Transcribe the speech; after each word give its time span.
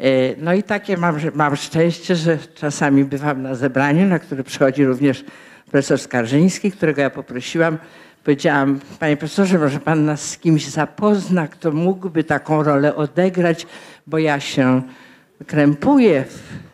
E, 0.00 0.36
No 0.38 0.54
i 0.54 0.62
takie 0.62 0.96
mam, 0.96 1.16
mam 1.34 1.56
szczęście, 1.56 2.16
że 2.16 2.38
czasami 2.54 3.04
bywam 3.04 3.42
na 3.42 3.54
zebraniu, 3.54 4.06
na 4.06 4.18
które 4.18 4.44
przychodzi 4.44 4.84
również 4.84 5.24
profesor 5.64 5.98
Skarżyński, 5.98 6.72
którego 6.72 7.02
ja 7.02 7.10
poprosiłam. 7.10 7.78
Powiedziałam, 8.24 8.80
panie 8.98 9.16
profesorze, 9.16 9.58
może 9.58 9.80
pan 9.80 10.04
nas 10.04 10.30
z 10.30 10.38
kimś 10.38 10.66
zapozna, 10.66 11.48
kto 11.48 11.72
mógłby 11.72 12.24
taką 12.24 12.62
rolę 12.62 12.96
odegrać, 12.96 13.66
bo 14.06 14.18
ja 14.18 14.40
się 14.40 14.82
krępuję 15.46 16.24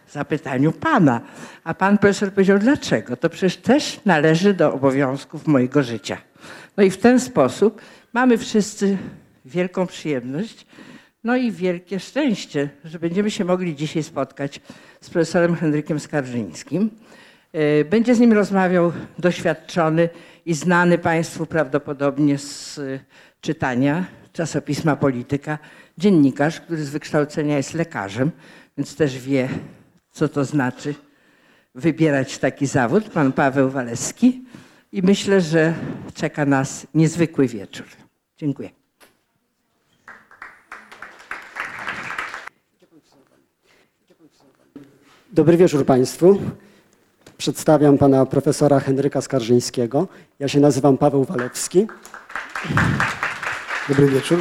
w 0.07 0.12
zapytaniu 0.12 0.72
pana. 0.72 1.20
A 1.64 1.75
pan 1.75 1.98
profesor 1.98 2.32
powiedział, 2.32 2.58
dlaczego? 2.58 3.16
To 3.16 3.30
przecież 3.30 3.57
też 3.57 4.00
należy 4.04 4.54
do 4.54 4.75
obowiązków 4.75 5.46
mojego 5.46 5.82
życia. 5.82 6.16
No 6.76 6.82
i 6.82 6.90
w 6.90 6.96
ten 6.96 7.20
sposób 7.20 7.80
mamy 8.12 8.39
wszyscy 8.39 8.98
wielką 9.44 9.86
przyjemność, 9.86 10.66
no 11.25 11.36
i 11.36 11.53
wielkie 11.53 12.00
szczęście, 12.00 12.68
że 12.85 12.99
będziemy 12.99 13.30
się 13.30 13.44
mogli 13.44 13.76
dzisiaj 13.76 14.03
spotkać 14.03 14.61
z 15.00 15.11
profesorem 15.11 15.57
Henrykiem 15.57 16.00
Skarżyńskim. 16.00 16.90
E, 17.53 17.85
Będzie 17.85 18.14
z 18.14 18.21
nim 18.21 18.32
rozmawiał 18.32 18.93
doświadczony 19.18 20.08
i 20.46 20.54
znany 20.54 20.99
Państwu 20.99 21.46
prawdopodobnie 21.46 22.39
z 22.39 22.79
e, 22.79 23.00
czytania 23.40 24.04
czasopisma 24.32 24.96
Polityka, 24.96 25.58
dziennikarz, 25.99 26.61
który 26.61 26.85
z 26.85 26.90
wykształcenia 26.90 27.57
jest 27.57 27.75
lekarzem, 27.75 28.30
więc 28.79 28.96
też 28.96 29.18
wie, 29.18 29.49
co 30.11 30.29
to 30.29 30.44
znaczy 30.44 30.94
wybierać 31.75 32.39
taki 32.39 32.66
zawód, 32.66 33.11
pan 33.11 33.33
Paweł 33.33 33.70
Waleski. 33.70 34.44
I 34.92 35.02
myślę, 35.02 35.41
że 35.41 35.75
czeka 36.14 36.47
nas 36.47 36.86
niezwykły 36.94 37.48
wieczór. 37.48 37.86
Dziękuję. 38.36 38.81
Dobry 45.34 45.56
wieczór 45.56 45.86
Państwu. 45.86 46.38
Przedstawiam 47.38 47.98
pana 47.98 48.27
profesora 48.27 48.80
Henryka 48.80 49.20
Skarżyńskiego. 49.20 50.08
Ja 50.39 50.48
się 50.48 50.61
nazywam 50.61 50.98
Paweł 50.98 51.24
Walewski. 51.24 51.86
Dobry 53.89 54.06
wieczór. 54.06 54.39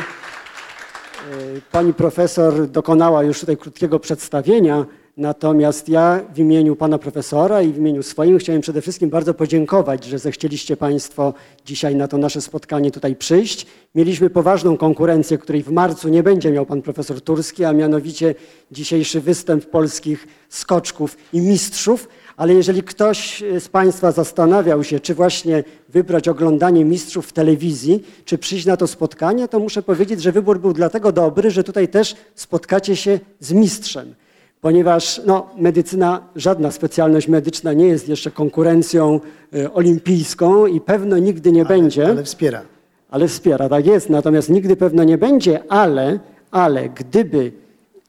Pani 1.72 1.94
profesor 1.94 2.68
dokonała 2.68 3.24
już 3.24 3.40
tutaj 3.40 3.58
krótkiego 3.58 4.00
przedstawienia, 4.00 4.86
natomiast 5.18 5.90
ja 5.90 6.22
w 6.34 6.40
imieniu 6.40 6.76
pana 6.76 6.98
profesora 6.98 7.62
i 7.62 7.74
w 7.74 7.78
imieniu 7.78 8.04
swoim 8.04 8.38
chciałem 8.38 8.62
przede 8.62 8.82
wszystkim 8.82 9.10
bardzo 9.10 9.34
podziękować, 9.34 10.06
że 10.06 10.20
zechcieliście 10.20 10.78
Państwo 10.78 11.34
dzisiaj 11.66 11.96
na 11.96 12.08
to 12.08 12.18
nasze 12.18 12.42
spotkanie 12.42 12.92
tutaj 12.92 13.16
przyjść. 13.16 13.66
Mieliśmy 13.96 14.30
poważną 14.30 14.78
konkurencję, 14.78 15.38
której 15.38 15.64
w 15.64 15.72
marcu 15.72 16.10
nie 16.10 16.24
będzie 16.24 16.52
miał 16.52 16.66
pan 16.66 16.82
profesor 16.82 17.22
Turski, 17.22 17.66
a 17.66 17.74
mianowicie 17.74 18.36
dzisiejszy 18.72 19.22
występ 19.22 19.66
polskich 19.66 20.28
skoczków 20.50 21.18
i 21.34 21.42
mistrzów. 21.42 22.08
Ale 22.38 22.54
jeżeli 22.54 22.84
ktoś 22.84 23.44
z 23.60 23.68
Państwa 23.68 24.12
zastanawiał 24.12 24.84
się, 24.84 25.00
czy 25.00 25.16
właśnie 25.16 25.64
wybrać 25.90 26.28
oglądanie 26.28 26.86
mistrzów 26.86 27.28
w 27.28 27.34
telewizji, 27.34 28.04
czy 28.26 28.38
przyjść 28.38 28.66
na 28.66 28.78
to 28.78 28.88
spotkanie, 28.88 29.48
to 29.48 29.60
muszę 29.60 29.82
powiedzieć, 29.82 30.22
że 30.22 30.32
wybór 30.32 30.60
był 30.60 30.74
dlatego 30.74 31.12
dobry, 31.12 31.52
że 31.52 31.64
tutaj 31.64 31.88
też 31.88 32.16
spotkacie 32.36 32.96
się 32.96 33.20
z 33.40 33.54
mistrzem. 33.54 34.16
Ponieważ 34.62 35.22
no, 35.26 35.50
medycyna, 35.58 36.22
żadna 36.36 36.72
specjalność 36.72 37.28
medyczna 37.28 37.74
nie 37.74 37.88
jest 37.88 38.10
jeszcze 38.10 38.32
konkurencją 38.32 39.20
y, 39.56 39.74
olimpijską 39.74 40.66
i 40.66 40.82
pewno 40.82 41.18
nigdy 41.18 41.52
nie 41.52 41.66
będzie. 41.66 42.08
Ale 42.08 42.24
wspiera. 42.24 42.62
Ale 43.10 43.28
wspiera, 43.28 43.70
tak 43.70 43.86
jest. 43.86 44.10
Natomiast 44.10 44.50
nigdy 44.50 44.76
pewno 44.76 45.04
nie 45.04 45.18
będzie, 45.18 45.64
ale, 45.70 46.20
ale 46.52 46.90
gdyby 46.90 47.52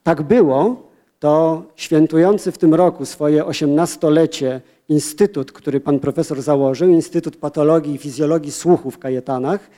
tak 0.03 0.21
było, 0.21 0.89
to 1.19 1.63
świętujący 1.75 2.51
w 2.51 2.57
tym 2.57 2.73
roku 2.73 3.05
swoje 3.05 3.43
18-lecie 3.43 4.61
instytut, 4.89 5.51
który 5.51 5.79
pan 5.79 5.99
profesor 5.99 6.41
założył, 6.41 6.89
Instytut 6.89 7.37
Patologii 7.37 7.95
i 7.95 7.97
Fizjologii 7.97 8.51
Słuchu 8.51 8.91
w 8.91 8.99
Kajetanach, 8.99 9.69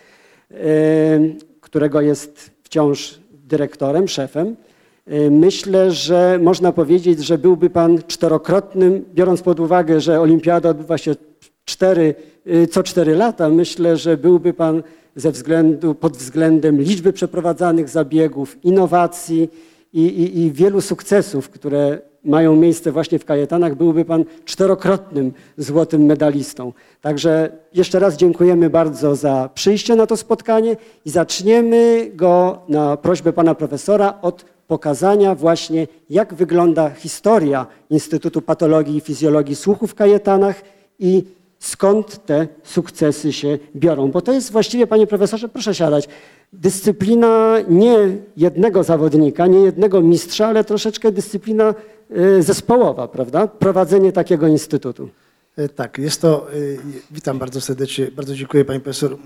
yy, 0.52 0.58
którego 1.62 2.02
jest 2.02 2.52
wciąż 2.64 3.20
dyrektorem, 3.32 4.08
szefem, 4.08 4.56
myślę, 5.32 5.92
że 5.92 6.40
można 6.42 6.72
powiedzieć, 6.72 7.26
że 7.26 7.38
byłby 7.38 7.70
pan 7.70 8.00
czterokrotnym, 8.08 9.06
biorąc 9.14 9.42
pod 9.42 9.60
uwagę, 9.60 10.02
że 10.02 10.22
olimpiada 10.22 10.70
odbywa 10.70 10.98
się 10.98 11.16
cztery, 11.66 12.16
yy, 12.46 12.68
co 12.68 12.84
cztery 12.84 13.16
lata, 13.16 13.50
myślę, 13.50 13.98
że 13.98 14.18
byłby 14.18 14.54
pan 14.54 14.84
ze 15.16 15.32
względu, 15.32 15.96
pod 15.96 16.18
względem 16.18 16.82
liczby 16.82 17.14
przeprowadzanych 17.14 17.90
zabiegów, 17.90 18.66
innowacji 18.66 19.50
i, 19.94 20.02
i, 20.02 20.40
i 20.40 20.52
wielu 20.52 20.82
sukcesów, 20.82 21.50
które 21.50 22.00
mają 22.24 22.56
miejsce 22.56 22.92
właśnie 22.92 23.20
w 23.20 23.26
Kajetanach, 23.26 23.76
byłby 23.76 24.06
pan 24.06 24.26
czterokrotnym 24.46 25.34
złotym 25.58 26.06
medalistą. 26.06 26.74
Także 27.02 27.50
jeszcze 27.74 28.00
raz 28.00 28.18
dziękujemy 28.18 28.70
bardzo 28.70 29.16
za 29.16 29.50
przyjście 29.54 29.96
na 29.96 30.08
to 30.08 30.18
spotkanie 30.18 30.76
i 31.06 31.10
zaczniemy 31.10 32.12
go 32.14 32.60
na 32.70 32.98
prośbę 32.98 33.34
pana 33.34 33.56
profesora 33.56 34.14
od 34.22 34.55
pokazania 34.68 35.36
właśnie, 35.36 35.88
jak 36.10 36.34
wygląda 36.34 36.90
historia 36.90 37.68
Instytutu 37.90 38.42
Patologii 38.42 38.98
i 38.98 39.02
Fizjologii 39.02 39.56
Słuchu 39.56 39.88
w 39.88 39.96
Kajetanach 39.96 40.62
i 41.00 41.24
skąd 41.60 42.26
te 42.26 42.48
sukcesy 42.64 43.34
się 43.34 43.60
biorą. 43.76 44.12
Bo 44.12 44.22
to 44.22 44.34
jest 44.34 44.52
właściwie, 44.52 44.88
panie 44.88 45.08
profesorze, 45.08 45.50
proszę 45.50 45.76
siadać, 45.76 46.08
dyscyplina 46.54 47.58
nie 47.70 47.98
jednego 48.38 48.84
zawodnika, 48.84 49.48
nie 49.48 49.60
jednego 49.60 50.02
mistrza, 50.02 50.48
ale 50.48 50.64
troszeczkę 50.64 51.12
dyscyplina 51.12 51.74
y, 52.18 52.44
zespołowa, 52.44 53.08
prawda? 53.08 53.48
Prowadzenie 53.48 54.12
takiego 54.12 54.48
instytutu. 54.48 55.10
E, 55.58 55.70
Tak, 55.70 55.98
jest 55.98 56.22
to, 56.22 56.48
e, 56.52 56.56
witam 57.12 57.40
bardzo 57.40 57.62
serdecznie, 57.62 58.12
bardzo 58.12 58.36
dziękuję 58.36 58.66
pani 58.66 58.80
profesor, 58.80 59.18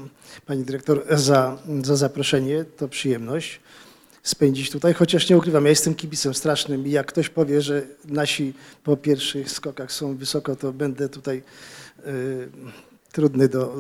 pani 0.46 0.64
dyrektor 0.64 1.04
za, 1.10 1.58
za 1.84 1.96
zaproszenie, 1.96 2.66
to 2.78 2.88
przyjemność 2.88 3.60
spędzić 4.24 4.72
tutaj, 4.72 4.94
chociaż 4.94 5.30
nie 5.30 5.38
ukrywam, 5.38 5.64
ja 5.64 5.70
jestem 5.70 5.96
kibicem 5.96 6.34
strasznym 6.34 6.88
i 6.88 6.92
jak 6.92 7.08
ktoś 7.08 7.30
powie, 7.30 7.62
że 7.62 7.82
nasi 8.06 8.54
po 8.84 8.98
pierwszych 8.98 9.52
skokach 9.52 9.92
są 9.92 10.16
wysoko, 10.16 10.56
to 10.56 10.74
będę 10.74 11.10
tutaj 11.10 11.38
e, 12.00 12.04
trudny 13.12 13.50
do 13.50 13.66
e, 13.66 13.76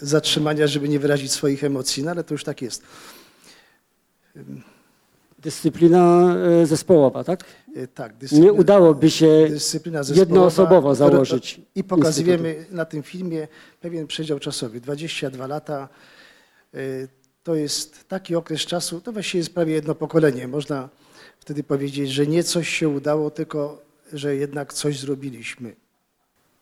zatrzymania, 0.00 0.66
żeby 0.66 0.88
nie 0.88 0.98
wyrazić 0.98 1.32
swoich 1.32 1.64
emocji, 1.64 2.02
no 2.02 2.10
ale 2.10 2.24
to 2.24 2.34
już 2.34 2.44
tak 2.44 2.62
jest. 2.62 2.82
Dyscyplina 5.38 6.34
y, 6.62 6.66
zespołowa, 6.66 7.24
tak? 7.24 7.44
E, 7.76 7.86
Tak, 7.86 8.12
Nie 8.32 8.52
udałoby 8.52 9.10
się 9.10 9.48
jednoosobowo 10.14 10.94
założyć 10.94 11.60
I 11.74 11.84
pokazujemy 11.84 12.66
na 12.70 12.84
tym 12.84 13.02
filmie 13.02 13.48
pewien 13.80 14.06
przedział 14.06 14.38
czasowy, 14.38 14.80
22 14.80 15.46
lata. 15.46 15.88
To 17.50 17.54
jest 17.54 18.08
taki 18.08 18.36
okres 18.36 18.60
czasu, 18.60 19.00
to 19.00 19.12
właściwie 19.12 19.38
jest 19.38 19.54
prawie 19.54 19.72
jedno 19.72 19.94
pokolenie. 19.94 20.48
Można 20.48 20.88
wtedy 21.38 21.62
powiedzieć, 21.62 22.10
że 22.10 22.26
nie 22.26 22.42
coś 22.42 22.68
się 22.68 22.88
udało, 22.88 23.30
tylko 23.30 23.82
że 24.12 24.36
jednak 24.36 24.72
coś 24.72 24.98
zrobiliśmy. 24.98 25.76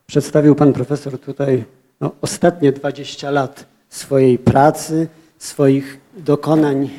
Przedstawił 0.07 0.55
pan 0.55 0.73
profesor 0.73 1.19
tutaj 1.19 1.65
no, 2.01 2.13
ostatnie 2.21 2.73
20 2.73 3.31
lat 3.31 3.67
swojej 3.89 4.39
pracy, 4.39 5.09
swoich 5.39 6.01
dokonań 6.17 6.91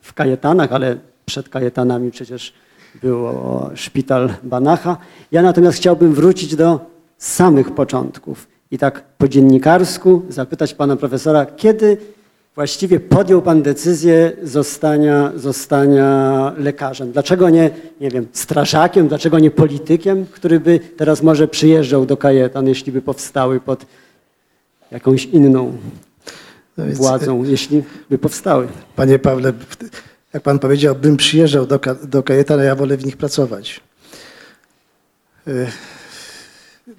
w 0.00 0.14
Kajetanach, 0.14 0.72
ale 0.72 0.98
przed 1.26 1.48
Kajetanami 1.48 2.10
przecież 2.10 2.54
było 3.02 3.70
szpital 3.74 4.34
Banacha. 4.42 4.96
Ja 5.32 5.42
natomiast 5.42 5.78
chciałbym 5.78 6.14
wrócić 6.14 6.56
do 6.56 6.80
samych 7.18 7.74
początków 7.74 8.48
i 8.70 8.78
tak 8.78 9.04
po 9.18 9.28
dziennikarsku 9.28 10.22
zapytać 10.28 10.74
pana 10.74 10.96
profesora, 10.96 11.46
kiedy 11.46 11.96
właściwie 12.54 13.00
podjął 13.00 13.42
pan 13.42 13.62
decyzję 13.62 14.32
zostania, 14.42 15.32
zostania 15.36 16.52
lekarzem? 16.58 17.12
Dlaczego 17.12 17.50
nie, 17.50 17.70
nie 18.00 18.10
wiem, 18.10 18.26
strażakiem, 18.32 19.08
dlaczego 19.08 19.38
nie 19.38 19.50
politykiem, 19.50 20.26
który 20.26 20.60
by 20.60 20.80
teraz 20.96 21.22
może 21.22 21.48
przyjeżdżał 21.48 22.06
do 22.06 22.16
Kajetan, 22.16 22.68
jeśli 22.68 22.92
by 22.92 23.02
powstały 23.02 23.60
pod 23.60 23.86
jakąś 24.90 25.24
inną 25.24 25.78
No 26.76 26.86
więc, 26.86 26.98
władzą, 26.98 27.44
jeśli 27.44 27.82
by 28.10 28.18
powstały? 28.18 28.68
Panie 28.96 29.18
Pawle, 29.18 29.52
jak 30.32 30.42
pan 30.42 30.58
powiedział, 30.58 30.94
bym 30.94 31.16
przyjeżdżał 31.16 31.66
do, 31.66 31.80
do 32.02 32.22
Kajetana, 32.22 32.64
ja 32.64 32.74
wolę 32.74 32.96
w 32.96 33.06
nich 33.06 33.16
pracować. 33.16 33.80
Y, 35.48 35.66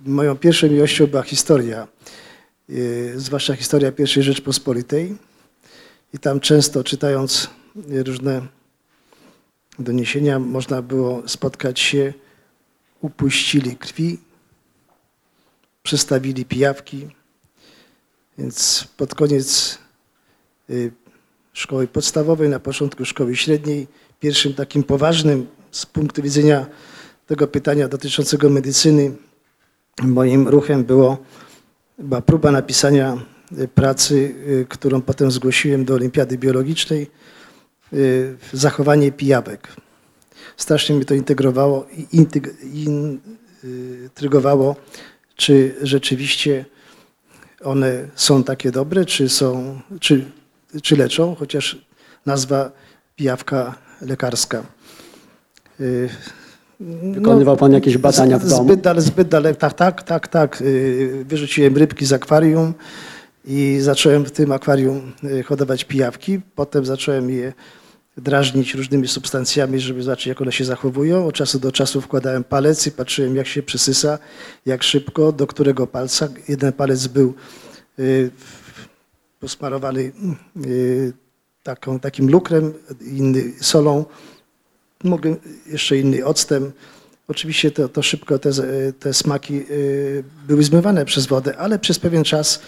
Moją 0.05 0.37
pierwszą 0.37 0.67
miłością 0.67 1.07
była 1.07 1.23
historia, 1.23 1.87
y, 2.69 3.13
zwłaszcza 3.15 3.55
historia 3.55 3.91
I 3.97 4.07
Rzeczpospolitej. 4.07 5.15
I 6.15 6.19
tam 6.19 6.39
często 6.39 6.83
czytając 6.83 7.49
różne 8.05 8.47
doniesienia, 9.79 10.39
można 10.39 10.81
było 10.81 11.27
spotkać 11.27 11.79
się, 11.79 12.13
upuścili 13.01 13.75
krwi, 13.75 14.17
przestawili 15.83 16.45
pijawki. 16.45 17.07
Więc 18.37 18.87
pod 18.97 19.15
koniec 19.15 19.77
y, 20.69 20.91
szkoły 21.53 21.87
podstawowej, 21.87 22.49
na 22.49 22.59
początku 22.59 23.05
szkoły 23.05 23.35
średniej, 23.35 23.87
pierwszym 24.19 24.53
takim 24.53 24.83
poważnym 24.83 25.47
z 25.71 25.85
punktu 25.85 26.21
widzenia 26.21 26.65
tego 27.27 27.47
pytania 27.47 27.87
dotyczącego 27.87 28.49
medycyny, 28.49 29.11
moim 30.01 30.47
ruchem 30.47 30.83
było, 30.83 31.17
była 31.97 32.21
próba 32.21 32.51
napisania 32.51 33.34
pracy, 33.75 34.35
y, 34.47 34.65
którą 34.69 35.01
potem 35.01 35.31
zgłosiłem 35.31 35.85
do 35.85 35.93
Olimpiady 35.93 36.37
Biologicznej, 36.37 37.07
y, 37.93 38.37
zachowanie 38.53 39.11
pijawek. 39.11 39.67
Strasznie 40.57 40.95
mnie 40.95 41.05
to 41.05 41.13
integrowało 41.13 41.87
i 41.97 42.25
intrygowało, 44.05 44.75
czy 45.35 45.75
rzeczywiście 45.81 46.65
one 47.63 48.07
są 48.15 48.43
takie 48.43 48.71
dobre, 48.71 49.05
czy, 49.05 49.29
są, 49.29 49.79
czy, 49.99 50.25
czy 50.81 50.95
leczą, 50.95 51.35
chociaż 51.35 51.85
nazwa 52.25 52.71
pijawka 53.15 53.75
lekarska. 54.01 54.63
Y, 55.79 56.09
Wykonywał 56.79 57.57
pan 57.57 57.71
jakieś 57.71 57.97
badania 57.97 58.39
w 58.39 58.47
domu? 58.47 58.63
Zbyt 58.63 58.81
daleko, 58.81 59.01
zbyt 59.01 59.27
daleko, 59.27 59.59
tak, 59.59 59.73
tak, 59.73 60.03
tak, 60.03 60.27
tak. 60.27 60.61
Y, 60.61 61.25
Wyrzuciłem 61.27 61.77
rybki 61.77 62.05
z 62.05 62.13
akwarium 62.13 62.73
i 63.47 63.77
zacząłem 63.81 64.25
w 64.25 64.31
tym 64.31 64.51
akwarium 64.51 65.11
y, 65.23 65.43
hodować 65.43 65.83
pijawki. 65.83 66.41
Potem 66.55 66.85
zacząłem 66.85 67.29
je 67.29 67.53
drażnić 68.17 68.73
różnymi 68.73 69.07
substancjami, 69.07 69.79
żeby 69.79 70.03
zobaczyć, 70.03 70.27
jak 70.27 70.41
one 70.41 70.51
się 70.51 70.65
zachowują. 70.65 71.27
Od 71.27 71.35
czasu 71.35 71.59
do 71.59 71.71
czasu 71.71 72.01
wkładałem 72.01 72.43
palec 72.43 72.87
i 72.87 72.91
patrzyłem, 72.91 73.35
jak 73.35 73.47
się 73.47 73.63
przysysa, 73.63 74.19
jak 74.65 74.83
szybko, 74.83 75.31
do 75.31 75.47
którego 75.47 75.87
palca. 75.87 76.29
Jeden 76.47 76.73
palec 76.73 77.07
był 77.07 77.33
y, 77.99 78.31
posmarowany 79.39 80.11
y, 80.65 81.13
taką, 81.63 81.99
takim 81.99 82.29
lukrem, 82.29 82.73
inny 83.01 83.53
solą, 83.61 84.05
mogę 85.03 85.35
jeszcze 85.67 85.97
inny 85.97 86.25
octem. 86.25 86.71
Oczywiście 87.27 87.71
to, 87.71 87.89
to 87.89 88.03
szybko 88.03 88.39
te, 88.39 88.51
te 88.99 89.13
smaki 89.13 89.65
były 90.47 90.63
zmywane 90.63 91.05
przez 91.05 91.25
wodę, 91.25 91.57
ale 91.57 91.79
przez 91.79 91.99
pewien 91.99 92.23
czas 92.23 92.59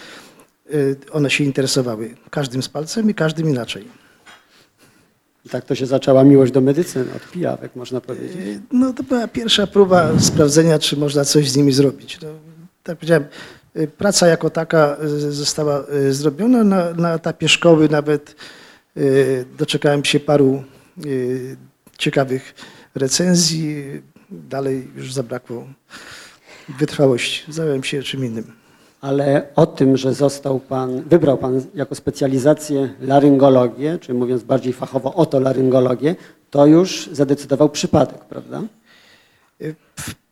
one 1.12 1.30
się 1.30 1.44
interesowały 1.44 2.14
każdym 2.30 2.62
z 2.62 2.68
palcem 2.68 3.10
i 3.10 3.14
każdym 3.14 3.48
inaczej. 3.50 3.84
I 5.46 5.48
tak 5.48 5.64
to 5.64 5.74
się 5.74 5.86
zaczęła 5.86 6.24
miłość 6.24 6.52
do 6.52 6.60
medycyny, 6.60 7.04
od 7.16 7.30
pijawek 7.30 7.76
można 7.76 8.00
powiedzieć. 8.00 8.36
Y, 8.36 8.60
No 8.72 8.92
to 8.92 9.02
była 9.02 9.28
pierwsza 9.28 9.66
próba 9.66 10.20
sprawdzenia, 10.20 10.78
czy 10.78 10.96
można 10.96 11.24
coś 11.24 11.50
z 11.50 11.56
nimi 11.56 11.72
zrobić. 11.72 12.20
No, 12.22 12.28
tak 12.82 12.96
powiedziałem, 12.98 13.24
y, 13.76 13.88
praca 13.88 14.26
jako 14.26 14.50
taka 14.50 14.96
y, 15.04 15.32
została 15.32 15.84
y, 15.94 16.12
zrobiona 16.14 16.64
na, 16.64 16.92
na 16.92 17.14
etapie 17.14 17.48
szkoły. 17.48 17.88
Nawet 17.88 18.36
y, 18.96 19.44
doczekałem 19.58 20.04
się 20.04 20.20
paru 20.20 20.64
y, 21.06 21.56
ciekawych 21.98 22.54
recenzji. 22.94 23.84
Dalej 24.30 24.88
już 24.96 25.12
zabrakło 25.12 25.66
wytrwałości. 26.78 27.52
Zająłem 27.52 27.84
się 27.84 28.02
czym 28.02 28.24
innym. 28.24 28.57
Ale 29.00 29.48
o 29.56 29.66
tym, 29.66 29.96
że 29.96 30.14
został 30.14 30.60
pan, 30.60 31.02
wybrał 31.02 31.38
pan 31.38 31.62
jako 31.74 31.94
specjalizację 31.94 32.94
laryngologię, 33.00 33.98
czy 33.98 34.14
mówiąc 34.14 34.42
bardziej 34.42 34.72
fachowo 34.72 35.14
otolaryngologię, 35.14 36.16
to 36.50 36.66
już 36.66 37.08
zadecydował 37.12 37.68
przypadek, 37.68 38.24
prawda? 38.24 38.62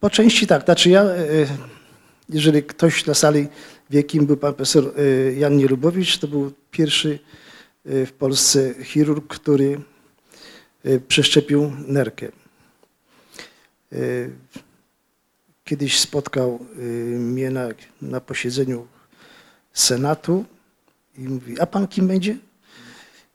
Po 0.01 0.11
części 0.11 0.47
tak. 0.47 0.65
Znaczy 0.65 0.91
ja, 0.91 1.05
y, 1.05 1.47
jeżeli 2.29 2.63
ktoś 2.63 3.07
na 3.07 3.15
sali 3.15 3.49
wie, 3.91 4.03
kim 4.03 4.27
był 4.27 4.37
pan 4.37 4.55
profesor 4.55 5.01
y, 5.01 5.35
Jan 5.39 5.57
Nielubowicz, 5.57 6.19
to 6.19 6.29
był 6.29 6.53
pierwszy 6.71 7.19
y, 7.87 8.07
w 8.07 8.13
Polsce 8.13 8.75
chirurg, 8.85 9.27
który 9.27 9.81
przeszczepił 11.09 11.73
nerkę. 11.87 12.29
Y, 15.67 15.69
Kiedyś 15.69 16.01
spotkał 16.01 16.59
y, 16.79 16.83
mnie 17.19 17.51
na, 17.51 17.69
na 18.03 18.21
posiedzeniu 18.21 18.87
Senatu 19.73 20.45
i 21.19 21.21
mówi, 21.21 21.61
a 21.61 21.67
pan 21.67 21.89
kim 21.89 22.09
będzie? 22.09 22.37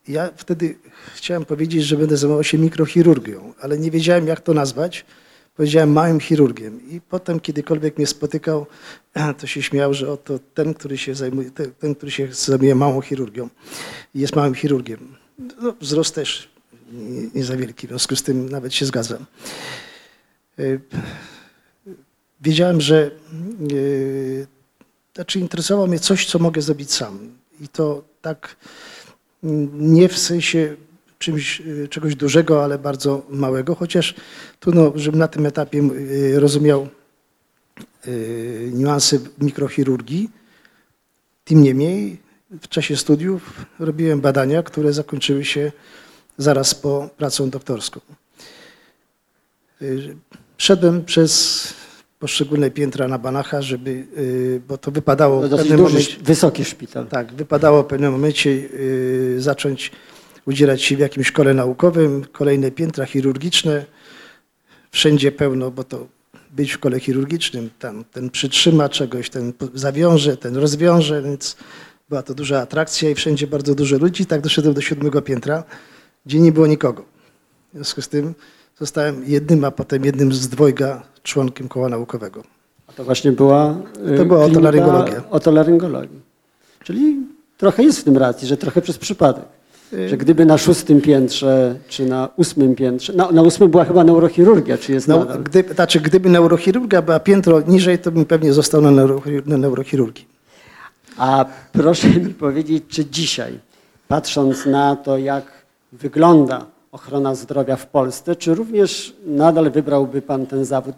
Ja 0.08 0.30
wtedy 0.36 0.76
chciałem 1.16 1.46
powiedzieć, 1.46 1.84
że 1.84 1.98
będę 1.98 2.18
zajmował 2.18 2.44
się 2.44 2.58
mikrochirurgią, 2.58 3.54
ale 3.62 3.78
nie 3.78 3.92
wiedziałem, 3.92 4.28
jak 4.28 4.42
to 4.42 4.54
nazwać. 4.54 5.06
Powiedziałem 5.56 5.92
małym 5.92 6.20
chirurgiem. 6.20 6.90
I 6.90 7.02
potem, 7.02 7.40
kiedykolwiek 7.40 7.98
mnie 7.98 8.08
spotykał, 8.08 8.66
to 9.40 9.48
się 9.48 9.62
śmiał, 9.62 9.94
że 9.94 10.12
oto 10.12 10.40
ten, 10.54 10.74
który 10.74 10.98
się 10.98 11.16
zajmuje, 11.16 11.52
ten, 11.80 11.96
który 11.96 12.12
się 12.12 12.28
zajmuje 12.34 12.76
małą 12.76 13.02
chirurgią, 13.02 13.50
jest 14.16 14.36
małym 14.36 14.56
chirurgiem. 14.56 15.16
No, 15.62 15.76
wzrost 15.82 16.16
też 16.16 16.50
nie, 16.92 17.30
nie 17.36 17.46
za 17.46 17.58
wielki, 17.58 17.88
w 17.88 17.90
związku 17.90 18.16
z 18.16 18.24
tym 18.24 18.50
nawet 18.50 18.74
się 18.74 18.86
zgadzam. 18.86 19.26
Wiedziałem, 22.42 22.82
że 22.82 23.12
y, 23.72 24.48
znaczy 25.16 25.40
interesowało 25.40 25.88
mnie 25.88 26.00
coś, 26.00 26.26
co 26.26 26.40
mogę 26.40 26.62
zrobić 26.62 26.94
sam. 26.94 27.30
I 27.62 27.68
to 27.68 28.04
tak 28.22 28.56
mm, 29.44 29.94
nie 29.94 30.10
w 30.10 30.18
sensie 30.18 30.76
czymś, 31.20 31.62
y, 31.62 31.88
czegoś 31.88 32.16
dużego, 32.16 32.64
ale 32.64 32.80
bardzo 32.80 33.26
małego, 33.30 33.76
chociaż 33.76 34.16
trudno, 34.60 34.94
żebym 34.96 35.20
na 35.20 35.28
tym 35.28 35.46
etapie 35.46 35.80
y, 35.80 36.40
rozumiał 36.40 36.88
niuanse 38.72 39.18
mikrochirurgii. 39.38 40.30
Tym 41.46 41.64
niemniej 41.64 42.18
w 42.62 42.68
czasie 42.68 42.98
studiów 42.98 43.66
robiłem 43.80 44.22
badania, 44.22 44.64
które 44.64 44.94
zakończyły 44.94 45.46
się 45.46 45.72
zaraz 46.38 46.76
po 46.76 47.10
pracą 47.18 47.50
doktorską. 47.50 48.00
Szedłem 50.58 51.06
przez 51.06 51.74
poszczególne 52.22 52.72
piętra 52.72 53.08
na 53.08 53.18
Banacha, 53.18 53.62
żeby, 53.62 53.90
y, 54.18 54.62
bo 54.68 54.78
to 54.78 54.92
wypadało 54.92 55.42
To 55.42 55.58
w 55.58 55.60
pewnym 55.60 55.78
duży, 55.78 55.94
momencie. 55.94 56.18
wysoki 56.24 56.66
szpital. 56.66 57.08
Tak, 57.08 57.34
wypadało 57.34 57.84
w 57.84 57.86
pewnym 57.86 58.12
momencie 58.12 58.50
y, 58.50 59.36
zacząć 59.40 59.92
udzielać 60.46 60.82
się 60.84 60.96
w 60.96 61.00
jakimś 61.00 61.28
szkole 61.28 61.54
naukowym, 61.54 62.26
kolejne 62.32 62.72
piętra 62.72 63.06
chirurgiczne, 63.06 63.86
wszędzie 64.92 65.32
pełno, 65.32 65.72
bo 65.72 65.84
to 65.84 66.08
być 66.52 66.72
w 66.72 66.80
kole 66.80 67.00
chirurgicznym, 67.00 67.70
tam 67.80 68.06
ten 68.12 68.30
przytrzyma 68.30 68.90
czegoś, 68.90 69.30
ten 69.30 69.54
zawiąże, 69.74 70.38
ten 70.38 70.56
rozwiąże, 70.56 71.22
więc 71.22 71.56
była 72.10 72.24
to 72.24 72.34
duża 72.34 72.62
atrakcja 72.62 73.10
i 73.10 73.16
wszędzie 73.16 73.48
bardzo 73.48 73.76
dużo 73.76 73.98
ludzi. 73.98 74.26
Tak 74.26 74.42
doszedłem 74.42 74.74
do 74.74 74.82
siódmego 74.82 75.22
piętra, 75.22 75.64
gdzie 76.26 76.40
nie 76.40 76.52
było 76.52 76.68
nikogo. 76.68 77.06
W 77.74 77.76
związku 77.76 78.02
z 78.02 78.10
tym 78.10 78.34
zostałem 78.86 79.24
jednym, 79.28 79.64
a 79.66 79.72
potem 79.72 80.06
jednym 80.06 80.34
z 80.34 80.48
dwojga 80.50 81.02
członkiem 81.24 81.68
koła 81.68 81.90
naukowego. 81.90 82.44
A 82.88 82.92
to 82.94 83.04
właśnie 83.04 83.32
była 83.32 83.76
y, 84.14 84.18
To 84.18 84.26
była 84.26 84.46
otolaryngologia. 84.46 85.24
otolaryngologii. 85.30 86.20
Czyli 86.84 87.18
trochę 87.58 87.84
jest 87.84 88.00
w 88.00 88.04
tym 88.04 88.18
racji, 88.18 88.48
że 88.48 88.58
trochę 88.58 88.82
przez 88.82 88.98
przypadek. 88.98 89.44
Y- 89.94 90.10
Że 90.10 90.18
gdyby 90.18 90.46
na 90.46 90.58
szóstym 90.58 91.02
piętrze, 91.02 91.76
czy 91.88 92.06
na 92.06 92.30
ósmym 92.38 92.76
piętrze, 92.76 93.14
na, 93.14 93.32
na 93.32 93.42
ósmym 93.42 93.70
była 93.72 93.86
chyba 93.86 94.04
neurochirurgia, 94.04 94.78
czy 94.78 94.92
jest 94.94 95.08
No, 95.08 95.20
nadal? 95.20 95.44
gdyby, 95.44 95.74
znaczy, 95.74 96.00
gdyby 96.00 96.30
neurochirurgia 96.30 97.02
była 97.02 97.20
piętro 97.20 97.62
niżej, 97.62 98.00
to 98.00 98.12
bym 98.12 98.26
pewnie 98.26 98.54
został 98.54 98.82
na, 98.82 98.90
neurochir- 98.92 99.48
na 99.48 99.58
neurochirurgii. 99.58 100.26
A 101.18 101.46
proszę 101.72 102.08
mi 102.10 102.34
powiedzieć, 102.34 102.84
czy 102.88 103.06
dzisiaj, 103.06 103.60
patrząc 104.08 104.66
na 104.66 104.96
to, 104.96 105.18
jak 105.18 105.46
wygląda 105.92 106.66
ochrona 106.92 107.36
zdrowia 107.36 107.76
w 107.76 107.88
Polsce, 107.88 108.36
czy 108.36 108.56
również 108.56 109.16
nadal 109.26 109.72
wybrałby 109.72 110.22
Pan 110.22 110.46
ten 110.46 110.66
zawód? 110.66 110.96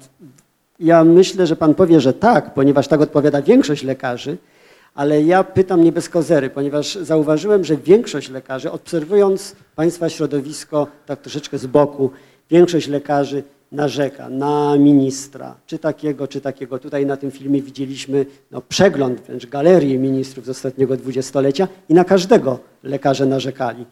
Ja 0.80 1.04
myślę, 1.04 1.48
że 1.48 1.56
Pan 1.56 1.76
powie, 1.76 2.02
że 2.02 2.14
tak, 2.14 2.54
ponieważ 2.54 2.88
tak 2.88 3.02
odpowiada 3.02 3.42
większość 3.42 3.84
lekarzy, 3.84 4.38
ale 4.96 5.22
ja 5.24 5.44
pytam 5.44 5.84
nie 5.84 5.92
bez 5.92 6.10
kozery, 6.10 6.50
ponieważ 6.50 6.96
zauważyłem, 6.96 7.64
że 7.64 7.78
większość 7.78 8.30
lekarzy, 8.30 8.72
obserwując 8.72 9.56
Państwa 9.76 10.10
środowisko 10.10 10.88
tak 11.06 11.22
troszeczkę 11.22 11.58
z 11.58 11.66
boku, 11.66 12.10
większość 12.50 12.88
lekarzy 12.88 13.44
narzeka 13.72 14.30
na 14.30 14.78
ministra, 14.78 15.56
czy 15.68 15.80
takiego, 15.80 16.28
czy 16.28 16.42
takiego. 16.42 16.80
Tutaj 16.80 17.06
na 17.06 17.18
tym 17.18 17.32
filmie 17.32 17.62
widzieliśmy 17.62 18.26
no, 18.52 18.62
przegląd, 18.70 19.22
wręcz 19.22 19.46
galerię 19.46 20.00
ministrów 20.00 20.46
z 20.46 20.50
ostatniego 20.50 20.98
dwudziestolecia 20.98 21.68
i 21.90 21.94
na 21.94 22.04
każdego 22.04 22.60
lekarze 22.84 23.26
narzekali. 23.26 23.86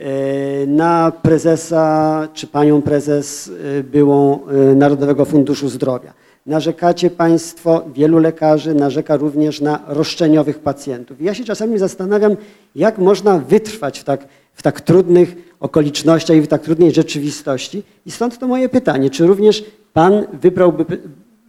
E, 0.00 0.66
Na 0.66 1.12
prezesa, 1.22 2.28
czy 2.34 2.46
panią 2.46 2.82
prezes 2.82 3.50
e, 3.78 3.82
byłą 3.82 4.46
e, 4.46 4.74
Narodowego 4.74 5.24
Funduszu 5.24 5.68
Zdrowia. 5.68 6.12
Narzekacie 6.46 7.10
Państwo, 7.10 7.84
wielu 7.94 8.18
lekarzy 8.18 8.74
narzeka 8.74 9.16
również 9.16 9.60
na 9.60 9.80
roszczeniowych 9.86 10.58
pacjentów. 10.58 11.20
Ja 11.20 11.34
się 11.34 11.44
czasami 11.44 11.78
zastanawiam, 11.78 12.36
jak 12.74 12.98
można 12.98 13.38
wytrwać 13.38 14.00
w 14.00 14.04
tak, 14.04 14.26
w 14.54 14.62
tak 14.62 14.80
trudnych 14.80 15.36
okolicznościach 15.60 16.36
i 16.36 16.40
w 16.40 16.48
tak 16.48 16.62
trudnej 16.62 16.92
rzeczywistości. 16.92 17.82
I 18.06 18.10
stąd 18.10 18.38
to 18.38 18.48
moje 18.48 18.68
pytanie, 18.68 19.10
czy 19.10 19.26
również 19.26 19.64
Pan 19.92 20.26
wybrałby, 20.32 20.84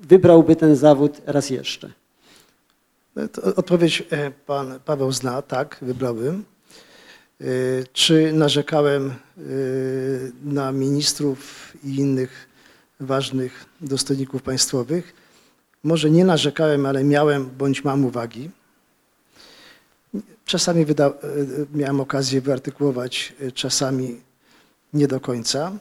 wybrałby 0.02 0.56
ten 0.56 0.76
zawód 0.76 1.22
raz 1.26 1.50
jeszcze? 1.50 1.90
Odpowiedź 3.56 4.04
pan 4.46 4.80
Paweł 4.86 5.12
zna, 5.12 5.42
tak, 5.42 5.78
wybrałem. 5.82 6.44
Y, 7.42 7.86
Czy 7.94 8.34
narzekałem 8.34 9.14
y, 9.38 10.32
na 10.44 10.72
ministrów 10.72 11.74
i 11.84 11.96
innych 11.96 12.48
ważnych 13.00 13.66
dostojników 13.82 14.42
państwowych? 14.42 15.14
Może 15.84 16.10
nie 16.10 16.26
narzekałem, 16.26 16.86
ale 16.86 17.04
miałem 17.04 17.46
bądź 17.58 17.84
mam 17.84 18.06
uwagi. 18.06 18.50
Czasami 20.46 20.86
wyda, 20.86 21.10
y, 21.10 21.14
miałem 21.74 22.00
okazję 22.00 22.42
wyartykułować, 22.42 23.34
czasami 23.54 24.22
nie 24.94 25.08
do 25.08 25.20
końca. 25.20 25.72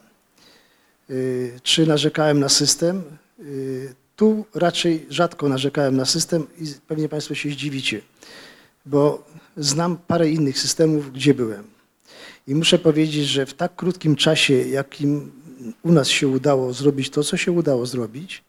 Czy 1.63 1.87
narzekałem 1.87 2.41
na 2.41 2.49
system? 2.49 3.03
Tu 4.17 4.45
raczej 4.55 5.07
rzadko 5.11 5.49
narzekałem 5.49 5.97
na 5.97 6.05
system 6.05 6.47
i 6.59 6.67
pewnie 6.89 7.09
Państwo 7.09 7.35
się 7.35 7.51
zdziwicie, 7.51 8.01
bo 8.87 9.25
znam 9.57 9.97
parę 9.97 10.31
innych 10.31 10.59
systemów, 10.59 11.13
gdzie 11.13 11.35
byłem. 11.35 11.65
I 12.47 12.55
muszę 12.55 12.79
powiedzieć, 12.79 13.27
że 13.27 13.47
w 13.47 13.55
tak 13.55 13.77
krótkim 13.77 14.17
czasie, 14.17 14.55
jakim 14.55 15.33
u 15.83 15.93
nas 15.93 16.09
się 16.09 16.29
udało 16.29 16.73
zrobić 16.73 17.11
to, 17.11 17.25
co 17.25 17.37
się 17.37 17.53
udało 17.53 17.87
zrobić, 17.87 18.45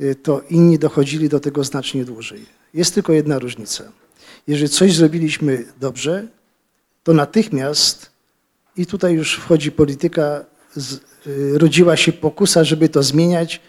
y, 0.00 0.14
to 0.14 0.42
inni 0.50 0.78
dochodzili 0.78 1.28
do 1.28 1.40
tego 1.40 1.64
znacznie 1.64 2.04
dłużej. 2.04 2.46
Jest 2.74 2.94
tylko 2.94 3.12
jedna 3.12 3.38
różnica. 3.38 3.84
Jeżeli 4.46 4.68
coś 4.68 4.94
zrobiliśmy 4.94 5.64
dobrze, 5.80 6.26
to 7.04 7.12
natychmiast, 7.12 8.10
i 8.76 8.86
tutaj 8.86 9.14
już 9.14 9.34
wchodzi 9.34 9.72
polityka, 9.72 10.44
y, 11.26 11.58
rodziła 11.58 11.96
się 11.96 12.12
pokusa, 12.12 12.64
żeby 12.64 12.88
to 12.88 13.02
zmieniać, 13.02 13.60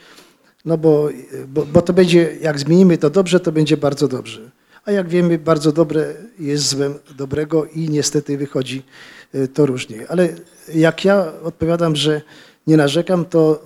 no 0.66 0.78
bo, 0.78 1.10
bo, 1.48 1.66
bo 1.66 1.82
to 1.82 1.94
będzie, 1.94 2.38
jak 2.42 2.60
zmienimy 2.60 2.98
to 2.98 3.10
dobrze, 3.10 3.40
to 3.40 3.52
będzie 3.52 3.78
bardzo 3.78 4.08
dobrze. 4.08 4.52
A 4.86 4.92
jak 4.92 5.10
wiemy, 5.10 5.38
bardzo 5.38 5.72
dobre 5.72 6.14
jest 6.40 6.68
złem 6.68 6.94
dobrego 7.18 7.66
i 7.66 7.90
niestety 7.90 8.38
wychodzi 8.38 8.84
y, 9.36 9.48
to 9.48 9.66
różnie. 9.66 10.08
Ale 10.10 10.30
jak 10.74 11.06
ja 11.06 11.34
odpowiadam, 11.44 11.96
że 11.96 12.22
nie 12.68 12.78
narzekam, 12.78 13.26
to 13.26 13.64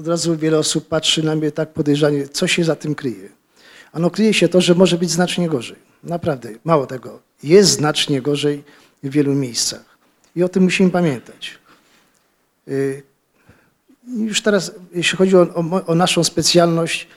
od 0.00 0.08
razu 0.08 0.36
wiele 0.36 0.58
osób 0.58 0.88
patrzy 0.88 1.22
na 1.22 1.36
mnie 1.36 1.52
tak 1.52 1.72
podejrzanie, 1.72 2.28
co 2.28 2.46
się 2.46 2.64
za 2.64 2.76
tym 2.76 2.94
kryje. 2.94 3.28
Ano 3.92 4.10
kryje 4.10 4.34
się 4.34 4.48
to, 4.48 4.60
że 4.60 4.74
może 4.74 4.98
być 4.98 5.10
znacznie 5.10 5.48
gorzej. 5.48 5.76
Naprawdę, 6.04 6.50
mało 6.64 6.86
tego. 6.86 7.20
Jest 7.42 7.70
znacznie 7.70 8.22
gorzej 8.22 8.64
w 9.02 9.10
wielu 9.10 9.34
miejscach. 9.34 9.84
I 10.36 10.42
o 10.42 10.48
tym 10.48 10.62
musimy 10.62 10.90
pamiętać. 10.90 11.58
Y, 12.68 13.02
Już 14.16 14.42
teraz, 14.42 14.72
jeśli 14.94 15.18
chodzi 15.18 15.36
o, 15.36 15.40
o, 15.40 15.86
o 15.86 15.94
naszą 15.94 16.24
specjalność, 16.24 17.08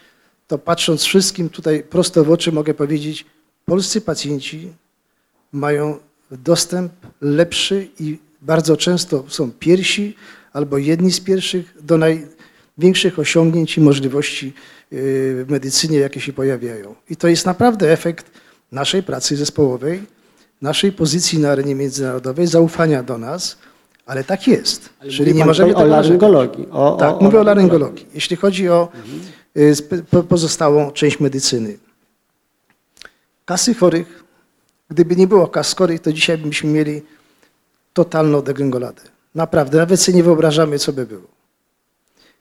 to 0.47 0.57
patrząc 0.57 1.03
wszystkim 1.03 1.49
tutaj 1.49 1.83
prosto 1.83 2.23
w 2.23 2.31
oczy 2.31 2.51
mogę 2.51 2.73
powiedzieć, 2.73 3.25
polscy 3.65 4.01
pacjenci 4.01 4.73
mają 5.51 5.97
dostęp 6.31 6.91
lepszy 7.21 7.87
i 7.99 8.19
bardzo 8.41 8.77
często 8.77 9.23
są 9.27 9.51
pierwsi 9.51 10.15
albo 10.53 10.77
jedni 10.77 11.11
z 11.11 11.19
pierwszych 11.19 11.73
do 11.81 11.97
największych 11.97 13.19
osiągnięć 13.19 13.77
i 13.77 13.81
możliwości 13.81 14.45
yy, 14.91 15.45
w 15.45 15.45
medycynie, 15.49 15.97
jakie 15.97 16.21
się 16.21 16.33
pojawiają. 16.33 16.95
I 17.09 17.15
to 17.15 17.27
jest 17.27 17.45
naprawdę 17.45 17.91
efekt 17.91 18.31
naszej 18.71 19.03
pracy 19.03 19.35
zespołowej, 19.37 20.03
naszej 20.61 20.91
pozycji 20.91 21.39
na 21.39 21.51
arenie 21.51 21.75
międzynarodowej, 21.75 22.47
zaufania 22.47 23.03
do 23.03 23.17
nas, 23.17 23.57
ale 24.05 24.23
tak 24.23 24.47
jest. 24.47 24.89
Ale 24.99 25.11
Czyli 25.11 25.33
nie 25.33 25.45
możemy 25.45 25.75
o 25.75 25.85
laryngologii. 25.85 26.67
O, 26.71 26.97
Tak, 26.99 27.15
o 27.15 27.23
mówię 27.23 27.39
o 27.39 27.43
laryngologii. 27.43 28.05
Jeśli 28.13 28.35
chodzi 28.35 28.69
o 28.69 28.87
po- 28.87 28.97
pozostałą 30.29 30.91
część 30.91 31.19
medycyny. 31.19 31.77
Kasy 33.45 33.73
chorych, 33.73 34.23
gdyby 34.89 35.15
nie 35.15 35.27
było 35.27 35.47
kas 35.47 35.75
chorych, 35.75 36.01
to 36.01 36.13
dzisiaj 36.13 36.37
byśmy 36.37 36.69
mieli 36.69 37.01
totalną 37.93 38.41
degrengoladę. 38.41 39.01
Naprawdę, 39.35 39.77
nawet 39.77 40.01
sobie 40.01 40.15
nie 40.15 40.23
wyobrażamy, 40.23 40.79
co 40.79 40.93
by 40.93 41.05
było. 41.05 41.27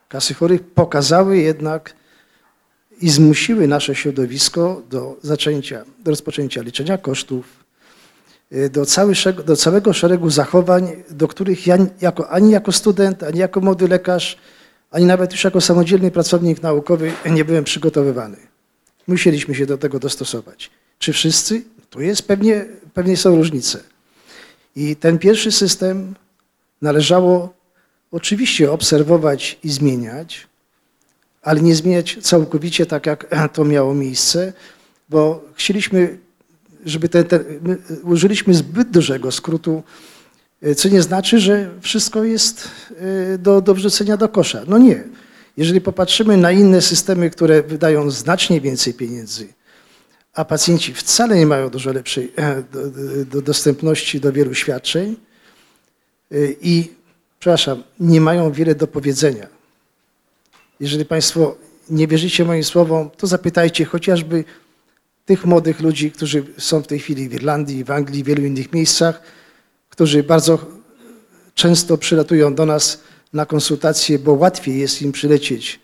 Kasy 0.09 0.35
chorych 0.35 0.63
pokazały 0.63 1.39
jednak 1.39 1.95
i 3.01 3.11
zmusiły 3.11 3.69
nasze 3.69 3.95
środowisko 3.95 4.83
do 4.91 5.17
zaczęcia, 5.23 5.85
do 5.99 6.11
rozpoczęcia 6.11 6.63
liczenia 6.63 6.99
kosztów, 6.99 7.65
y, 8.53 8.71
do, 8.71 8.87
cały, 8.87 9.15
do 9.47 9.57
całego 9.57 9.93
szeregu 9.93 10.31
zachowań, 10.31 11.03
do 11.11 11.29
których 11.29 11.67
ja 11.67 11.77
jako, 12.01 12.31
ani 12.31 12.51
jako 12.51 12.73
student, 12.73 13.23
ani 13.23 13.39
jako 13.39 13.61
młody 13.61 13.89
lekarz, 13.89 14.39
ani 14.91 15.05
nawet 15.05 15.33
już 15.33 15.45
jako 15.45 15.61
samodzielny 15.61 16.11
pracownik 16.11 16.63
naukowy 16.63 17.13
nie 17.31 17.45
byłem 17.45 17.65
przygotowywany. 17.65 18.37
Musieliśmy 19.07 19.55
się 19.55 19.67
do 19.67 19.79
tego 19.79 19.99
dostosować. 19.99 20.71
Czy 20.99 21.13
wszyscy? 21.13 21.63
Tu 21.91 22.01
jest 22.01 22.23
pewnie, 22.23 22.67
pewnie 22.95 23.17
są 23.17 23.37
różnice. 23.37 23.81
I 24.77 24.97
ten 24.97 25.19
pierwszy 25.19 25.53
system 25.53 26.15
należało 26.83 27.55
oczywiście 28.11 28.73
obserwować 28.73 29.59
i 29.65 29.71
zmieniać, 29.71 30.47
ale 31.43 31.61
nie 31.61 31.75
zmieniać 31.75 32.19
całkowicie 32.23 32.87
tak, 32.87 33.07
jak 33.07 33.27
to 33.55 33.65
miało 33.65 33.95
miejsce, 33.95 34.53
bo 35.09 35.45
chcieliśmy, 35.55 36.19
żeby 36.85 37.09
ten, 37.09 37.25
ten 37.25 37.45
my 37.63 37.77
użyliśmy 38.03 38.55
zbyt 38.55 38.91
dużego 38.91 39.33
skrótu, 39.33 39.83
co 40.77 40.89
nie 40.89 41.03
znaczy, 41.03 41.41
że 41.41 41.71
wszystko 41.81 42.25
jest 42.25 42.69
y, 43.35 43.39
do, 43.39 43.61
do 43.61 43.75
wrzucenia 43.75 44.17
do 44.17 44.29
kosza. 44.29 44.63
No 44.69 44.79
nie. 44.79 45.05
Jeżeli 45.57 45.81
popatrzymy 45.81 46.37
na 46.37 46.53
inne 46.53 46.83
systemy, 46.83 47.31
które 47.31 47.63
wydają 47.63 48.11
znacznie 48.11 48.61
więcej 48.61 48.95
pieniędzy, 48.95 49.49
a 50.35 50.45
pacjenci 50.45 50.95
wcale 50.95 51.37
nie 51.37 51.47
mają 51.47 51.69
dużo 51.69 51.93
lepszej 51.93 52.33
e, 52.37 52.63
do, 52.73 52.91
do, 52.91 53.25
do 53.25 53.43
dostępności 53.43 54.21
do 54.21 54.33
wielu 54.33 54.55
świadczeń 54.55 55.17
i, 56.61 56.93
przepraszam, 57.39 57.83
nie 58.01 58.21
mają 58.21 58.53
wiele 58.53 58.75
do 58.75 58.87
powiedzenia. 58.87 59.47
Jeżeli 60.81 61.05
Państwo 61.05 61.57
nie 61.91 62.07
wierzycie 62.07 62.45
moim 62.45 62.65
słowom, 62.65 63.11
to 63.17 63.27
zapytajcie 63.27 63.85
chociażby 63.85 64.45
tych 65.27 65.45
młodych 65.45 65.81
ludzi, 65.81 66.11
którzy 66.11 66.45
są 66.59 66.83
w 66.83 66.87
tej 66.87 66.99
chwili 66.99 67.29
w 67.29 67.35
Irlandii, 67.35 67.85
w 67.85 67.91
Anglii, 67.91 68.23
w 68.23 68.27
wielu 68.27 68.45
innych 68.45 68.73
miejscach, 68.73 69.23
którzy 69.97 70.23
bardzo 70.23 70.59
często 71.55 71.99
przylatują 71.99 72.55
do 72.55 72.67
nas 72.67 73.01
na 73.33 73.47
konsultacje, 73.47 74.19
bo 74.19 74.33
łatwiej 74.33 74.79
jest 74.79 75.03
im 75.03 75.13
przylecieć. 75.13 75.81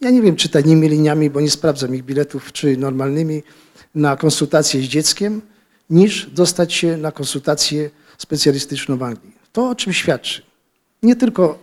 Ja 0.00 0.10
nie 0.10 0.22
wiem, 0.22 0.36
czy 0.36 0.48
tanimi 0.48 0.88
liniami, 0.88 1.30
bo 1.30 1.40
nie 1.40 1.50
sprawdzam 1.50 1.94
ich 1.94 2.04
biletów, 2.04 2.52
czy 2.52 2.76
normalnymi, 2.76 3.42
na 3.94 4.16
konsultację 4.16 4.80
z 4.80 4.84
dzieckiem, 4.84 5.40
niż 5.90 6.26
dostać 6.26 6.72
się 6.72 6.96
na 6.96 7.12
konsultację 7.12 7.90
specjalistyczną 8.18 8.96
w 8.96 9.02
Anglii. 9.02 9.34
To 9.52 9.68
o 9.68 9.74
czym 9.74 9.92
świadczy? 9.92 10.42
Nie 11.02 11.16
tylko 11.16 11.58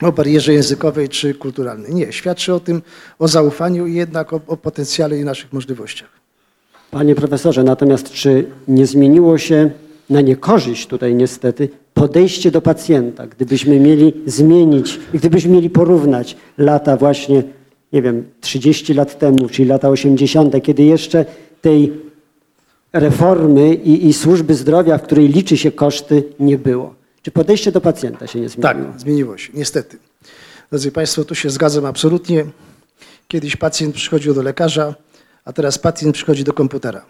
o 0.00 0.12
barierze 0.12 0.52
językowej 0.52 1.08
czy 1.08 1.34
kulturalnej. 1.34 1.94
Nie, 1.94 2.12
świadczy 2.12 2.54
o 2.54 2.60
tym, 2.60 2.82
o 3.18 3.28
zaufaniu 3.28 3.86
i 3.86 3.94
jednak 3.94 4.32
o, 4.32 4.40
o 4.46 4.56
potencjale 4.56 5.18
i 5.18 5.24
naszych 5.24 5.52
możliwościach. 5.52 6.10
Panie 6.90 7.14
profesorze, 7.14 7.64
natomiast 7.64 8.10
czy 8.10 8.46
nie 8.68 8.86
zmieniło 8.86 9.38
się 9.38 9.70
na 10.10 10.20
niekorzyść 10.20 10.86
tutaj 10.86 11.14
niestety 11.14 11.68
podejście 11.94 12.50
do 12.50 12.60
pacjenta? 12.62 13.26
Gdybyśmy 13.26 13.80
mieli 13.80 14.12
zmienić, 14.26 15.00
gdybyśmy 15.14 15.50
mieli 15.50 15.70
porównać 15.70 16.36
lata 16.58 16.96
właśnie, 16.96 17.42
nie 17.92 18.02
wiem, 18.02 18.24
30 18.40 18.94
lat 18.94 19.18
temu, 19.18 19.48
czyli 19.48 19.68
lata 19.68 19.88
80., 19.88 20.62
kiedy 20.62 20.82
jeszcze 20.82 21.24
tej 21.60 21.92
reformy 22.92 23.74
i, 23.74 24.06
i 24.06 24.12
służby 24.12 24.54
zdrowia, 24.54 24.98
w 24.98 25.02
której 25.02 25.28
liczy 25.28 25.56
się 25.56 25.72
koszty, 25.72 26.24
nie 26.40 26.58
było. 26.58 26.94
Czy 27.22 27.30
podejście 27.30 27.72
do 27.72 27.80
pacjenta 27.80 28.26
się 28.26 28.40
nie 28.40 28.48
zmieniło? 28.48 28.84
Tak, 28.92 29.00
zmieniło 29.00 29.38
się, 29.38 29.52
niestety. 29.54 29.98
Drodzy 30.70 30.92
Państwo, 30.92 31.24
tu 31.24 31.34
się 31.34 31.50
zgadzam 31.50 31.86
absolutnie. 31.86 32.44
Kiedyś 33.28 33.56
pacjent 33.56 33.94
przychodził 33.94 34.34
do 34.34 34.42
lekarza, 34.42 34.94
a 35.44 35.52
teraz 35.52 35.78
pacjent 35.78 36.14
przychodzi 36.14 36.44
do 36.44 36.52
komputera. 36.52 37.04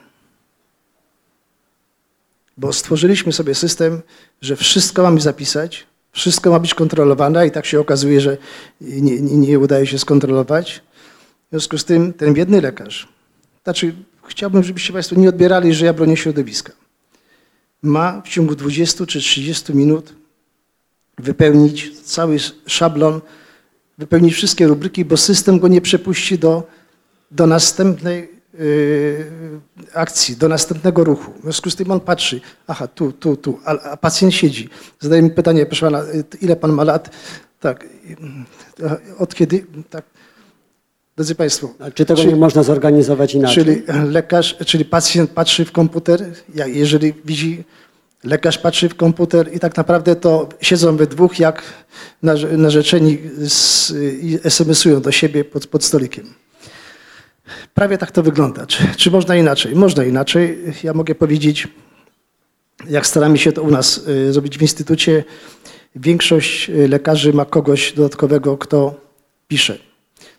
Bo 2.56 2.72
stworzyliśmy 2.72 3.32
sobie 3.32 3.54
system, 3.54 4.02
że 4.40 4.56
wszystko 4.56 5.02
mamy 5.02 5.20
zapisać, 5.20 5.86
wszystko 6.12 6.50
ma 6.50 6.58
być 6.58 6.74
kontrolowane, 6.74 7.46
i 7.46 7.50
tak 7.50 7.66
się 7.66 7.80
okazuje, 7.80 8.20
że 8.20 8.36
nie, 8.80 9.20
nie, 9.20 9.36
nie 9.36 9.58
udaje 9.58 9.86
się 9.86 9.98
skontrolować. 9.98 10.82
W 11.46 11.50
związku 11.50 11.78
z 11.78 11.84
tym 11.84 12.12
ten 12.12 12.34
biedny 12.34 12.60
lekarz, 12.60 13.08
znaczy 13.64 13.94
chciałbym, 14.28 14.62
żebyście 14.62 14.92
Państwo 14.92 15.16
nie 15.16 15.28
odbierali, 15.28 15.74
że 15.74 15.86
ja 15.86 15.92
bronię 15.92 16.16
środowiska. 16.16 16.72
Ma 17.82 18.22
w 18.24 18.28
ciągu 18.28 18.54
20 18.54 19.06
czy 19.06 19.20
30 19.20 19.74
minut 19.74 20.14
wypełnić 21.18 22.00
cały 22.00 22.36
szablon, 22.66 23.20
wypełnić 23.98 24.34
wszystkie 24.34 24.66
rubryki, 24.66 25.04
bo 25.04 25.16
system 25.16 25.58
go 25.58 25.68
nie 25.68 25.80
przepuści 25.80 26.38
do, 26.38 26.62
do 27.30 27.46
następnej 27.46 28.28
akcji, 29.94 30.36
do 30.36 30.48
następnego 30.48 31.04
ruchu. 31.04 31.32
W 31.38 31.42
związku 31.42 31.70
z 31.70 31.76
tym 31.76 31.90
on 31.90 32.00
patrzy, 32.00 32.40
aha, 32.66 32.86
tu, 32.88 33.12
tu, 33.12 33.36
tu, 33.36 33.58
a, 33.64 33.70
a 33.80 33.96
pacjent 33.96 34.34
siedzi. 34.34 34.68
Zadaje 35.00 35.22
mi 35.22 35.30
pytanie, 35.30 35.66
proszę 35.66 35.86
pana, 35.86 36.02
y, 36.04 36.24
ile 36.40 36.56
pan 36.56 36.72
ma 36.72 36.84
lat? 36.84 37.10
Tak, 37.60 37.84
y, 37.84 39.16
od 39.18 39.34
kiedy? 39.34 39.66
Tak. 39.90 40.04
Drodzy 41.16 41.34
Państwo, 41.34 41.74
A 41.78 41.90
czy 41.90 42.04
tego 42.04 42.20
czyli- 42.20 42.32
nie 42.34 42.40
można 42.40 42.62
zorganizować 42.62 43.34
inaczej? 43.34 43.64
Czyli 43.64 43.82
lekarz, 44.10 44.56
czyli 44.66 44.84
pacjent 44.84 45.30
patrzy 45.30 45.64
w 45.64 45.72
komputer, 45.72 46.24
jeżeli 46.66 47.14
widzi 47.24 47.64
lekarz 48.24 48.58
patrzy 48.58 48.88
w 48.88 48.94
komputer 48.94 49.54
i 49.54 49.60
tak 49.60 49.76
naprawdę 49.76 50.16
to 50.16 50.48
siedzą 50.60 50.96
we 50.96 51.06
dwóch 51.06 51.38
jak 51.38 51.62
narze- 52.24 52.56
narzeczeni 52.58 53.18
i 54.22 54.38
SMS-ują 54.44 55.00
do 55.00 55.12
siebie 55.12 55.44
pod, 55.44 55.66
pod 55.66 55.84
stolikiem. 55.84 56.26
Prawie 57.74 57.98
tak 57.98 58.10
to 58.10 58.22
wygląda. 58.22 58.66
Czy, 58.66 58.88
czy 58.96 59.10
można 59.10 59.36
inaczej? 59.36 59.74
Można 59.74 60.04
inaczej. 60.04 60.58
Ja 60.82 60.94
mogę 60.94 61.14
powiedzieć, 61.14 61.68
jak 62.88 63.06
staramy 63.06 63.38
się 63.38 63.52
to 63.52 63.62
u 63.62 63.70
nas 63.70 63.98
y, 64.08 64.32
zrobić 64.32 64.58
w 64.58 64.62
instytucie, 64.62 65.24
większość 65.96 66.70
y, 66.70 66.88
lekarzy 66.88 67.32
ma 67.32 67.44
kogoś 67.44 67.92
dodatkowego, 67.92 68.58
kto 68.58 69.00
pisze. 69.48 69.78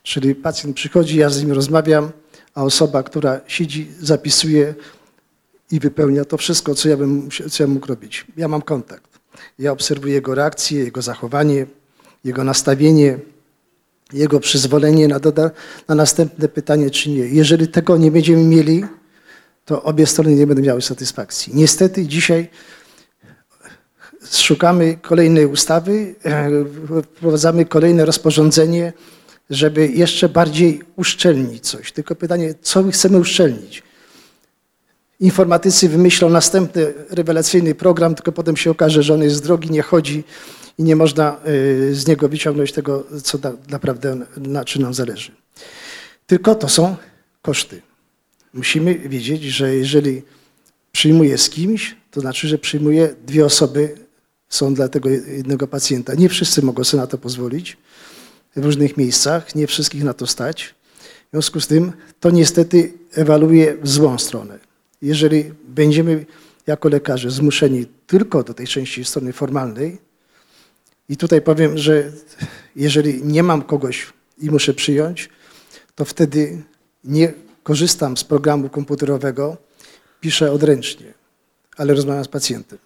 Czyli 0.04 0.36
pacjent 0.36 0.76
przychodzi, 0.76 1.18
ja 1.18 1.30
z 1.30 1.44
nim 1.44 1.52
rozmawiam, 1.52 2.12
a 2.56 2.64
osoba, 2.64 3.04
która 3.04 3.42
siedzi, 3.48 3.92
zapisuje 4.00 4.76
i 5.72 5.80
wypełnia 5.80 6.26
to 6.26 6.38
wszystko, 6.38 6.76
co 6.76 6.90
ja 6.90 6.98
bym 6.98 7.30
co 7.50 7.64
ja 7.64 7.68
mógł 7.68 7.88
robić. 7.88 8.26
Ja 8.38 8.48
mam 8.48 8.62
kontakt. 8.62 9.20
Ja 9.60 9.72
obserwuję 9.72 10.14
jego 10.14 10.36
reakcję, 10.36 10.84
jego 10.84 11.02
zachowanie, 11.02 11.66
jego 12.24 12.44
nastawienie, 12.44 13.20
jego 14.14 14.40
przyzwolenie 14.40 15.08
na, 15.08 15.20
doda- 15.20 15.52
na 15.88 15.96
następne 15.96 16.48
pytanie, 16.48 16.90
czy 16.90 17.10
nie. 17.10 17.28
Jeżeli 17.28 17.68
tego 17.68 17.98
nie 17.98 18.12
będziemy 18.12 18.44
mieli, 18.44 18.86
to 19.66 19.84
obie 19.84 20.06
strony 20.08 20.36
nie 20.36 20.48
będą 20.48 20.64
miały 20.64 20.82
satysfakcji. 20.82 21.54
Niestety 21.56 22.08
dzisiaj 22.08 22.50
szukamy 24.32 24.98
kolejnej 25.02 25.46
ustawy, 25.46 26.16
e, 26.26 26.50
wprowadzamy 27.04 27.66
kolejne 27.66 28.06
rozporządzenie, 28.06 28.94
żeby 29.50 29.88
jeszcze 29.88 30.30
bardziej 30.30 30.82
uszczelnić 30.96 31.70
coś. 31.70 31.92
Tylko 31.92 32.16
pytanie, 32.16 32.54
co 32.62 32.84
my 32.84 32.92
chcemy 32.92 33.20
uszczelnić? 33.20 33.84
Informatycy 35.24 35.90
wymyślą 35.90 36.30
następny 36.30 36.94
rewelacyjny 37.10 37.76
program, 37.76 38.16
tylko 38.16 38.32
potem 38.32 38.58
się 38.58 38.72
okaże, 38.72 39.04
że 39.04 39.14
on 39.14 39.22
jest 39.22 39.44
drogi, 39.44 39.72
nie 39.72 39.82
chodzi 39.82 40.24
i 40.78 40.84
nie 40.84 40.96
można 40.96 41.40
y, 41.48 41.96
z 41.96 42.08
niego 42.08 42.30
wyciągnąć 42.30 42.72
tego, 42.72 43.04
co 43.24 43.40
naprawdę 43.70 44.18
na 44.38 44.66
czym 44.66 44.82
nam 44.82 44.94
zależy. 44.94 45.32
Tylko 46.28 46.56
to 46.56 46.70
są 46.70 46.96
koszty. 47.42 47.82
Musimy 48.54 48.96
wiedzieć, 48.96 49.44
że 49.44 49.76
jeżeli 49.76 50.22
przyjmuję 50.92 51.38
z 51.38 51.50
kimś, 51.50 51.96
to 52.12 52.22
znaczy, 52.22 52.48
że 52.48 52.58
przyjmuję 52.58 53.16
dwie 53.28 53.46
osoby, 53.46 53.96
są 54.50 54.74
dla 54.74 54.88
tego 54.88 55.10
jednego 55.10 55.68
pacjenta. 55.68 56.14
Nie 56.14 56.30
wszyscy 56.30 56.62
mogą 56.62 56.84
sobie 56.84 57.02
na 57.02 57.08
to 57.08 57.18
pozwolić 57.18 57.78
w 58.56 58.66
różnych 58.66 58.98
miejscach, 58.98 59.56
nie 59.56 59.68
wszystkich 59.68 60.04
na 60.04 60.14
to 60.14 60.28
stać. 60.28 60.76
W 61.28 61.32
związku 61.32 61.60
z 61.60 61.68
tym 61.68 61.92
to 62.20 62.30
niestety 62.30 62.94
ewaluuje 63.14 63.78
w 63.78 63.90
złą 63.90 64.18
stronę. 64.18 64.73
Jeżeli 65.04 65.52
będziemy 65.68 66.26
jako 66.68 66.90
lekarze 66.90 67.32
zmuszeni 67.32 67.86
tylko 68.08 68.44
do 68.44 68.54
tej 68.54 68.68
części 68.68 69.06
strony 69.06 69.34
formalnej, 69.34 69.98
i 71.10 71.18
tutaj 71.18 71.42
powiem, 71.42 71.78
że 71.78 72.12
jeżeli 72.76 73.24
nie 73.24 73.44
mam 73.44 73.62
kogoś 73.62 74.14
i 74.38 74.50
muszę 74.50 74.74
przyjąć, 74.74 75.30
to 75.96 76.06
wtedy 76.06 76.64
nie 77.04 77.34
korzystam 77.64 78.18
z 78.18 78.24
programu 78.24 78.70
komputerowego, 78.70 79.58
piszę 80.22 80.52
odręcznie, 80.52 81.14
ale 81.78 81.94
rozmawiam 81.94 82.24
z 82.24 82.28
pacjentem. 82.28 82.80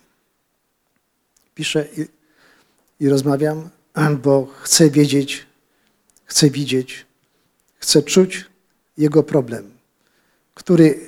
Piszę 1.56 1.88
i, 1.98 2.06
i 3.06 3.10
rozmawiam, 3.10 3.70
bo 4.24 4.48
chcę 4.62 4.90
wiedzieć, 4.90 5.46
chcę 6.26 6.50
widzieć, 6.50 7.06
chcę 7.80 8.02
czuć 8.02 8.46
jego 8.98 9.24
problem, 9.24 9.72
który 10.54 11.00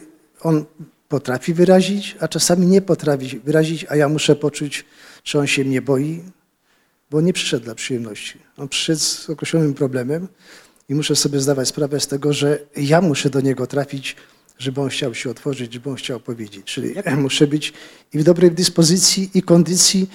on 0.42 0.66
potrafi 1.10 1.54
wyrazić, 1.54 2.18
a 2.20 2.28
czasami 2.28 2.68
nie 2.68 2.82
potrafi 2.82 3.40
wyrazić, 3.40 3.86
a 3.90 3.96
ja 3.96 4.10
muszę 4.10 4.36
poczuć, 4.36 4.86
czy 5.24 5.40
on 5.40 5.48
się 5.48 5.66
mnie 5.66 5.82
boi, 5.82 6.24
bo 7.12 7.22
nie 7.22 7.34
przyszedł 7.34 7.66
dla 7.66 7.76
przyjemności. 7.76 8.40
On 8.58 8.68
przyszedł 8.68 9.00
z 9.00 9.30
określonym 9.30 9.74
problemem 9.74 10.28
i 10.90 10.96
muszę 10.96 11.16
sobie 11.16 11.40
zdawać 11.40 11.68
sprawę 11.68 12.00
z 12.00 12.08
tego, 12.08 12.34
że 12.34 12.60
ja 12.78 13.02
muszę 13.02 13.30
do 13.30 13.42
niego 13.42 13.68
trafić, 13.68 14.16
żeby 14.58 14.82
on 14.82 14.90
chciał 14.90 15.14
się 15.14 15.30
otworzyć, 15.30 15.74
żeby 15.74 15.90
on 15.90 15.96
chciał 15.96 16.20
powiedzieć. 16.20 16.66
Czyli 16.66 16.94
muszę 17.18 17.48
być 17.48 17.74
i 18.14 18.20
w 18.20 18.24
dobrej 18.24 18.52
dyspozycji, 18.52 19.30
i 19.34 19.42
kondycji, 19.42 20.10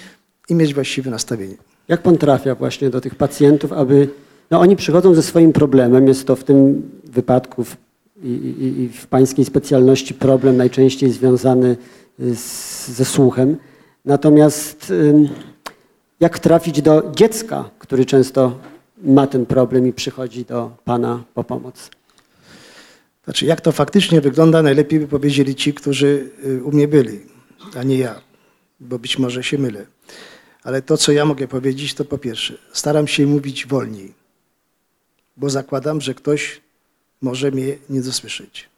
i 0.49 0.55
mieć 0.55 0.73
właściwe 0.73 1.11
nastawienie. 1.11 1.55
Jak 1.87 2.01
pan 2.01 2.17
trafia 2.17 2.55
właśnie 2.55 2.89
do 2.89 3.01
tych 3.01 3.15
pacjentów, 3.15 3.73
aby. 3.73 4.09
No 4.51 4.59
oni 4.59 4.75
przychodzą 4.75 5.13
ze 5.13 5.23
swoim 5.23 5.53
problemem, 5.53 6.07
jest 6.07 6.27
to 6.27 6.35
w 6.35 6.43
tym 6.43 6.89
wypadku 7.03 7.63
w, 7.63 7.77
i, 8.29 8.83
i, 8.83 8.89
w 8.89 9.07
pańskiej 9.07 9.45
specjalności 9.45 10.13
problem 10.13 10.57
najczęściej 10.57 11.11
związany 11.11 11.77
z, 12.19 12.87
ze 12.87 13.05
słuchem. 13.05 13.57
Natomiast 14.05 14.93
jak 16.19 16.39
trafić 16.39 16.81
do 16.81 17.11
dziecka, 17.15 17.69
który 17.79 18.05
często 18.05 18.59
ma 19.03 19.27
ten 19.27 19.45
problem 19.45 19.87
i 19.87 19.93
przychodzi 19.93 20.45
do 20.45 20.71
pana 20.85 21.23
po 21.33 21.43
pomoc? 21.43 21.89
Znaczy, 23.23 23.45
jak 23.45 23.61
to 23.61 23.71
faktycznie 23.71 24.21
wygląda, 24.21 24.61
najlepiej 24.61 24.99
by 24.99 25.07
powiedzieli 25.07 25.55
ci, 25.55 25.73
którzy 25.73 26.29
y, 26.45 26.63
u 26.63 26.71
mnie 26.71 26.87
byli, 26.87 27.19
a 27.75 27.83
nie 27.83 27.97
ja, 27.97 28.21
bo 28.79 28.99
być 28.99 29.19
może 29.19 29.43
się 29.43 29.57
mylę. 29.57 29.85
Ale 30.63 30.81
to, 30.81 30.97
co 30.97 31.11
ja 31.11 31.25
mogę 31.25 31.47
powiedzieć, 31.47 31.93
to 31.93 32.05
po 32.05 32.17
pierwsze, 32.17 32.57
staram 32.73 33.07
się 33.07 33.25
mówić 33.25 33.65
wolniej, 33.65 34.13
bo 35.37 35.49
zakładam, 35.49 36.01
że 36.01 36.13
ktoś 36.13 36.61
może 37.21 37.51
mnie 37.51 37.77
nie 37.89 38.01
dosłyszeć. 38.01 38.69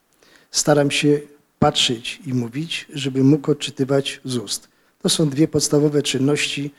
Staram 0.52 0.92
się 0.92 1.20
patrzeć 1.60 2.20
i 2.26 2.34
mówić, 2.34 2.88
żeby 2.94 3.24
mógł 3.24 3.52
odczytywać 3.52 4.22
z 4.26 4.38
ust. 4.38 4.68
To 5.02 5.10
są 5.10 5.30
dwie 5.30 5.48
podstawowe 5.48 6.02
czynności, 6.02 6.72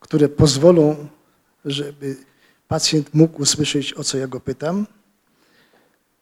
które 0.00 0.28
pozwolą, 0.28 1.08
żeby 1.64 2.16
pacjent 2.68 3.14
mógł 3.14 3.42
usłyszeć, 3.42 3.94
o 3.94 4.04
co 4.04 4.18
ja 4.18 4.26
go 4.26 4.40
pytam, 4.40 4.86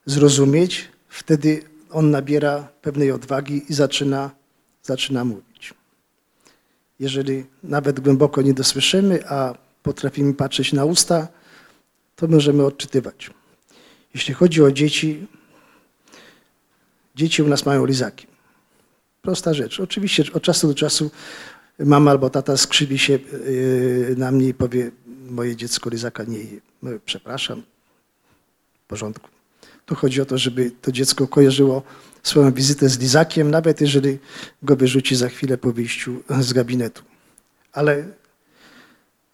zrozumieć, 0.07 0.89
wtedy 1.09 1.63
on 1.91 2.11
nabiera 2.11 2.69
pewnej 2.83 3.13
odwagi 3.13 3.63
i 3.69 3.75
zaczyna, 3.75 4.31
zaczyna 4.83 5.25
mówić. 5.25 5.75
Jeżeli 7.01 7.45
nawet 7.63 8.01
głęboko 8.01 8.43
nie 8.43 8.55
dosłyszymy, 8.55 9.29
a 9.29 9.55
potrafimy 9.83 10.35
patrzeć 10.35 10.73
na 10.73 10.85
usta, 10.85 11.29
to 12.17 12.27
możemy 12.27 12.65
odczytywać. 12.65 13.31
Jeśli 14.15 14.35
chodzi 14.35 14.63
o 14.63 14.73
dzieci, 14.73 15.27
dzieci 17.15 17.43
u 17.43 17.49
nas 17.49 17.67
mają 17.67 17.87
lizaki. 17.87 18.27
Prosta 19.23 19.55
rzecz. 19.55 19.81
Oczywiście 19.81 20.25
od 20.33 20.43
czasu 20.43 20.69
do 20.69 20.75
czasu 20.75 21.11
mama 21.79 22.11
albo 22.11 22.31
tata 22.31 22.57
skrzywi 22.57 22.99
się 22.99 23.13
yy, 23.13 24.15
na 24.19 24.31
mnie 24.31 24.49
i 24.49 24.55
powie, 24.55 24.91
moje 25.31 25.57
dziecko 25.57 25.91
lizaka 25.91 26.25
nie 26.25 26.39
je. 26.39 26.61
No, 26.83 26.91
Przepraszam, 27.05 27.63
w 28.85 28.87
porządku. 28.87 29.29
Tu 29.87 29.95
chodzi 29.95 30.21
o 30.21 30.25
to, 30.25 30.39
żeby 30.39 30.71
to 30.71 30.93
dziecko 30.93 31.29
kojarzyło 31.29 31.83
swoją 32.23 32.53
wizytę 32.53 32.89
z 32.89 32.99
lizakiem, 32.99 33.51
nawet 33.51 33.81
jeżeli 33.81 34.19
go 34.63 34.77
wyrzuci 34.77 35.17
za 35.17 35.29
chwilę 35.29 35.59
po 35.59 35.73
wyjściu 35.73 36.23
z 36.41 36.53
gabinetu. 36.53 37.03
Ale 37.73 38.05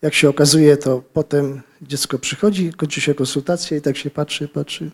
jak 0.02 0.14
się 0.14 0.28
okazuje, 0.28 0.76
to 0.76 1.02
potem 1.12 1.60
dziecko 1.82 2.18
przychodzi, 2.18 2.72
kończy 2.72 3.00
się 3.00 3.14
konsultacja 3.14 3.76
i 3.76 3.80
tak 3.80 3.96
się 3.96 4.10
patrzy, 4.10 4.48
patrzy. 4.48 4.90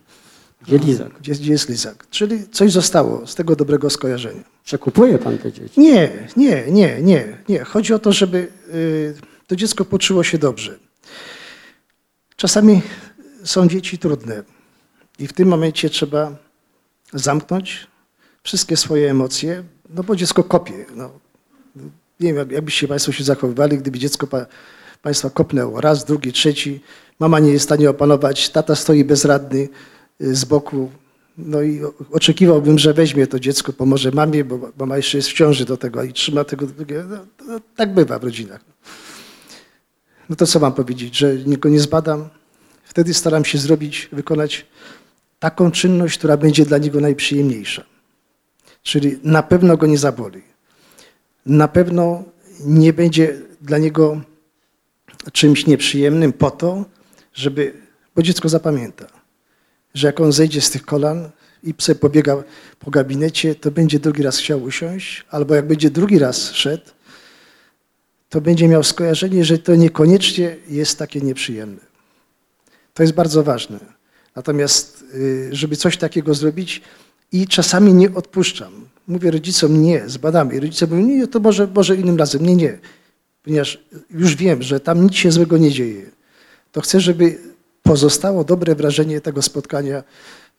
Gdzie 0.62 0.78
lizak? 0.78 1.12
Gdzie, 1.20 1.32
gdzie 1.32 1.52
jest 1.52 1.68
lizak? 1.68 2.06
Czyli 2.10 2.48
coś 2.48 2.72
zostało 2.72 3.26
z 3.26 3.34
tego 3.34 3.56
dobrego 3.56 3.90
skojarzenia. 3.90 4.42
Przekupuje 4.64 5.18
pan 5.18 5.38
te 5.38 5.52
dzieci? 5.52 5.80
Nie, 5.80 6.28
nie, 6.36 6.64
nie, 6.68 7.02
nie, 7.02 7.38
nie. 7.48 7.64
Chodzi 7.64 7.94
o 7.94 7.98
to, 7.98 8.12
żeby 8.12 8.48
y, 8.74 9.14
to 9.46 9.56
dziecko 9.56 9.84
poczuło 9.84 10.24
się 10.24 10.38
dobrze. 10.38 10.78
Czasami 12.36 12.82
są 13.44 13.68
dzieci 13.68 13.98
trudne 13.98 14.42
i 15.18 15.26
w 15.26 15.32
tym 15.32 15.48
momencie 15.48 15.90
trzeba 15.90 16.36
zamknąć 17.12 17.86
wszystkie 18.42 18.76
swoje 18.76 19.10
emocje, 19.10 19.62
no 19.90 20.02
bo 20.02 20.16
dziecko 20.16 20.44
kopie. 20.44 20.84
No. 20.94 21.10
Nie 22.20 22.28
wiem, 22.28 22.36
jak- 22.36 22.50
jakbyście 22.50 22.88
Państwo 22.88 23.12
się 23.12 23.24
zachowywali, 23.24 23.78
gdyby 23.78 23.98
dziecko 23.98 24.26
Państwa 25.02 25.30
kopnęło 25.30 25.80
raz, 25.80 26.04
drugi, 26.04 26.32
trzeci, 26.32 26.80
mama 27.18 27.38
nie 27.38 27.50
jest 27.50 27.64
w 27.64 27.68
stanie 27.68 27.90
opanować, 27.90 28.50
tata 28.50 28.74
stoi 28.74 29.04
bezradny 29.04 29.68
y, 30.20 30.34
z 30.34 30.44
boku, 30.44 30.90
no 31.38 31.62
i 31.62 31.80
oczekiwałbym, 32.12 32.78
że 32.78 32.94
weźmie 32.94 33.26
to 33.26 33.40
dziecko, 33.40 33.72
pomoże 33.72 34.10
mamie, 34.10 34.44
bo 34.44 34.72
mama 34.78 34.96
jeszcze 34.96 35.18
jest 35.18 35.28
w 35.28 35.32
ciąży 35.32 35.64
do 35.64 35.76
tego 35.76 36.02
i 36.02 36.12
trzyma 36.12 36.44
tego 36.44 36.66
drugiego. 36.66 37.26
No, 37.46 37.60
tak 37.76 37.94
bywa 37.94 38.18
w 38.18 38.24
rodzinach. 38.24 38.60
No 40.28 40.36
to 40.36 40.46
co 40.46 40.60
mam 40.60 40.72
powiedzieć, 40.72 41.16
że 41.16 41.36
go 41.36 41.68
nie 41.68 41.80
zbadam? 41.80 42.28
Wtedy 42.84 43.14
staram 43.14 43.44
się 43.44 43.58
zrobić, 43.58 44.08
wykonać 44.12 44.66
taką 45.38 45.70
czynność, 45.70 46.18
która 46.18 46.36
będzie 46.36 46.66
dla 46.66 46.78
niego 46.78 47.00
najprzyjemniejsza. 47.00 47.84
Czyli 48.82 49.18
na 49.22 49.42
pewno 49.42 49.76
go 49.76 49.86
nie 49.86 49.98
zaboli. 49.98 50.42
Na 51.46 51.68
pewno 51.68 52.24
nie 52.60 52.92
będzie 52.92 53.40
dla 53.60 53.78
niego 53.78 54.20
czymś 55.32 55.66
nieprzyjemnym 55.66 56.32
po 56.32 56.50
to, 56.50 56.84
żeby, 57.34 57.72
bo 58.14 58.22
dziecko 58.22 58.48
zapamięta, 58.48 59.06
że 59.94 60.06
jak 60.06 60.20
on 60.20 60.32
zejdzie 60.32 60.60
z 60.60 60.70
tych 60.70 60.82
kolan 60.82 61.30
i 61.62 61.74
sobie 61.78 61.98
pobiega 61.98 62.42
po 62.78 62.90
gabinecie, 62.90 63.54
to 63.54 63.70
będzie 63.70 63.98
drugi 63.98 64.22
raz 64.22 64.38
chciał 64.38 64.62
usiąść, 64.62 65.24
albo 65.30 65.54
jak 65.54 65.66
będzie 65.66 65.90
drugi 65.90 66.18
raz 66.18 66.52
szedł, 66.52 66.84
to 68.28 68.40
będzie 68.40 68.68
miał 68.68 68.84
skojarzenie, 68.84 69.44
że 69.44 69.58
to 69.58 69.74
niekoniecznie 69.74 70.56
jest 70.68 70.98
takie 70.98 71.20
nieprzyjemne. 71.20 71.80
To 72.94 73.02
jest 73.02 73.14
bardzo 73.14 73.42
ważne. 73.42 73.78
Natomiast, 74.36 75.04
y, 75.14 75.48
żeby 75.52 75.76
coś 75.76 75.96
takiego 75.96 76.34
zrobić 76.34 76.82
i 77.32 77.46
czasami 77.46 77.94
nie 77.94 78.14
odpuszczam. 78.14 78.72
Mówię 79.08 79.30
rodzicom 79.30 79.82
nie, 79.82 80.08
zbadamy. 80.08 80.54
I 80.54 80.60
rodzice 80.60 80.86
mówią, 80.86 81.06
nie, 81.06 81.26
to 81.26 81.40
może, 81.40 81.68
może 81.74 81.96
innym 81.96 82.16
razem. 82.16 82.46
Nie, 82.46 82.56
nie. 82.56 82.78
Ponieważ 83.46 83.78
już 84.10 84.36
wiem, 84.36 84.62
że 84.62 84.80
tam 84.80 85.02
nic 85.02 85.14
się 85.14 85.32
złego 85.32 85.58
nie 85.58 85.70
dzieje. 85.70 86.02
To 86.72 86.80
chcę, 86.80 87.00
żeby 87.00 87.38
pozostało 87.82 88.44
dobre 88.44 88.74
wrażenie 88.74 89.20
tego 89.20 89.42
spotkania, 89.42 90.02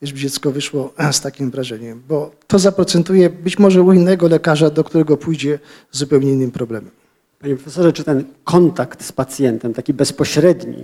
żeby 0.02 0.20
dziecko 0.20 0.52
wyszło 0.52 0.94
z 1.12 1.22
takim 1.22 1.52
wrażeniem, 1.52 2.04
bo 2.08 2.32
to 2.48 2.60
zaprocentuje 2.60 3.30
być 3.30 3.60
może 3.60 3.82
u 3.82 3.94
innego 3.94 4.28
lekarza, 4.28 4.70
do 4.70 4.84
którego 4.84 5.18
pójdzie 5.18 5.60
z 5.92 5.98
zupełnie 5.98 6.32
innym 6.32 6.52
problemem. 6.52 6.92
Panie 7.40 7.56
profesorze, 7.56 7.94
czy 7.94 8.04
ten 8.04 8.24
kontakt 8.44 9.06
z 9.06 9.12
pacjentem, 9.12 9.74
taki 9.74 9.94
bezpośredni, 9.94 10.84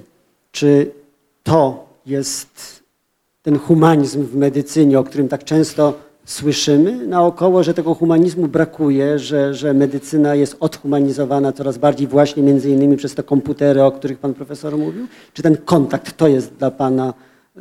czy 0.52 0.92
to 1.44 1.90
jest 2.06 2.84
ten 3.42 3.60
humanizm 3.60 4.24
w 4.24 4.36
medycynie, 4.36 5.00
o 5.00 5.04
którym 5.04 5.28
tak 5.28 5.44
często 5.44 6.00
słyszymy 6.26 7.08
naokoło, 7.08 7.64
że 7.64 7.74
tego 7.74 7.96
humanizmu 7.96 8.48
brakuje, 8.48 9.20
że, 9.20 9.54
że 9.54 9.74
medycyna 9.74 10.36
jest 10.36 10.56
odhumanizowana 10.60 11.52
coraz 11.52 11.78
bardziej 11.78 12.08
właśnie 12.08 12.44
między 12.44 12.70
innymi 12.70 12.98
przez 12.98 13.16
te 13.16 13.24
komputery, 13.24 13.84
o 13.84 13.92
których 13.92 14.20
pan 14.20 14.34
profesor 14.34 14.78
mówił? 14.78 15.08
Czy 15.34 15.44
ten 15.44 15.58
kontakt 15.58 16.18
to 16.18 16.28
jest 16.28 16.54
dla 16.54 16.72
pana 16.72 17.14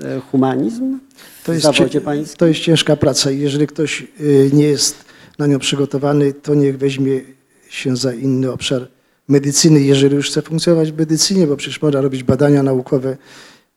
e, 0.03 0.21
humanizm 0.21 0.99
To 1.45 1.53
jest, 1.53 2.37
to 2.37 2.47
jest 2.47 2.61
ciężka 2.61 2.97
praca 2.97 3.31
i 3.31 3.39
jeżeli 3.39 3.67
ktoś 3.67 4.07
y, 4.21 4.51
nie 4.53 4.65
jest 4.65 5.05
na 5.39 5.47
nią 5.47 5.59
przygotowany, 5.59 6.33
to 6.33 6.55
niech 6.55 6.79
weźmie 6.79 7.21
się 7.69 7.97
za 7.97 8.15
inny 8.15 8.53
obszar 8.53 8.89
medycyny, 9.29 9.81
jeżeli 9.81 10.17
już 10.17 10.31
chce 10.31 10.43
funkcjonować 10.43 10.93
w 10.93 10.99
medycynie, 10.99 11.47
bo 11.47 11.57
przecież 11.57 11.83
można 11.83 12.01
robić 12.01 12.23
badania 12.23 12.63
naukowe 12.63 13.17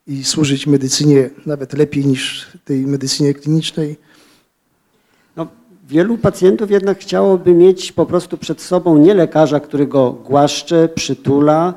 i 0.07 0.23
służyć 0.23 0.67
medycynie 0.67 1.29
nawet 1.45 1.73
lepiej 1.73 2.05
niż 2.05 2.47
tej 2.65 2.87
medycynie 2.87 3.33
klinicznej. 3.33 3.97
Wielu 5.87 6.17
pacjentów 6.17 6.71
jednak 6.71 6.99
chciałoby 6.99 7.53
mieć 7.53 7.91
po 7.91 8.05
prostu 8.05 8.37
przed 8.37 8.61
sobą 8.61 8.97
nie 8.97 9.13
lekarza, 9.13 9.59
który 9.59 9.87
go 9.87 10.11
głaszcze, 10.11 10.89
przytula, 10.95 11.73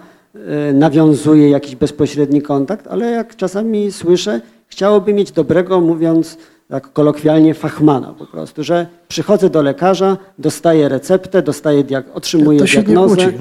e, 0.68 0.72
nawiązuje 0.72 1.50
jakiś 1.50 1.76
bezpośredni 1.76 2.42
kontakt, 2.42 2.86
ale 2.86 3.10
jak 3.10 3.36
czasami 3.36 3.92
słyszę, 3.92 4.40
chciałoby 4.68 5.12
mieć 5.12 5.32
dobrego, 5.32 5.80
mówiąc 5.80 6.36
tak 6.68 6.92
kolokwialnie, 6.92 7.54
fachmana 7.54 8.14
po 8.18 8.26
prostu, 8.26 8.64
że 8.64 8.86
przychodzę 9.08 9.50
do 9.50 9.62
lekarza, 9.62 10.16
dostaję 10.38 10.88
receptę, 10.88 11.42
dostaję 11.42 11.84
diag- 11.84 12.12
otrzymuję 12.14 12.58
To 12.58 12.66
się 12.66 12.78
nie 12.78 12.84
diagnozę. 12.84 13.16
kłóci. 13.16 13.38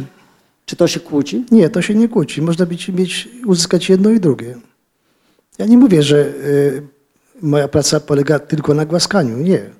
Czy 0.65 0.75
to 0.75 0.87
się 0.87 0.99
kłóci? 0.99 1.45
Nie, 1.51 1.69
to 1.69 1.81
się 1.81 1.95
nie 1.95 2.07
kłóci. 2.09 2.41
Można 2.41 2.65
być, 2.65 2.89
mieć, 2.89 3.29
uzyskać 3.45 3.89
jedno 3.89 4.09
i 4.09 4.19
drugie. 4.19 4.55
Ja 5.57 5.65
nie 5.65 5.77
mówię, 5.77 6.03
że 6.03 6.17
y, 6.25 6.81
moja 7.41 7.67
praca 7.67 7.99
polega 7.99 8.39
tylko 8.39 8.73
na 8.73 8.85
głaskaniu. 8.85 9.37
Nie. 9.37 9.76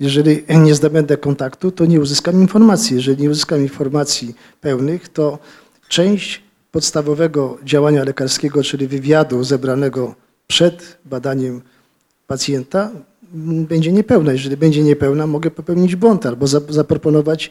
Jeżeli 0.00 0.44
nie 0.64 0.74
zdobędę 0.74 1.16
kontaktu, 1.16 1.70
to 1.70 1.84
nie 1.86 2.00
uzyskam 2.00 2.40
informacji. 2.40 2.96
Jeżeli 2.96 3.22
nie 3.22 3.30
uzyskam 3.30 3.60
informacji 3.60 4.34
pełnych, 4.60 5.08
to 5.08 5.38
część 5.88 6.42
podstawowego 6.72 7.58
działania 7.64 8.04
lekarskiego, 8.04 8.62
czyli 8.62 8.86
wywiadu 8.86 9.44
zebranego 9.44 10.14
przed 10.46 10.98
badaniem 11.04 11.62
pacjenta, 12.26 12.90
będzie 13.68 13.92
niepełna. 13.92 14.32
Jeżeli 14.32 14.56
będzie 14.56 14.82
niepełna, 14.82 15.26
mogę 15.26 15.50
popełnić 15.50 15.96
błąd 15.96 16.26
albo 16.26 16.46
za- 16.46 16.60
zaproponować 16.68 17.50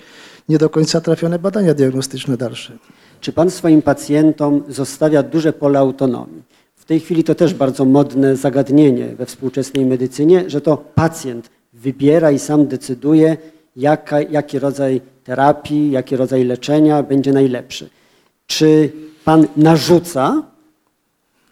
nie 0.49 0.57
do 0.57 0.69
końca 0.69 1.01
trafione 1.01 1.39
badania 1.39 1.73
diagnostyczne 1.73 2.38
dalsze. 2.38 2.77
Czy 3.21 3.33
Pan 3.33 3.51
swoim 3.51 3.81
pacjentom 3.81 4.63
zostawia 4.69 5.23
duże 5.23 5.53
pole 5.53 5.79
autonomii? 5.79 6.43
W 6.75 6.86
tej 6.86 6.99
chwili 6.99 7.23
to 7.23 7.36
też 7.36 7.53
bardzo 7.53 7.86
modne 7.86 8.36
zagadnienie 8.36 9.15
we 9.15 9.25
współczesnej 9.25 9.86
medycynie, 9.86 10.49
że 10.49 10.62
to 10.62 10.77
pacjent 10.95 11.49
wybiera 11.77 12.31
i 12.31 12.39
sam 12.39 12.67
decyduje, 12.67 13.37
jaka, 13.75 14.21
jaki 14.21 14.59
rodzaj 14.59 15.01
terapii, 15.23 15.91
jaki 15.91 16.15
rodzaj 16.15 16.43
leczenia 16.43 17.03
będzie 17.03 17.33
najlepszy. 17.33 17.89
Czy 18.47 18.91
Pan 19.25 19.47
narzuca 19.57 20.43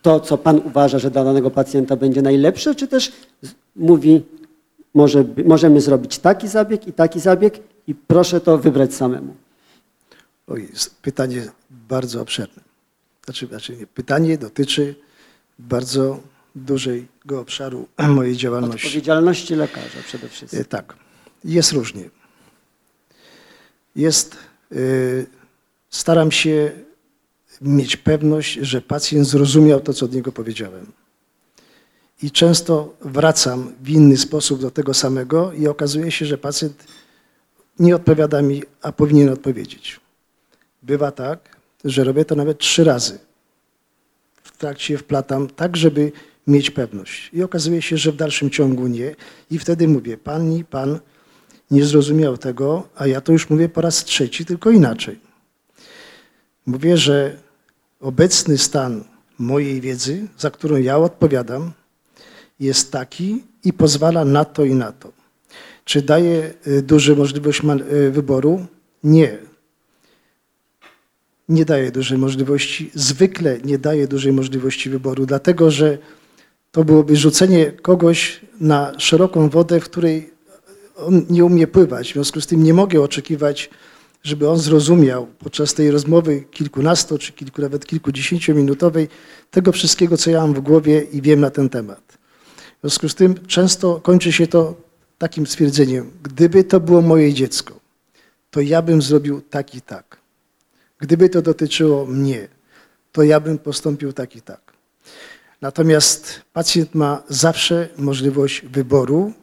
to, 0.02 0.20
co 0.20 0.38
Pan 0.38 0.62
uważa, 0.66 1.00
że 1.00 1.12
dla 1.12 1.24
danego 1.24 1.52
pacjenta 1.52 1.96
będzie 1.96 2.22
najlepsze, 2.22 2.76
czy 2.76 2.88
też 2.88 3.12
mówi, 3.76 4.24
może, 4.94 5.26
możemy 5.46 5.82
zrobić 5.82 6.20
taki 6.20 6.48
zabieg 6.48 6.88
i 6.88 6.94
taki 6.94 7.20
zabieg 7.20 7.60
i 7.88 7.96
proszę 7.96 8.42
to 8.42 8.58
wybrać 8.58 8.94
samemu? 8.94 9.36
Oj, 10.48 10.68
pytanie 11.02 11.42
bardzo 11.90 12.22
obszerne. 12.22 12.62
Znaczy, 13.26 13.48
znaczy 13.48 13.78
nie, 13.78 13.88
pytanie 13.88 14.38
dotyczy 14.38 14.96
bardzo 15.60 16.20
dużego 16.56 17.40
obszaru 17.40 17.88
mojej 18.08 18.38
działalności. 18.38 18.88
Odpowiedzialności 18.88 19.56
lekarza 19.56 20.00
przede 20.08 20.30
wszystkim. 20.30 20.62
E, 20.62 20.66
Tak, 20.66 20.96
jest 21.44 21.72
różnie. 21.72 22.10
Jest, 23.96 24.38
y, 24.72 25.26
staram 25.90 26.32
się 26.32 26.72
mieć 27.62 27.98
pewność, 27.98 28.54
że 28.54 28.82
pacjent 28.82 29.28
zrozumiał 29.28 29.82
to, 29.82 29.94
co 29.94 30.06
od 30.06 30.14
niego 30.14 30.32
powiedziałem. 30.32 30.92
I 32.24 32.32
często 32.32 32.96
wracam 33.02 33.74
w 33.82 33.90
inny 33.90 34.18
sposób 34.18 34.62
do 34.62 34.72
tego 34.72 34.94
samego 34.94 35.54
i 35.54 35.68
okazuje 35.68 36.12
się, 36.12 36.26
że 36.26 36.38
pacjent 36.38 36.84
nie 37.80 37.96
odpowiada 37.96 38.42
mi, 38.42 38.64
a 38.82 38.92
powinien 38.92 39.30
odpowiedzieć. 39.30 40.00
Bywa 40.84 41.12
tak, 41.12 41.58
że 41.86 42.04
robię 42.04 42.26
to 42.26 42.36
nawet 42.36 42.58
trzy 42.58 42.84
razy. 42.84 43.20
W 44.44 44.58
trakcie 44.58 44.98
wplatam 44.98 45.48
tak, 45.48 45.78
żeby 45.78 46.12
mieć 46.48 46.72
pewność. 46.72 47.30
I 47.34 47.44
okazuje 47.44 47.82
się, 47.82 47.98
że 47.98 48.12
w 48.12 48.16
dalszym 48.16 48.50
ciągu 48.50 48.88
nie. 48.88 49.16
I 49.52 49.60
wtedy 49.60 49.88
mówię, 49.88 50.18
pani, 50.18 50.66
pan 50.66 51.00
nie 51.72 51.86
zrozumiał 51.86 52.38
tego, 52.38 52.88
a 52.96 53.08
ja 53.08 53.22
to 53.22 53.32
już 53.32 53.50
mówię 53.50 53.70
po 53.70 53.82
raz 53.82 54.04
trzeci, 54.04 54.46
tylko 54.46 54.72
inaczej. 54.72 55.20
Mówię, 56.66 56.98
że 56.98 57.38
obecny 58.00 58.58
stan 58.58 59.04
mojej 59.40 59.82
wiedzy, 59.82 60.28
za 60.38 60.52
którą 60.52 60.76
ja 60.76 60.98
odpowiadam, 60.98 61.72
jest 62.60 62.92
taki 62.92 63.44
i 63.64 63.74
pozwala 63.74 64.26
na 64.26 64.46
to 64.46 64.66
i 64.66 64.76
na 64.76 64.92
to. 64.92 65.12
Czy 65.86 66.02
daje 66.02 66.54
y, 66.68 66.82
dużą 66.82 67.16
możliwość 67.16 67.62
y, 67.92 68.12
wyboru? 68.12 68.66
Nie. 69.04 69.38
Nie 71.50 71.66
daje 71.66 71.92
dużej 71.92 72.18
możliwości, 72.18 72.92
zwykle 72.94 73.60
nie 73.64 73.78
daje 73.78 74.08
dużej 74.08 74.34
możliwości 74.34 74.90
wyboru, 74.90 75.26
dlatego 75.26 75.72
że 75.72 75.98
to 76.76 76.84
byłoby 76.84 77.16
rzucenie 77.16 77.72
kogoś 77.72 78.42
na 78.60 79.00
szeroką 79.00 79.50
wodę, 79.50 79.80
w 79.80 79.84
której 79.84 80.34
on 80.96 81.26
nie 81.30 81.46
umie 81.46 81.68
pływać. 81.68 82.10
W 82.10 82.14
związku 82.14 82.42
z 82.42 82.48
tym 82.48 82.64
nie 82.64 82.74
mogę 82.74 83.02
oczekiwać, 83.02 83.70
żeby 84.24 84.50
on 84.50 84.58
zrozumiał 84.58 85.28
podczas 85.40 85.74
tej 85.74 85.92
rozmowy 85.92 86.44
kilkunasto 86.52 87.18
czy 87.18 87.34
kilku, 87.34 87.62
nawet 87.62 87.86
kilkudziesięciominutowej 87.86 89.08
tego 89.52 89.72
wszystkiego, 89.72 90.18
co 90.18 90.32
ja 90.32 90.42
mam 90.42 90.54
w 90.54 90.60
głowie 90.60 91.02
i 91.02 91.22
wiem 91.22 91.40
na 91.40 91.50
ten 91.50 91.70
temat. 91.70 92.18
W 92.78 92.82
związku 92.82 93.10
z 93.10 93.16
tym 93.16 93.36
często 93.48 94.00
kończy 94.04 94.32
się 94.32 94.48
to 94.48 94.76
takim 95.18 95.48
stwierdzeniem, 95.48 96.12
gdyby 96.24 96.64
to 96.64 96.80
było 96.80 97.02
moje 97.02 97.34
dziecko, 97.34 97.80
to 98.52 98.62
ja 98.62 98.82
bym 98.82 99.02
zrobił 99.02 99.42
tak 99.42 99.76
i 99.76 99.82
tak. 99.82 100.18
Gdyby 101.00 101.30
to 101.30 101.42
dotyczyło 101.42 102.06
mnie, 102.06 102.48
to 103.12 103.24
ja 103.24 103.40
bym 103.40 103.58
postąpił 103.58 104.14
tak 104.14 104.36
i 104.36 104.42
tak. 104.42 104.65
Natomiast 105.66 106.42
pacjent 106.54 106.96
ma 106.96 107.24
zawsze 107.30 107.90
możliwość 107.98 108.62
wyboru 108.62 109.34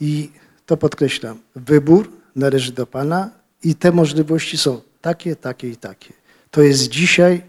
i 0.00 0.30
to 0.66 0.76
podkreślam, 0.76 1.38
wybór 1.56 2.08
należy 2.36 2.72
do 2.72 2.86
Pana 2.86 3.30
i 3.62 3.74
te 3.74 3.92
możliwości 3.92 4.58
są 4.58 4.80
takie, 5.00 5.36
takie 5.36 5.68
i 5.68 5.76
takie. 5.76 6.12
To 6.50 6.62
jest 6.62 6.88
dzisiaj 6.88 7.42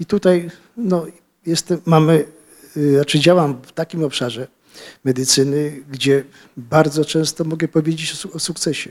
i 0.00 0.06
tutaj 0.06 0.50
no, 0.76 1.06
jestem, 1.46 1.80
mamy, 1.86 2.24
y, 2.76 2.94
znaczy 2.94 3.18
działam 3.18 3.62
w 3.62 3.72
takim 3.72 4.04
obszarze 4.04 4.48
medycyny, 5.04 5.82
gdzie 5.90 6.24
bardzo 6.56 7.04
często 7.04 7.44
mogę 7.44 7.68
powiedzieć 7.68 8.12
o, 8.12 8.16
su- 8.16 8.36
o 8.36 8.38
sukcesie, 8.38 8.90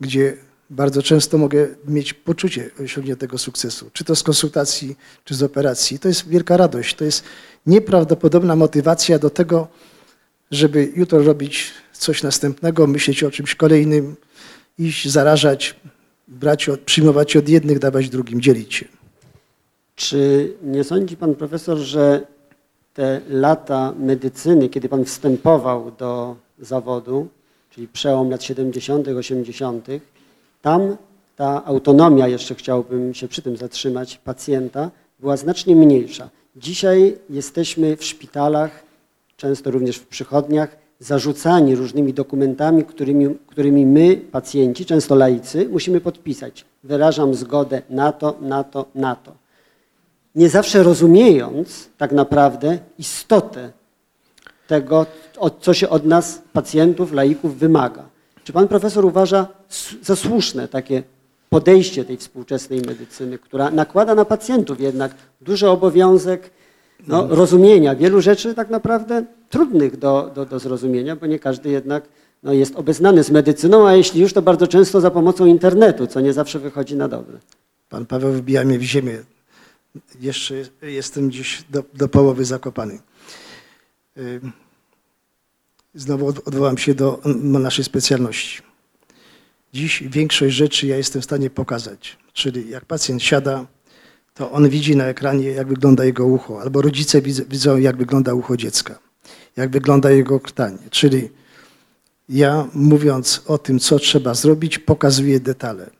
gdzie 0.00 0.36
bardzo 0.72 1.02
często 1.02 1.38
mogę 1.38 1.68
mieć 1.88 2.14
poczucie 2.14 2.70
osiągniętego 2.84 3.38
sukcesu, 3.38 3.90
czy 3.92 4.04
to 4.04 4.16
z 4.16 4.22
konsultacji, 4.22 4.96
czy 5.24 5.34
z 5.34 5.42
operacji. 5.42 5.98
To 5.98 6.08
jest 6.08 6.28
wielka 6.28 6.56
radość, 6.56 6.94
to 6.94 7.04
jest 7.04 7.24
nieprawdopodobna 7.66 8.56
motywacja 8.56 9.18
do 9.18 9.30
tego, 9.30 9.68
żeby 10.50 10.92
jutro 10.96 11.22
robić 11.22 11.72
coś 11.92 12.22
następnego, 12.22 12.86
myśleć 12.86 13.24
o 13.24 13.30
czymś 13.30 13.54
kolejnym, 13.54 14.16
iść, 14.78 15.08
zarażać, 15.08 15.76
brać, 16.28 16.70
przyjmować 16.84 17.36
od 17.36 17.48
jednych, 17.48 17.78
dawać 17.78 18.08
drugim, 18.08 18.40
dzielić 18.40 18.74
się. 18.74 18.86
Czy 19.94 20.52
nie 20.62 20.84
sądzi 20.84 21.16
pan 21.16 21.34
profesor, 21.34 21.78
że 21.78 22.26
te 22.94 23.20
lata 23.28 23.94
medycyny, 23.98 24.68
kiedy 24.68 24.88
pan 24.88 25.04
wstępował 25.04 25.90
do 25.98 26.36
zawodu, 26.58 27.28
czyli 27.70 27.88
przełom 27.88 28.30
lat 28.30 28.42
70., 28.42 29.08
80., 29.08 29.86
tam 30.62 30.96
ta 31.36 31.64
autonomia, 31.64 32.28
jeszcze 32.28 32.54
chciałbym 32.54 33.14
się 33.14 33.28
przy 33.28 33.42
tym 33.42 33.56
zatrzymać, 33.56 34.18
pacjenta 34.18 34.90
była 35.20 35.36
znacznie 35.36 35.76
mniejsza. 35.76 36.28
Dzisiaj 36.56 37.18
jesteśmy 37.30 37.96
w 37.96 38.04
szpitalach, 38.04 38.82
często 39.36 39.70
również 39.70 39.96
w 39.96 40.06
przychodniach, 40.06 40.76
zarzucani 40.98 41.76
różnymi 41.76 42.12
dokumentami, 42.14 42.84
którymi, 42.84 43.36
którymi 43.46 43.86
my, 43.86 44.16
pacjenci, 44.16 44.86
często 44.86 45.14
laicy, 45.14 45.68
musimy 45.68 46.00
podpisać. 46.00 46.64
Wyrażam 46.84 47.34
zgodę 47.34 47.82
na 47.90 48.12
to, 48.12 48.36
na 48.40 48.64
to, 48.64 48.86
na 48.94 49.16
to. 49.16 49.32
Nie 50.34 50.48
zawsze 50.48 50.82
rozumiejąc 50.82 51.88
tak 51.98 52.12
naprawdę 52.12 52.78
istotę 52.98 53.70
tego, 54.66 55.06
co 55.60 55.74
się 55.74 55.88
od 55.88 56.06
nas, 56.06 56.42
pacjentów, 56.52 57.12
laików, 57.12 57.58
wymaga. 57.58 58.11
Czy 58.44 58.52
pan 58.52 58.68
profesor 58.68 59.04
uważa 59.04 59.46
za 60.02 60.16
słuszne 60.16 60.68
takie 60.68 61.02
podejście 61.50 62.04
tej 62.04 62.16
współczesnej 62.16 62.80
medycyny, 62.80 63.38
która 63.38 63.70
nakłada 63.70 64.14
na 64.14 64.24
pacjentów 64.24 64.80
jednak 64.80 65.14
duży 65.40 65.68
obowiązek 65.68 66.50
no, 67.06 67.26
rozumienia 67.30 67.94
wielu 67.94 68.20
rzeczy 68.20 68.54
tak 68.54 68.70
naprawdę 68.70 69.24
trudnych 69.50 69.96
do, 69.96 70.30
do, 70.34 70.46
do 70.46 70.58
zrozumienia, 70.58 71.16
bo 71.16 71.26
nie 71.26 71.38
każdy 71.38 71.70
jednak 71.70 72.04
no, 72.42 72.52
jest 72.52 72.76
obeznany 72.76 73.24
z 73.24 73.30
medycyną, 73.30 73.88
a 73.88 73.94
jeśli 73.94 74.20
już, 74.20 74.32
to 74.32 74.42
bardzo 74.42 74.66
często 74.66 75.00
za 75.00 75.10
pomocą 75.10 75.46
internetu, 75.46 76.06
co 76.06 76.20
nie 76.20 76.32
zawsze 76.32 76.58
wychodzi 76.58 76.96
na 76.96 77.08
dobre. 77.08 77.38
Pan 77.88 78.06
Paweł 78.06 78.32
wbija 78.32 78.64
mnie 78.64 78.78
w 78.78 78.82
ziemię. 78.82 79.18
Jeszcze 80.20 80.54
jestem 80.82 81.28
gdzieś 81.28 81.64
do, 81.70 81.82
do 81.94 82.08
połowy 82.08 82.44
zakopany. 82.44 82.98
Znowu 85.94 86.26
od- 86.26 86.48
odwołam 86.48 86.78
się 86.78 86.94
do 86.94 87.20
naszej 87.42 87.84
specjalności. 87.84 88.62
Dziś 89.72 90.02
większość 90.06 90.56
rzeczy 90.56 90.86
ja 90.86 90.96
jestem 90.96 91.22
w 91.22 91.24
stanie 91.24 91.50
pokazać. 91.50 92.18
Czyli 92.32 92.70
jak 92.70 92.84
pacjent 92.84 93.22
siada, 93.22 93.66
to 94.34 94.50
on 94.50 94.68
widzi 94.68 94.96
na 94.96 95.04
ekranie, 95.04 95.48
jak 95.50 95.68
wygląda 95.68 96.04
jego 96.04 96.26
ucho, 96.26 96.60
albo 96.60 96.82
rodzice 96.82 97.22
widzą 97.22 97.76
jak 97.76 97.96
wygląda 97.96 98.34
ucho 98.34 98.56
dziecka, 98.56 98.98
jak 99.56 99.70
wygląda 99.70 100.10
jego 100.10 100.40
krtanie. 100.40 100.78
Czyli 100.90 101.28
ja 102.28 102.68
mówiąc 102.74 103.42
o 103.46 103.58
tym, 103.58 103.78
co 103.78 103.98
trzeba 103.98 104.34
zrobić, 104.34 104.78
pokazuję 104.78 105.40
detale. 105.40 105.90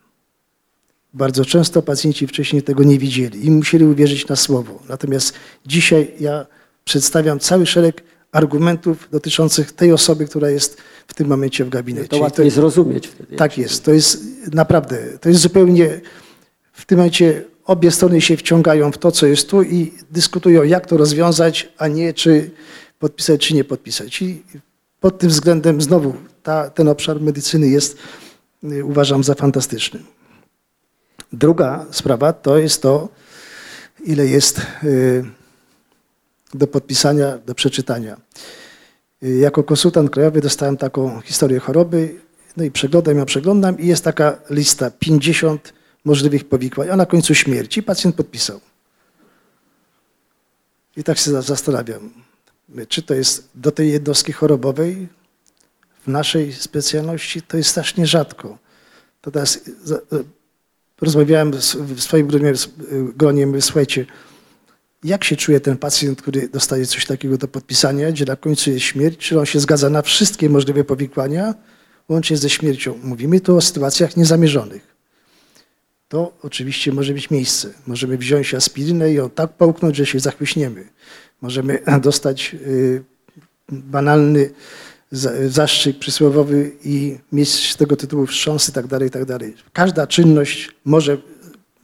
Bardzo 1.14 1.44
często 1.44 1.82
pacjenci 1.82 2.26
wcześniej 2.26 2.62
tego 2.62 2.82
nie 2.84 2.98
widzieli 2.98 3.46
i 3.46 3.50
musieli 3.50 3.84
uwierzyć 3.84 4.28
na 4.28 4.36
słowo. 4.36 4.82
Natomiast 4.88 5.34
dzisiaj 5.66 6.14
ja 6.20 6.46
przedstawiam 6.84 7.38
cały 7.38 7.66
szereg 7.66 8.02
argumentów 8.32 9.08
dotyczących 9.10 9.72
tej 9.72 9.92
osoby, 9.92 10.26
która 10.26 10.50
jest 10.50 10.76
w 11.06 11.14
tym 11.14 11.28
momencie 11.28 11.64
w 11.64 11.68
gabinecie. 11.68 12.08
To 12.08 12.16
I 12.16 12.20
łatwiej 12.20 12.50
zrozumieć 12.50 13.06
wtedy. 13.06 13.36
tak 13.36 13.58
jest. 13.58 13.84
To 13.84 13.92
jest 13.92 14.24
naprawdę, 14.52 14.98
to 15.20 15.28
jest 15.28 15.40
zupełnie, 15.40 16.00
w 16.72 16.86
tym 16.86 16.98
momencie 16.98 17.44
obie 17.64 17.90
strony 17.90 18.20
się 18.20 18.36
wciągają 18.36 18.92
w 18.92 18.98
to, 18.98 19.12
co 19.12 19.26
jest 19.26 19.50
tu 19.50 19.62
i 19.62 19.92
dyskutują, 20.10 20.62
jak 20.62 20.86
to 20.86 20.96
rozwiązać, 20.96 21.72
a 21.78 21.88
nie 21.88 22.14
czy 22.14 22.50
podpisać, 22.98 23.40
czy 23.46 23.54
nie 23.54 23.64
podpisać. 23.64 24.22
I 24.22 24.42
pod 25.00 25.18
tym 25.18 25.30
względem 25.30 25.82
znowu 25.82 26.14
ta, 26.42 26.70
ten 26.70 26.88
obszar 26.88 27.20
medycyny 27.20 27.68
jest, 27.68 27.96
y, 28.64 28.84
uważam, 28.84 29.24
za 29.24 29.34
fantastyczny. 29.34 30.00
Druga 31.32 31.86
sprawa 31.90 32.32
to 32.32 32.58
jest 32.58 32.82
to, 32.82 33.08
ile 34.04 34.26
jest 34.26 34.60
y, 34.84 35.24
do 36.54 36.66
podpisania, 36.66 37.38
do 37.38 37.54
przeczytania. 37.54 38.20
Jako 39.22 39.64
konsultant 39.64 40.10
krajowy 40.10 40.40
dostałem 40.40 40.76
taką 40.76 41.20
historię 41.20 41.58
choroby, 41.58 42.20
no 42.56 42.64
i 42.64 42.70
przeglądam 42.70 43.16
ją, 43.18 43.24
przeglądam 43.26 43.78
i 43.78 43.86
jest 43.86 44.04
taka 44.04 44.38
lista 44.50 44.90
50 44.90 45.72
możliwych 46.04 46.44
powikłań, 46.48 46.88
a 46.90 46.96
na 46.96 47.06
końcu 47.06 47.34
śmierci 47.34 47.82
pacjent 47.82 48.16
podpisał. 48.16 48.60
I 50.96 51.04
tak 51.04 51.18
się 51.18 51.30
za- 51.30 51.42
zastanawiam, 51.42 52.10
czy 52.88 53.02
to 53.02 53.14
jest 53.14 53.48
do 53.54 53.70
tej 53.70 53.92
jednostki 53.92 54.32
chorobowej 54.32 55.08
w 56.06 56.08
naszej 56.08 56.52
specjalności, 56.52 57.42
to 57.42 57.56
jest 57.56 57.70
strasznie 57.70 58.06
rzadko. 58.06 58.58
To 59.20 59.30
teraz 59.30 59.60
za- 59.84 60.00
rozmawiałem 61.00 61.54
z- 61.62 61.74
w 61.76 62.00
swoim 62.02 62.26
gronie, 62.26 62.54
z- 62.56 62.68
gronie 63.16 63.46
mówię, 63.46 63.62
słuchajcie, 63.62 64.06
jak 65.04 65.24
się 65.24 65.36
czuje 65.36 65.60
ten 65.60 65.76
pacjent, 65.76 66.22
który 66.22 66.48
dostaje 66.48 66.86
coś 66.86 67.06
takiego 67.06 67.38
do 67.38 67.48
podpisania, 67.48 68.12
gdzie 68.12 68.24
na 68.24 68.36
końcu 68.36 68.70
jest 68.70 68.84
śmierć, 68.84 69.18
czy 69.18 69.40
on 69.40 69.46
się 69.46 69.60
zgadza 69.60 69.90
na 69.90 70.02
wszystkie 70.02 70.48
możliwe 70.48 70.84
powikłania, 70.84 71.54
łącznie 72.08 72.36
ze 72.36 72.50
śmiercią. 72.50 72.98
Mówimy 73.02 73.40
tu 73.40 73.56
o 73.56 73.60
sytuacjach 73.60 74.16
niezamierzonych. 74.16 74.92
To 76.08 76.32
oczywiście 76.42 76.92
może 76.92 77.14
mieć 77.14 77.30
miejsce. 77.30 77.68
Możemy 77.86 78.18
wziąć 78.18 78.54
aspirynę 78.54 79.12
i 79.12 79.14
ją 79.14 79.30
tak 79.30 79.52
połknąć, 79.52 79.96
że 79.96 80.06
się 80.06 80.20
zachwyśniemy. 80.20 80.88
Możemy 81.40 81.78
dostać 82.02 82.56
y, 82.66 83.02
banalny 83.68 84.50
za- 85.10 85.48
zastrzyk 85.48 85.98
przysłowiowy 85.98 86.72
i 86.84 87.18
mieć 87.32 87.70
z 87.70 87.76
tego 87.76 87.96
tytułu 87.96 88.26
wstrząs 88.26 88.68
i 88.68 88.72
tak 88.72 88.86
dalej, 88.86 89.08
i 89.08 89.10
tak. 89.10 89.26
Każda 89.72 90.06
czynność 90.06 90.70
może 90.84 91.18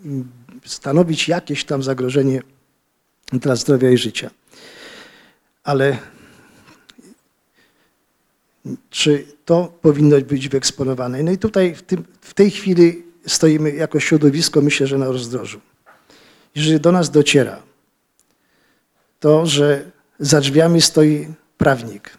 mm, 0.05 0.29
stanowić 0.65 1.29
jakieś 1.29 1.65
tam 1.65 1.83
zagrożenie 1.83 2.43
dla 3.33 3.57
zdrowia 3.57 3.91
i 3.91 3.99
życia. 3.99 4.31
Ale 5.65 5.99
czy 8.91 9.27
to 9.45 9.73
powinno 9.83 10.21
być 10.21 10.49
wyeksponowane? 10.49 11.23
No 11.23 11.31
i 11.31 11.39
tutaj 11.39 11.75
w, 11.75 11.83
tym, 11.83 12.05
w 12.21 12.35
tej 12.35 12.51
chwili 12.51 13.05
stoimy 13.27 13.71
jako 13.71 14.01
środowisko, 14.01 14.61
myślę, 14.61 14.87
że 14.87 14.99
na 14.99 15.07
rozdrożu. 15.07 15.61
Jeżeli 16.55 16.81
do 16.81 16.93
nas 16.93 17.11
dociera 17.11 17.63
to, 19.21 19.47
że 19.47 19.91
za 20.19 20.41
drzwiami 20.41 20.83
stoi 20.83 21.29
prawnik 21.59 22.19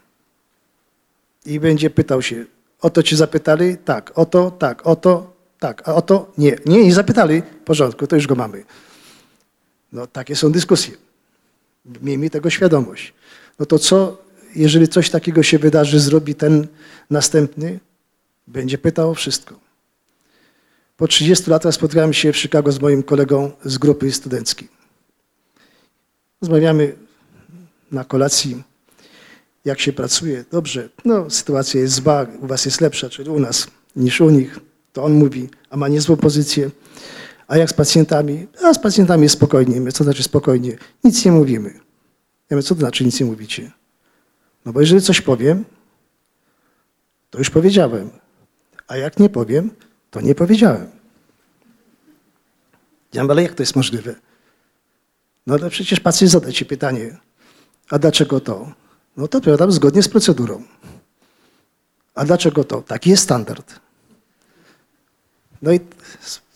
i 1.45 1.59
będzie 1.59 1.89
pytał 1.89 2.21
się, 2.21 2.45
o 2.81 2.89
to 2.89 3.03
cię 3.03 3.15
zapytali? 3.15 3.77
Tak. 3.77 4.19
O 4.19 4.25
to? 4.25 4.51
Tak. 4.51 4.87
O 4.87 4.95
to? 4.95 5.33
Tak. 5.59 5.89
A 5.89 5.95
o 5.95 6.01
to? 6.01 6.31
Nie. 6.37 6.55
Nie, 6.65 6.83
nie 6.83 6.93
zapytali? 6.93 7.41
W 7.41 7.65
porządku, 7.65 8.07
to 8.07 8.15
już 8.15 8.27
go 8.27 8.35
mamy. 8.35 8.63
No 9.91 10.08
takie 10.08 10.36
są 10.36 10.52
dyskusje. 10.52 10.93
Miejmy 12.02 12.30
tego 12.30 12.49
świadomość. 12.49 13.13
No 13.60 13.65
to 13.65 13.80
co, 13.80 14.17
jeżeli 14.56 14.88
coś 14.88 15.10
takiego 15.10 15.43
się 15.43 15.60
wydarzy, 15.60 15.99
zrobi 15.99 16.36
ten 16.36 16.67
następny? 17.10 17.80
Będzie 18.47 18.78
pytał 18.78 19.10
o 19.10 19.13
wszystko. 19.13 19.60
Po 20.97 21.08
30 21.08 21.49
latach 21.49 21.73
spotkałem 21.73 22.13
się 22.13 22.34
w 22.34 22.38
Chicago 22.38 22.71
z 22.71 22.80
moim 22.80 23.04
kolegą 23.04 23.52
z 23.65 23.78
grupy 23.78 24.12
studenckiej. 24.12 24.67
Rozmawiamy 26.41 26.95
na 27.91 28.04
kolacji, 28.04 28.63
jak 29.65 29.80
się 29.80 29.93
pracuje. 29.93 30.45
Dobrze, 30.52 30.89
no 31.06 31.30
sytuacja 31.30 31.82
jest 31.82 31.93
zła, 31.93 32.25
u 32.41 32.47
was 32.47 32.65
jest 32.65 32.82
lepsza, 32.82 33.10
czyli 33.10 33.30
u 33.30 33.39
nas, 33.39 33.67
niż 33.95 34.21
u 34.21 34.30
nich. 34.30 34.60
To 34.93 35.04
on 35.04 35.13
mówi, 35.13 35.49
a 35.69 35.78
ma 35.78 35.88
niezłą 35.88 36.15
pozycję. 36.15 36.69
A 37.49 37.57
jak 37.57 37.69
z 37.69 37.73
pacjentami? 37.73 38.47
A 38.63 38.73
z 38.73 38.79
pacjentami 38.79 39.23
jest 39.23 39.35
spokojnie. 39.35 39.81
My, 39.81 39.91
co 39.91 40.03
znaczy 40.03 40.23
spokojnie? 40.23 40.77
Nic 41.03 41.25
nie 41.25 41.31
mówimy. 41.31 41.73
Ja 42.49 42.57
mówię, 42.57 42.63
co 42.63 42.75
to 42.75 42.79
znaczy 42.79 43.05
nic 43.05 43.19
nie 43.19 43.25
mówicie? 43.25 43.71
No 44.65 44.73
bo 44.73 44.81
jeżeli 44.81 45.01
coś 45.01 45.21
powiem, 45.21 45.65
to 47.29 47.38
już 47.39 47.49
powiedziałem. 47.49 48.09
A 48.88 48.97
jak 48.97 49.19
nie 49.19 49.29
powiem, 49.29 49.71
to 50.12 50.21
nie 50.21 50.35
powiedziałem. 50.35 50.89
Ja 53.13 53.23
mówię, 53.23 53.31
ale 53.31 53.43
jak 53.43 53.53
to 53.53 53.63
jest 53.63 53.75
możliwe? 53.75 54.15
No 55.47 55.53
ale 55.53 55.69
przecież 55.69 55.99
pacjent 55.99 56.31
zada 56.31 56.51
ci 56.51 56.65
pytanie, 56.65 57.17
a 57.89 57.99
dlaczego 57.99 58.39
to? 58.39 58.71
No 59.17 59.27
to 59.27 59.38
odpowiadam 59.38 59.71
zgodnie 59.71 60.03
z 60.03 60.09
procedurą. 60.09 60.63
A 62.15 62.25
dlaczego 62.25 62.63
to? 62.63 62.81
Taki 62.81 63.09
jest 63.09 63.23
standard. 63.23 63.79
No 65.62 65.71
i 65.73 65.79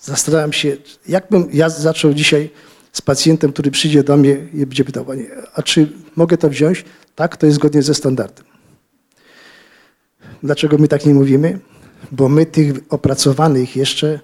zastanawiam 0.04 0.54
się, 0.54 0.78
jakbym 1.08 1.48
ja 1.54 1.70
zaczął 1.70 2.14
dzisiaj 2.14 2.50
z 2.92 3.02
pacjentem, 3.02 3.54
który 3.54 3.72
przyjdzie 3.72 4.04
do 4.04 4.18
mnie 4.18 4.38
i 4.54 4.66
będzie 4.66 4.86
pytał, 4.86 5.06
panie, 5.06 5.26
a 5.56 5.62
czy 5.62 5.90
mogę 6.16 6.38
to 6.38 6.50
wziąć? 6.50 6.86
Tak, 7.16 7.38
to 7.38 7.46
jest 7.46 7.56
zgodnie 7.56 7.82
ze 7.82 7.94
standardem. 7.94 8.46
Dlaczego 10.44 10.78
my 10.78 10.88
tak 10.88 11.06
nie 11.06 11.14
mówimy? 11.14 11.60
Bo 12.12 12.30
my 12.30 12.46
tych 12.46 12.74
opracowanych 12.90 13.76
jeszcze 13.76 14.20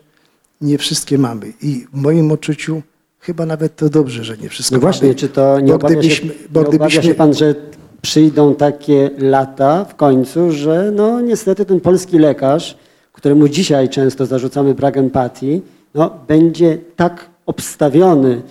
nie 0.61 0.77
wszystkie 0.77 1.17
mamy. 1.17 1.53
I 1.61 1.85
w 1.93 2.01
moim 2.01 2.31
odczuciu 2.31 2.81
chyba 3.19 3.45
nawet 3.45 3.75
to 3.75 3.89
dobrze, 3.89 4.23
że 4.23 4.37
nie 4.37 4.49
wszystko 4.49 4.75
No 4.75 4.81
właśnie, 4.81 5.07
mamy. 5.07 5.15
czy 5.15 5.29
to 5.29 5.59
nie, 5.59 5.67
bo 5.67 5.75
obawia, 5.75 5.93
się, 5.93 5.99
gdybyśmy, 5.99 6.33
bo 6.49 6.61
nie 6.61 6.69
gdybyśmy, 6.69 7.03
się 7.03 7.15
pan, 7.15 7.33
że 7.33 7.55
przyjdą 8.01 8.55
takie 8.55 9.09
lata 9.17 9.85
w 9.85 9.95
końcu, 9.95 10.51
że 10.51 10.91
no 10.95 11.21
niestety 11.21 11.65
ten 11.65 11.79
polski 11.79 12.19
lekarz, 12.19 12.77
któremu 13.19 13.47
dzisiaj 13.47 13.89
często 13.89 14.25
zarzucamy 14.25 14.73
brak 14.73 14.97
empatii, 14.97 15.61
no, 15.93 16.19
będzie 16.27 16.77
tak 16.95 17.29
obstawiony 17.45 18.41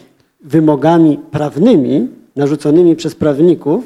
wymogami 0.41 1.19
prawnymi 1.31 2.09
narzuconymi 2.37 2.97
przez 2.97 3.15
prawników, 3.15 3.85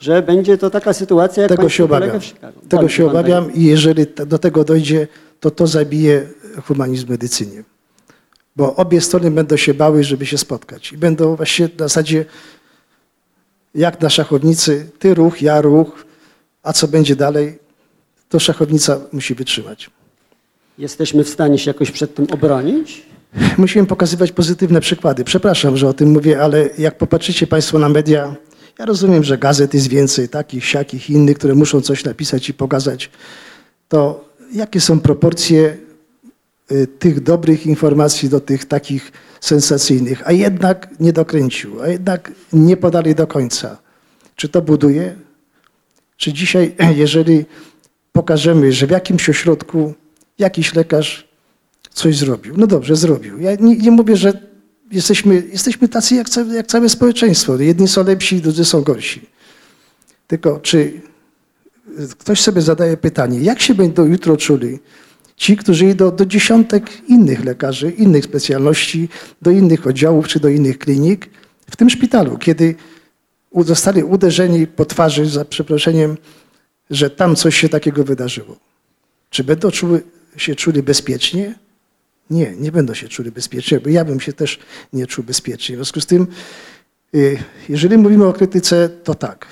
że 0.00 0.22
będzie 0.22 0.58
to 0.58 0.70
taka 0.70 0.92
sytuacja, 0.92 1.42
jak 1.42 1.48
Tego 1.48 1.68
się 1.68 1.84
obawiam. 1.84 2.20
w. 2.20 2.68
Tego 2.68 2.88
się 2.88 3.06
obawiam 3.06 3.54
i 3.54 3.64
jeżeli 3.64 4.06
do 4.26 4.38
tego 4.38 4.64
dojdzie, 4.64 5.08
to 5.40 5.50
to 5.50 5.66
zabije 5.66 6.26
humanizm 6.66 7.06
w 7.06 7.10
medycynie. 7.10 7.64
Bo 8.56 8.76
obie 8.76 9.00
strony 9.00 9.30
będą 9.30 9.56
się 9.56 9.74
bały, 9.74 10.04
żeby 10.04 10.26
się 10.26 10.38
spotkać. 10.38 10.92
I 10.92 10.96
będą 10.96 11.36
właśnie 11.36 11.68
na 11.78 11.84
zasadzie 11.88 12.24
jak 13.74 14.00
na 14.00 14.10
szachownicy, 14.10 14.90
ty 14.98 15.14
ruch, 15.14 15.42
ja 15.42 15.60
ruch, 15.60 16.04
a 16.62 16.72
co 16.72 16.88
będzie 16.88 17.16
dalej, 17.16 17.58
to 18.28 18.38
szachownica 18.38 19.00
musi 19.12 19.34
wytrzymać. 19.34 19.90
Jesteśmy 20.78 21.24
w 21.24 21.28
stanie 21.28 21.58
się 21.58 21.70
jakoś 21.70 21.90
przed 21.90 22.14
tym 22.14 22.26
obronić? 22.30 23.02
Musimy 23.58 23.86
pokazywać 23.86 24.32
pozytywne 24.32 24.80
przykłady. 24.80 25.24
Przepraszam, 25.24 25.76
że 25.76 25.88
o 25.88 25.92
tym 25.92 26.10
mówię, 26.10 26.42
ale 26.42 26.70
jak 26.78 26.98
popatrzycie 26.98 27.46
Państwo 27.46 27.78
na 27.78 27.88
media, 27.88 28.36
ja 28.78 28.86
rozumiem, 28.86 29.24
że 29.24 29.38
gazet 29.38 29.74
jest 29.74 29.88
więcej, 29.88 30.28
takich, 30.28 30.64
siakich, 30.64 31.10
innych, 31.10 31.38
które 31.38 31.54
muszą 31.54 31.80
coś 31.80 32.04
napisać 32.04 32.48
i 32.48 32.54
pokazać, 32.54 33.10
to 33.88 34.24
jakie 34.52 34.80
są 34.80 35.00
proporcje 35.00 35.76
y, 36.72 36.86
tych 36.86 37.20
dobrych 37.20 37.66
informacji 37.66 38.28
do 38.28 38.40
tych 38.40 38.64
takich 38.64 39.12
sensacyjnych, 39.40 40.22
a 40.28 40.32
jednak 40.32 40.88
nie 41.00 41.12
dokręcił, 41.12 41.82
a 41.82 41.88
jednak 41.88 42.32
nie 42.52 42.76
podali 42.76 43.14
do 43.14 43.26
końca. 43.26 43.78
Czy 44.36 44.48
to 44.48 44.62
buduje? 44.62 45.14
Czy 46.16 46.32
dzisiaj, 46.32 46.74
jeżeli 47.04 47.44
pokażemy, 48.12 48.72
że 48.72 48.86
w 48.86 48.90
jakimś 48.90 49.28
ośrodku 49.28 49.94
jakiś 50.38 50.74
lekarz 50.74 51.28
coś 51.90 52.16
zrobił. 52.16 52.54
No 52.56 52.66
dobrze, 52.66 52.96
zrobił. 52.96 53.40
Ja 53.40 53.54
nie, 53.54 53.76
nie 53.76 53.90
mówię, 53.90 54.16
że 54.16 54.32
jesteśmy, 54.90 55.42
jesteśmy 55.52 55.88
tacy 55.88 56.14
jak, 56.14 56.26
jak 56.52 56.66
całe 56.66 56.88
społeczeństwo. 56.88 57.58
Jedni 57.58 57.88
są 57.88 58.04
lepsi, 58.04 58.40
drudzy 58.40 58.64
są 58.64 58.82
gorsi. 58.82 59.26
Tylko 60.26 60.60
czy 60.60 61.00
ktoś 62.18 62.40
sobie 62.40 62.62
zadaje 62.62 62.96
pytanie, 62.96 63.40
jak 63.40 63.60
się 63.60 63.74
będą 63.74 64.04
jutro 64.04 64.36
czuli 64.36 64.78
ci, 65.36 65.56
którzy 65.56 65.86
idą 65.86 66.16
do 66.16 66.26
dziesiątek 66.26 66.90
innych 67.08 67.44
lekarzy, 67.44 67.90
innych 67.90 68.24
specjalności, 68.24 69.08
do 69.42 69.50
innych 69.50 69.86
oddziałów 69.86 70.28
czy 70.28 70.40
do 70.40 70.48
innych 70.48 70.78
klinik 70.78 71.30
w 71.70 71.76
tym 71.76 71.90
szpitalu, 71.90 72.38
kiedy 72.38 72.74
zostali 73.56 74.02
uderzeni 74.02 74.66
po 74.66 74.84
twarzy, 74.84 75.26
za 75.26 75.44
przeproszeniem, 75.44 76.16
że 76.90 77.10
tam 77.10 77.36
coś 77.36 77.56
się 77.56 77.68
takiego 77.68 78.04
wydarzyło. 78.04 78.56
Czy 79.30 79.44
będą 79.44 79.70
czuły, 79.70 80.02
się 80.36 80.54
czuli 80.54 80.82
bezpiecznie? 80.82 81.54
Nie, 82.30 82.56
nie 82.56 82.72
będą 82.72 82.94
się 82.94 83.08
czuli 83.08 83.30
bezpiecznie, 83.30 83.80
bo 83.80 83.88
ja 83.88 84.04
bym 84.04 84.20
się 84.20 84.32
też 84.32 84.58
nie 84.92 85.06
czuł 85.06 85.24
bezpiecznie. 85.24 85.74
W 85.74 85.78
związku 85.78 86.00
z 86.00 86.06
tym, 86.06 86.26
y, 87.14 87.38
jeżeli 87.68 87.98
mówimy 87.98 88.26
o 88.26 88.32
krytyce, 88.32 88.88
to 88.88 89.14
tak. 89.14 89.46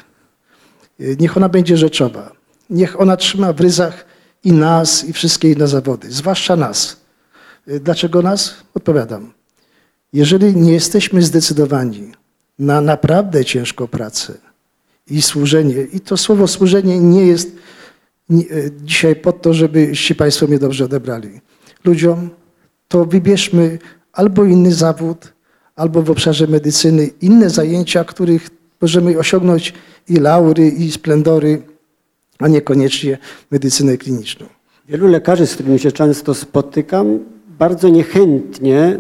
Y, 1.00 1.16
Niech 1.20 1.36
ona 1.36 1.48
będzie 1.48 1.76
rzeczowa. 1.76 2.32
Niech 2.70 3.00
ona 3.00 3.16
trzyma 3.16 3.52
w 3.52 3.60
ryzach 3.60 4.04
i 4.44 4.52
nas, 4.52 5.04
i 5.04 5.12
wszystkie 5.12 5.50
inne 5.52 5.68
zawody, 5.68 6.12
zwłaszcza 6.12 6.56
nas. 6.56 6.96
Y, 7.68 7.80
Dlaczego 7.80 8.22
nas? 8.22 8.54
Odpowiadam. 8.74 9.32
Jeżeli 10.12 10.56
nie 10.56 10.72
jesteśmy 10.72 11.22
zdecydowani 11.22 12.12
na 12.58 12.80
naprawdę 12.80 13.44
ciężką 13.44 13.86
pracę 13.86 14.34
i 15.06 15.22
służenie, 15.22 15.82
i 15.92 16.00
to 16.00 16.16
słowo 16.16 16.48
służenie 16.48 17.00
nie 17.00 17.26
jest 17.26 17.50
dzisiaj 18.84 19.16
po 19.16 19.32
to, 19.32 19.54
żebyście 19.54 20.14
Państwo 20.14 20.46
mnie 20.46 20.58
dobrze 20.58 20.84
odebrali. 20.84 21.40
Ludziom, 21.84 22.30
to 22.88 23.04
wybierzmy 23.04 23.78
albo 24.12 24.44
inny 24.44 24.72
zawód, 24.72 25.32
albo 25.76 26.02
w 26.02 26.10
obszarze 26.10 26.46
medycyny 26.46 27.10
inne 27.20 27.50
zajęcia, 27.50 28.04
których 28.04 28.50
możemy 28.80 29.18
osiągnąć 29.18 29.74
i 30.08 30.16
laury, 30.16 30.68
i 30.68 30.92
splendory, 30.92 31.62
a 32.38 32.48
niekoniecznie 32.48 33.18
medycynę 33.50 33.96
kliniczną. 33.96 34.46
Wielu 34.88 35.06
lekarzy, 35.06 35.46
z 35.46 35.54
którymi 35.54 35.78
się 35.78 35.92
często 35.92 36.34
spotykam, 36.34 37.18
bardzo 37.58 37.88
niechętnie 37.88 38.98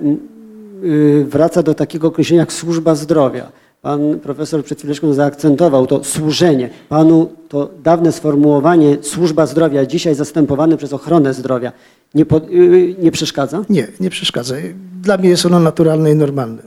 y, 0.84 1.24
wraca 1.28 1.62
do 1.62 1.74
takiego 1.74 2.08
określenia 2.08 2.42
jak 2.42 2.52
służba 2.52 2.94
zdrowia. 2.94 3.52
Pan 3.82 4.20
profesor 4.20 4.64
przed 4.64 4.78
chwileczką 4.78 5.12
zaakcentował 5.12 5.86
to 5.86 6.04
służenie. 6.04 6.70
Panu 6.88 7.30
to 7.48 7.70
dawne 7.82 8.12
sformułowanie 8.12 8.96
służba 9.02 9.46
zdrowia, 9.46 9.86
dzisiaj 9.86 10.14
zastępowane 10.14 10.76
przez 10.76 10.92
ochronę 10.92 11.34
zdrowia, 11.34 11.72
nie, 12.14 12.26
po, 12.26 12.36
y, 12.38 12.96
nie 12.98 13.10
przeszkadza? 13.10 13.64
Nie, 13.68 13.88
nie 14.00 14.10
przeszkadza. 14.10 14.54
Dla 15.02 15.16
mnie 15.16 15.28
jest 15.28 15.46
ono 15.46 15.60
naturalne 15.60 16.10
i 16.10 16.14
normalne. 16.14 16.62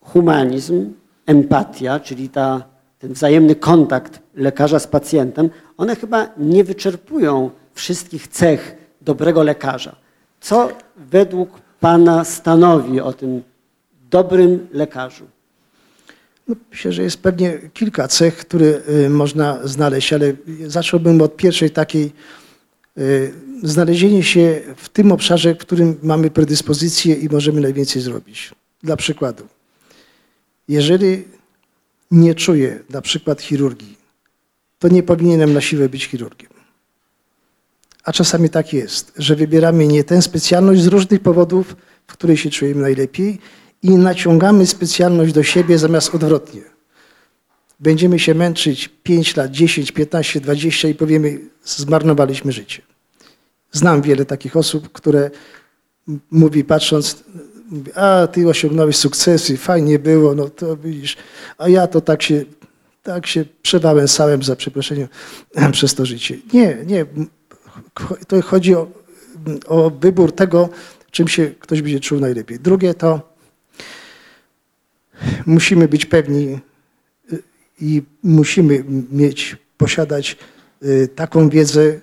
Humanizm, 0.00 0.92
empatia, 1.26 2.00
czyli 2.00 2.28
ta, 2.28 2.62
ten 2.98 3.12
wzajemny 3.12 3.54
kontakt 3.54 4.20
lekarza 4.34 4.78
z 4.78 4.86
pacjentem, 4.86 5.50
one 5.76 5.96
chyba 5.96 6.28
nie 6.36 6.64
wyczerpują 6.64 7.50
wszystkich 7.74 8.28
cech 8.28 8.76
dobrego 9.00 9.42
lekarza. 9.42 9.96
Co 10.40 10.68
według 10.96 11.50
Pana 11.80 12.24
stanowi 12.24 13.00
o 13.00 13.12
tym 13.12 13.42
dobrym 14.10 14.68
lekarzu? 14.72 15.26
No, 16.48 16.54
myślę, 16.70 16.92
że 16.92 17.02
jest 17.02 17.22
pewnie 17.22 17.58
kilka 17.74 18.08
cech, 18.08 18.36
które 18.36 18.80
y, 19.06 19.10
można 19.10 19.66
znaleźć, 19.66 20.12
ale 20.12 20.32
zacząłbym 20.66 21.22
od 21.22 21.36
pierwszej 21.36 21.70
takiej 21.70 22.12
y, 22.98 23.34
znalezienie 23.62 24.22
się 24.22 24.60
w 24.76 24.88
tym 24.88 25.12
obszarze, 25.12 25.54
w 25.54 25.58
którym 25.58 25.98
mamy 26.02 26.30
predyspozycję 26.30 27.14
i 27.14 27.28
możemy 27.28 27.60
najwięcej 27.60 28.02
zrobić. 28.02 28.54
Dla 28.82 28.96
przykładu, 28.96 29.46
jeżeli 30.68 31.24
nie 32.10 32.34
czuję 32.34 32.78
na 32.90 33.00
przykład 33.00 33.42
chirurgii, 33.42 33.98
to 34.78 34.88
nie 34.88 35.02
powinienem 35.02 35.52
na 35.52 35.60
siłę 35.60 35.88
być 35.88 36.04
chirurgiem. 36.04 36.50
A 38.04 38.12
czasami 38.12 38.50
tak 38.50 38.72
jest, 38.72 39.12
że 39.16 39.36
wybieramy 39.36 39.86
nie 39.86 40.04
tę 40.04 40.22
specjalność 40.22 40.82
z 40.82 40.86
różnych 40.86 41.20
powodów, 41.20 41.76
w 42.06 42.12
której 42.12 42.36
się 42.36 42.50
czujemy 42.50 42.82
najlepiej 42.82 43.38
i 43.82 43.90
naciągamy 43.90 44.66
specjalność 44.66 45.32
do 45.32 45.42
siebie 45.42 45.78
zamiast 45.78 46.14
odwrotnie. 46.14 46.62
Będziemy 47.80 48.18
się 48.18 48.34
męczyć 48.34 48.90
5 49.02 49.36
lat, 49.36 49.50
10, 49.50 49.92
15, 49.92 50.40
20 50.40 50.88
i 50.88 50.94
powiemy, 50.94 51.40
zmarnowaliśmy 51.64 52.52
życie. 52.52 52.82
Znam 53.72 54.02
wiele 54.02 54.24
takich 54.24 54.56
osób, 54.56 54.92
które 54.92 55.30
mówi 56.30 56.64
patrząc, 56.64 57.24
a 57.94 58.26
ty 58.32 58.48
osiągnąłeś 58.48 58.96
sukcesy, 58.96 59.56
fajnie 59.56 59.98
było, 59.98 60.34
no 60.34 60.48
to 60.48 60.76
widzisz, 60.76 61.16
a 61.58 61.68
ja 61.68 61.86
to 61.86 62.00
tak 62.00 62.22
się, 62.22 62.44
tak 63.02 63.26
się 63.26 63.44
przewałęsałem 63.62 64.42
za 64.42 64.56
przeproszeniem 64.56 65.08
przez 65.72 65.94
to 65.94 66.06
życie. 66.06 66.36
Nie, 66.52 66.78
nie, 66.86 67.06
to 68.28 68.42
chodzi 68.42 68.74
o, 68.74 68.86
o 69.66 69.90
wybór 69.90 70.32
tego, 70.32 70.68
czym 71.10 71.28
się 71.28 71.50
ktoś 71.60 71.82
będzie 71.82 72.00
czuł 72.00 72.20
najlepiej. 72.20 72.60
Drugie 72.60 72.94
to 72.94 73.27
musimy 75.46 75.88
być 75.88 76.06
pewni 76.06 76.58
y, 77.32 77.42
i 77.80 78.02
musimy 78.22 78.84
mieć, 79.10 79.56
posiadać 79.76 80.36
y, 80.82 81.08
taką 81.14 81.48
wiedzę, 81.48 82.00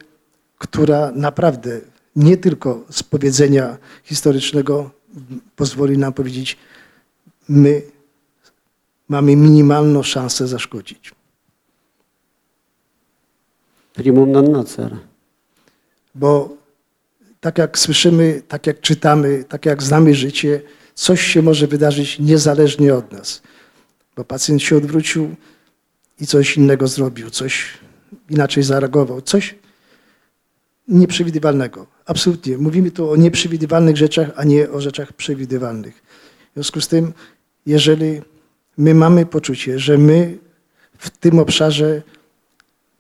która 0.58 1.12
naprawdę 1.16 1.82
nie 2.16 2.38
tylko 2.38 2.86
z 2.90 3.04
powiedzenia 3.04 3.78
historycznego 4.04 4.92
pozwoli 5.56 5.98
nam 5.98 6.14
powiedzieć, 6.14 6.58
my 7.50 7.82
mamy 9.08 9.36
minimalną 9.36 10.04
szansę 10.04 10.48
zaszkodzić. 10.48 11.12
Primum 13.94 14.32
non 14.32 14.52
nocere. 14.52 14.98
Bo 16.16 16.50
tak 17.40 17.58
jak 17.58 17.80
słyszymy, 17.80 18.42
tak 18.48 18.68
jak 18.68 18.82
czytamy, 18.82 19.44
tak 19.44 19.66
jak 19.66 19.84
znamy 19.84 20.16
życie, 20.16 20.62
coś 20.96 21.22
się 21.22 21.42
może 21.42 21.68
wydarzyć 21.68 22.20
niezależnie 22.20 22.96
od 22.96 23.12
nas. 23.12 23.42
Bo 24.16 24.24
pacjent 24.24 24.64
się 24.64 24.78
odwrócił 24.78 25.36
i 26.20 26.28
coś 26.28 26.58
innego 26.58 26.88
zrobił, 26.88 27.30
coś 27.30 27.78
inaczej 28.30 28.64
zareagował, 28.64 29.22
coś 29.22 29.56
nieprzewidywalnego. 30.88 31.88
Absolutnie. 32.06 32.58
Mówimy 32.58 32.92
tu 32.92 33.10
o 33.12 33.16
nieprzewidywalnych 33.16 33.98
rzeczach, 33.98 34.30
a 34.36 34.44
nie 34.44 34.70
o 34.70 34.82
rzeczach 34.82 35.14
przewidywalnych. 35.14 36.04
W 36.52 36.54
związku 36.54 36.82
z 36.82 36.88
tym, 36.88 37.14
jeżeli 37.66 38.22
my 38.78 38.94
mamy 38.94 39.26
poczucie, 39.26 39.80
że 39.80 39.98
my 39.98 40.38
w 40.98 41.10
tym 41.10 41.40
obszarze 41.40 42.02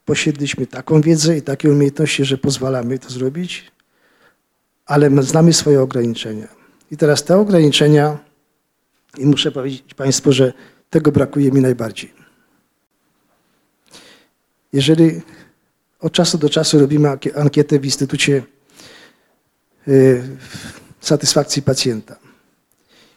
posiedliśmy 0.05 0.67
taką 0.67 1.01
wiedzę 1.01 1.37
i 1.37 1.41
takie 1.41 1.71
umiejętności, 1.71 2.25
że 2.25 2.37
pozwalamy 2.37 2.99
to 2.99 3.09
zrobić, 3.09 3.71
ale 4.85 5.09
my 5.09 5.23
znamy 5.23 5.53
swoje 5.53 5.81
ograniczenia. 5.81 6.54
I 6.91 6.97
teraz 6.97 7.23
te 7.23 7.37
ograniczenia, 7.37 8.17
i 9.17 9.25
muszę 9.25 9.51
powiedzieć 9.51 9.93
Państwu, 9.93 10.31
że 10.31 10.53
tego 10.89 11.11
brakuje 11.11 11.51
mi 11.51 11.61
najbardziej. 11.61 12.13
Jeżeli 14.73 15.21
od 15.99 16.13
czasu 16.13 16.37
do 16.37 16.49
czasu 16.49 16.79
robimy 16.79 17.07
ankie- 17.09 17.39
ankietę 17.39 17.79
w 17.79 17.85
Instytucie 17.85 18.43
y, 19.87 20.23
Satysfakcji 21.01 21.61
Pacjenta, 21.61 22.15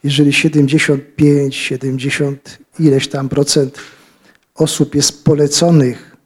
jeżeli 0.05 0.33
75, 0.33 1.57
70 1.57 2.59
ileś 2.79 3.09
tam 3.09 3.29
procent 3.29 3.79
osób 4.55 4.95
jest 4.95 5.25
poleconych 5.25 6.17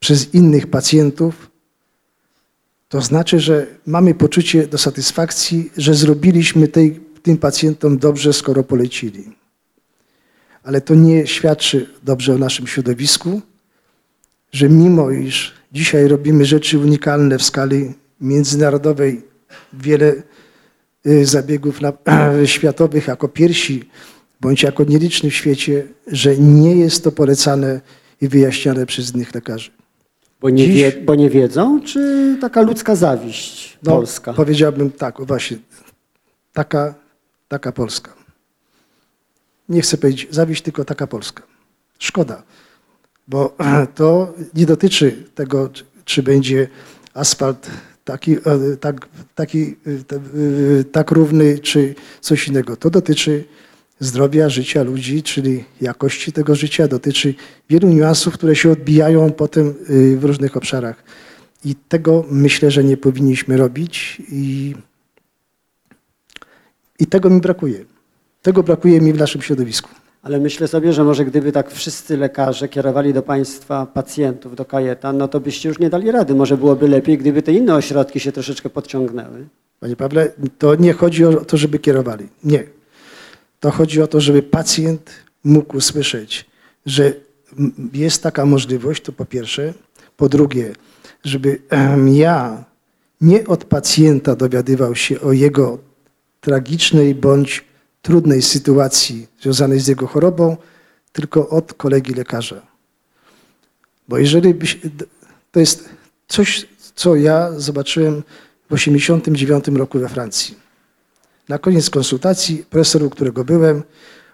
przez 0.00 0.34
innych 0.34 0.66
pacjentów, 0.66 1.50
to 2.96 3.02
znaczy, 3.02 3.40
że 3.40 3.66
mamy 3.86 4.14
poczucie 4.14 4.66
do 4.66 4.78
satysfakcji, 4.78 5.70
że 5.76 5.94
zrobiliśmy 5.94 6.68
tej, 6.68 7.00
tym 7.22 7.36
pacjentom 7.36 7.98
dobrze, 7.98 8.32
skoro 8.32 8.62
polecili. 8.62 9.24
Ale 10.62 10.80
to 10.80 10.94
nie 10.94 11.26
świadczy 11.26 11.86
dobrze 12.02 12.34
o 12.34 12.38
naszym 12.38 12.66
środowisku, 12.66 13.40
że 14.52 14.68
mimo 14.68 15.10
iż 15.10 15.54
dzisiaj 15.72 16.08
robimy 16.08 16.44
rzeczy 16.44 16.78
unikalne 16.78 17.38
w 17.38 17.42
skali 17.42 17.94
międzynarodowej, 18.20 19.22
wiele 19.72 20.14
y, 21.06 21.26
zabiegów 21.26 21.80
na, 21.80 21.92
światowych 22.56 23.06
jako 23.06 23.28
pierwsi, 23.28 23.88
bądź 24.40 24.62
jako 24.62 24.84
nieliczni 24.84 25.30
w 25.30 25.34
świecie, 25.34 25.86
że 26.06 26.36
nie 26.36 26.76
jest 26.76 27.04
to 27.04 27.12
polecane 27.12 27.80
i 28.20 28.28
wyjaśniane 28.28 28.86
przez 28.86 29.14
innych 29.14 29.34
lekarzy. 29.34 29.75
Bo 30.40 30.50
nie, 30.50 30.64
Dziś- 30.66 30.74
wie, 30.76 30.92
bo 30.92 31.14
nie 31.14 31.30
wiedzą, 31.30 31.80
czy 31.82 32.36
taka 32.40 32.62
ludzka 32.62 32.96
zawiść 32.96 33.78
No, 33.82 33.92
polska? 33.92 34.32
Powiedziałbym 34.32 34.90
tak, 34.90 35.20
właśnie, 35.26 35.58
taka, 36.52 36.94
taka 37.48 37.72
Polska. 37.72 38.12
Nie 39.68 39.80
chcę 39.82 39.98
powiedzieć 39.98 40.28
zawiść, 40.30 40.62
tylko 40.62 40.84
taka 40.84 41.06
Polska. 41.06 41.42
Szkoda, 41.98 42.42
bo 43.28 43.56
to 43.94 44.34
nie 44.54 44.66
dotyczy 44.66 45.24
tego, 45.34 45.70
czy- 46.04 46.22
będzie 46.22 46.68
asfalt 47.14 47.70
taki, 48.04 48.32
e, 48.32 48.76
tak, 48.80 49.08
taki, 49.34 49.62
e, 49.62 49.90
e, 50.80 50.84
tak 50.84 51.10
równy, 51.10 51.58
czy 51.58 51.94
coś 52.20 52.48
innego. 52.48 52.76
To 52.76 52.90
dotyczy 52.90 53.44
zdrowia, 54.00 54.48
życia 54.48 54.82
ludzi, 54.82 55.22
czyli 55.22 55.64
jakości 55.80 56.32
tego 56.32 56.54
życia, 56.54 56.88
dotyczy 56.88 57.34
wielu 57.70 57.88
niuansów, 57.88 58.34
które 58.34 58.56
się 58.56 58.70
odbijają 58.70 59.32
potem 59.32 59.68
e, 59.68 60.16
w 60.16 60.24
różnych 60.24 60.56
obszarach. 60.56 61.04
I 61.64 61.74
tego 61.88 62.24
myślę, 62.30 62.70
że 62.70 62.84
nie 62.84 62.96
powinniśmy 62.96 63.56
robić 63.56 64.22
i, 64.32 64.74
i 66.98 67.06
tego 67.06 67.30
mi 67.30 67.40
brakuje. 67.40 67.84
Tego 68.42 68.62
brakuje 68.62 69.00
mi 69.00 69.12
w 69.12 69.18
naszym 69.18 69.42
środowisku. 69.42 69.90
Ale 70.22 70.40
myślę 70.40 70.68
sobie, 70.68 70.92
że 70.92 71.04
może 71.04 71.24
gdyby 71.24 71.52
tak 71.52 71.70
wszyscy 71.70 72.16
lekarze 72.16 72.68
kierowali 72.68 73.12
do 73.12 73.22
Państwa 73.22 73.86
pacjentów, 73.86 74.56
do 74.56 74.64
kajetan, 74.64 75.18
no 75.18 75.28
to 75.28 75.40
byście 75.40 75.68
już 75.68 75.78
nie 75.78 75.90
dali 75.90 76.10
rady. 76.10 76.34
Może 76.34 76.56
byłoby 76.56 76.88
lepiej, 76.88 77.18
gdyby 77.18 77.42
te 77.42 77.52
inne 77.52 77.74
ośrodki 77.74 78.20
się 78.20 78.32
troszeczkę 78.32 78.70
podciągnęły. 78.70 79.46
Panie 79.80 79.96
Pawle, 79.96 80.32
to 80.58 80.74
nie 80.74 80.92
chodzi 80.92 81.24
o 81.24 81.44
to, 81.44 81.56
żeby 81.56 81.78
kierowali. 81.78 82.28
Nie. 82.44 82.75
To 83.66 83.70
chodzi 83.70 84.02
o 84.02 84.06
to, 84.06 84.20
żeby 84.20 84.42
pacjent 84.42 85.10
mógł 85.44 85.76
usłyszeć, 85.76 86.44
że 86.86 87.12
jest 87.92 88.22
taka 88.22 88.46
możliwość, 88.46 89.02
to 89.02 89.12
po 89.12 89.24
pierwsze. 89.24 89.74
Po 90.16 90.28
drugie, 90.28 90.72
żeby 91.24 91.58
ja 92.12 92.64
nie 93.20 93.46
od 93.46 93.64
pacjenta 93.64 94.36
dowiadywał 94.36 94.94
się 94.94 95.20
o 95.20 95.32
jego 95.32 95.78
tragicznej 96.40 97.14
bądź 97.14 97.64
trudnej 98.02 98.42
sytuacji 98.42 99.26
związanej 99.40 99.80
z 99.80 99.86
jego 99.86 100.06
chorobą, 100.06 100.56
tylko 101.12 101.48
od 101.48 101.74
kolegi 101.74 102.14
lekarza. 102.14 102.62
Bo 104.08 104.18
jeżeli 104.18 104.54
byś, 104.54 104.78
to 105.52 105.60
jest 105.60 105.88
coś, 106.28 106.68
co 106.94 107.16
ja 107.16 107.52
zobaczyłem 107.60 108.22
w 108.70 108.74
1989 108.74 109.78
roku 109.78 109.98
we 109.98 110.08
Francji. 110.08 110.65
Na 111.48 111.58
koniec 111.58 111.90
konsultacji 111.90 112.64
profesor, 112.70 113.02
u 113.02 113.10
którego 113.10 113.44
byłem, 113.44 113.82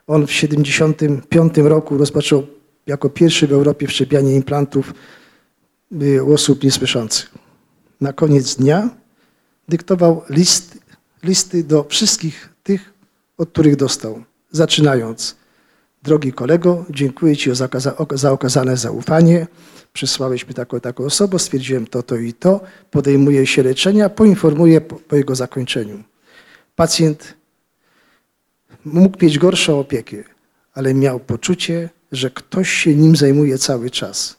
on 0.07 0.27
w 0.27 0.31
1975 0.31 1.59
roku 1.69 1.99
rozpoczął 1.99 2.47
jako 2.87 3.09
pierwszy 3.09 3.47
w 3.47 3.53
Europie 3.53 3.87
wszczepianie 3.87 4.35
implantów 4.35 4.95
y, 6.03 6.23
u 6.25 6.33
osób 6.33 6.65
niesłyszących. 6.65 7.31
Na 8.01 8.13
koniec 8.13 8.55
dnia 8.57 8.91
dyktował 9.69 10.23
list, 10.31 10.79
listy 11.23 11.65
do 11.65 11.85
wszystkich 11.89 12.49
tych, 12.63 12.93
od 13.39 13.49
których 13.49 13.77
dostał, 13.77 14.25
zaczynając 14.51 15.37
Drogi 16.03 16.33
kolego, 16.33 16.85
dziękuję 16.91 17.37
Ci 17.37 17.55
za, 17.55 17.69
za 18.15 18.33
okazane 18.33 18.77
zaufanie. 18.77 19.47
Przysłałeś 19.93 20.49
mi 20.49 20.55
taką, 20.55 20.81
taką 20.81 21.05
osobę, 21.05 21.39
stwierdziłem 21.39 21.87
to, 21.87 22.03
to 22.03 22.17
i 22.17 22.33
to. 22.33 22.61
Podejmuję 22.91 23.47
się 23.47 23.63
leczenia, 23.63 24.09
poinformuję 24.09 24.81
po, 24.81 24.97
po 24.97 25.17
jego 25.17 25.35
zakończeniu. 25.35 26.03
Pacjent 26.77 27.35
mógł 28.85 29.25
mieć 29.25 29.39
gorszą 29.39 29.81
opiekę, 29.81 30.16
ale 30.75 30.95
miał 30.95 31.20
poczucie, 31.20 31.89
że 32.12 32.31
ktoś 32.31 32.70
się 32.70 32.95
nim 32.95 33.16
zajmuje 33.16 33.59
cały 33.59 33.91
czas. 33.91 34.37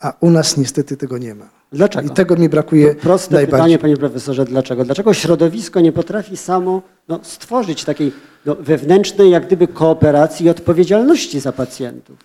A 0.00 0.12
u 0.20 0.30
nas 0.30 0.56
niestety 0.56 0.96
tego 0.96 1.18
nie 1.18 1.34
ma. 1.34 1.48
Dlaczego? 1.72 2.06
I 2.06 2.10
tego 2.10 2.36
mi 2.36 2.48
brakuje 2.48 2.94
Proste 2.94 3.34
najbardziej. 3.34 3.58
pytanie, 3.58 3.78
panie 3.78 3.96
profesorze, 3.96 4.44
dlaczego? 4.44 4.84
Dlaczego 4.84 5.14
środowisko 5.14 5.80
nie 5.80 5.92
potrafi 5.92 6.36
samo 6.36 6.82
no, 7.08 7.20
stworzyć 7.22 7.84
takiej 7.84 8.12
no, 8.46 8.54
wewnętrznej, 8.54 9.30
jak 9.30 9.46
gdyby, 9.46 9.68
kooperacji 9.68 10.46
i 10.46 10.50
odpowiedzialności 10.50 11.40
za 11.40 11.52
pacjentów? 11.52 12.16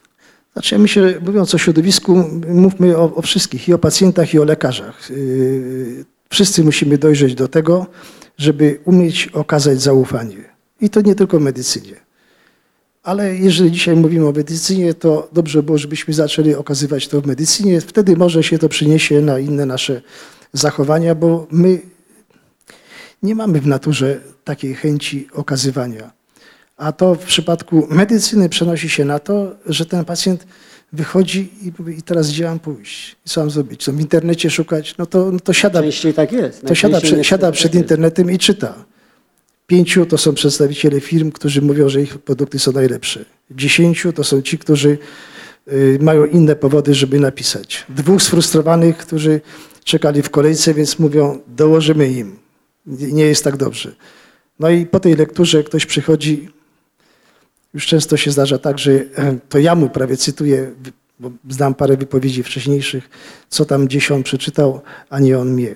Znaczy, 0.53 0.75
ja 0.75 0.79
myślę, 0.79 1.09
że 1.09 1.19
mówiąc 1.19 1.55
o 1.55 1.57
środowisku, 1.57 2.23
mówmy 2.47 2.97
o, 2.97 3.15
o 3.15 3.21
wszystkich, 3.21 3.67
i 3.67 3.73
o 3.73 3.77
pacjentach, 3.77 4.33
i 4.33 4.39
o 4.39 4.43
lekarzach. 4.43 5.09
Yy, 5.09 6.05
Wszyscy 6.29 6.63
musimy 6.63 6.97
dojrzeć 6.97 7.35
do 7.35 7.47
tego, 7.47 7.85
żeby 8.37 8.79
umieć 8.85 9.27
okazać 9.27 9.81
zaufanie. 9.81 10.37
I 10.81 10.89
to 10.89 11.01
nie 11.01 11.15
tylko 11.15 11.39
w 11.39 11.41
medycynie. 11.41 11.95
Ale 13.03 13.35
jeżeli 13.35 13.71
dzisiaj 13.71 13.95
mówimy 13.95 14.27
o 14.27 14.31
medycynie, 14.31 14.93
to 14.93 15.29
dobrze 15.33 15.63
było, 15.63 15.77
żebyśmy 15.77 16.13
zaczęli 16.13 16.55
okazywać 16.55 17.07
to 17.07 17.21
w 17.21 17.27
medycynie. 17.27 17.81
Wtedy 17.81 18.17
może 18.17 18.43
się 18.43 18.59
to 18.59 18.69
przyniesie 18.69 19.21
na 19.21 19.39
inne 19.39 19.65
nasze 19.65 20.01
zachowania, 20.53 21.15
bo 21.15 21.47
my 21.51 21.81
nie 23.23 23.35
mamy 23.35 23.61
w 23.61 23.67
naturze 23.67 24.21
takiej 24.43 24.75
chęci 24.75 25.27
okazywania. 25.33 26.11
A 26.77 26.91
to 26.91 27.15
w 27.15 27.25
przypadku 27.25 27.87
medycyny 27.89 28.49
przenosi 28.49 28.89
się 28.89 29.05
na 29.05 29.19
to, 29.19 29.55
że 29.65 29.85
ten 29.85 30.05
pacjent 30.05 30.47
wychodzi 30.93 31.49
i 31.61 31.71
mówi, 31.79 31.97
i 31.97 32.01
teraz 32.01 32.29
gdzie 32.29 32.45
mam 32.45 32.59
pójść? 32.59 33.15
I 33.25 33.29
co 33.29 33.41
mam 33.41 33.51
zrobić? 33.51 33.83
Co 33.83 33.93
w 33.93 33.99
internecie 33.99 34.49
szukać? 34.49 34.97
No 34.97 35.05
to, 35.05 35.31
no 35.31 35.39
to 35.39 35.53
siada, 35.53 35.81
Częściej 35.81 36.13
tak 36.13 36.31
jest. 36.31 36.65
to 36.65 36.75
siada, 36.75 37.01
prze, 37.01 37.23
siada 37.23 37.51
przed 37.51 37.71
tak 37.71 37.81
internetem 37.81 38.31
i 38.31 38.37
czyta. 38.37 38.85
Pięciu 39.67 40.05
to 40.05 40.17
są 40.17 40.33
przedstawiciele 40.33 40.99
firm, 40.99 41.31
którzy 41.31 41.61
mówią, 41.61 41.89
że 41.89 42.01
ich 42.01 42.17
produkty 42.17 42.59
są 42.59 42.71
najlepsze. 42.71 43.25
Dziesięciu 43.51 44.13
to 44.13 44.23
są 44.23 44.41
ci, 44.41 44.57
którzy 44.57 44.97
y, 45.67 45.97
mają 46.01 46.25
inne 46.25 46.55
powody, 46.55 46.93
żeby 46.93 47.19
napisać. 47.19 47.85
Dwóch 47.89 48.21
sfrustrowanych, 48.21 48.97
którzy 48.97 49.41
czekali 49.83 50.21
w 50.21 50.29
kolejce, 50.29 50.73
więc 50.73 50.99
mówią, 50.99 51.39
dołożymy 51.47 52.09
im. 52.11 52.39
Nie 52.85 53.23
jest 53.23 53.43
tak 53.43 53.57
dobrze. 53.57 53.91
No 54.59 54.69
i 54.69 54.85
po 54.85 54.99
tej 54.99 55.15
lekturze 55.15 55.63
ktoś 55.63 55.85
przychodzi, 55.85 56.49
już 57.73 57.87
często 57.87 58.17
się 58.17 58.31
zdarza 58.31 58.57
tak, 58.57 58.79
że 58.79 58.91
e, 58.91 59.37
to 59.49 59.59
ja 59.59 59.75
mu 59.75 59.89
prawie 59.89 60.17
cytuję, 60.17 60.71
bo 61.19 61.31
znam 61.49 61.75
parę 61.75 61.97
wypowiedzi 61.97 62.43
wcześniejszych, 62.43 63.09
co 63.49 63.65
tam 63.65 63.85
gdzieś 63.85 64.11
on 64.11 64.23
przeczytał, 64.23 64.81
a 65.09 65.19
nie 65.19 65.39
on 65.39 65.49
mnie. 65.53 65.75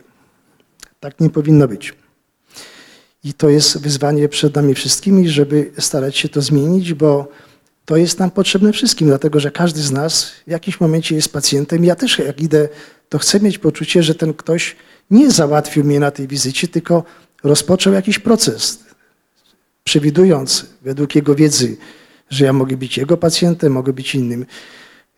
Tak 1.00 1.20
nie 1.20 1.30
powinno 1.30 1.68
być. 1.68 1.94
I 3.24 3.34
to 3.34 3.50
jest 3.50 3.82
wyzwanie 3.82 4.30
przed 4.30 4.56
nami 4.56 4.74
wszystkimi, 4.74 5.30
żeby 5.30 5.72
starać 5.80 6.18
się 6.18 6.30
to 6.30 6.42
zmienić, 6.42 6.94
bo 6.94 7.28
to 7.86 7.98
jest 7.98 8.20
nam 8.20 8.32
potrzebne 8.32 8.74
wszystkim, 8.74 9.08
dlatego 9.08 9.40
że 9.40 9.52
każdy 9.52 9.82
z 9.82 9.92
nas 9.92 10.32
w 10.48 10.52
jakimś 10.52 10.80
momencie 10.80 11.16
jest 11.16 11.34
pacjentem. 11.34 11.86
Ja 11.86 11.96
też 11.96 12.20
jak 12.20 12.42
idę, 12.42 12.70
to 13.10 13.18
chcę 13.18 13.40
mieć 13.40 13.58
poczucie, 13.58 14.04
że 14.04 14.16
ten 14.16 14.34
ktoś 14.34 14.76
nie 15.12 15.32
załatwił 15.32 15.84
mnie 15.84 16.00
na 16.00 16.12
tej 16.12 16.28
wizycie, 16.28 16.68
tylko 16.68 17.04
rozpoczął 17.44 17.94
jakiś 17.94 18.20
proces, 18.20 18.85
przewidując 19.86 20.66
według 20.82 21.16
jego 21.16 21.36
wiedzy, 21.36 21.78
że 22.30 22.46
ja 22.46 22.54
mogę 22.54 22.78
być 22.78 22.98
jego 22.98 23.18
pacjentem, 23.18 23.72
mogę 23.72 23.94
być 23.94 24.16
innym. 24.16 24.46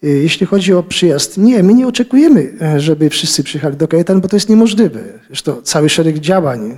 Y, 0.04 0.08
Jeśli 0.08 0.46
chodzi 0.46 0.74
o 0.74 0.84
przyjazd, 0.84 1.38
nie, 1.38 1.64
my 1.64 1.74
nie 1.74 1.88
oczekujemy, 1.88 2.54
e, 2.62 2.80
żeby 2.80 3.10
wszyscy 3.10 3.44
przyjechali 3.44 3.78
do 3.78 3.88
Kajetan, 3.88 4.22
bo 4.22 4.28
to 4.28 4.36
jest 4.36 4.50
niemożliwe. 4.50 5.00
Zresztą 5.28 5.62
cały 5.62 5.90
szereg 5.90 6.20
działań, 6.20 6.76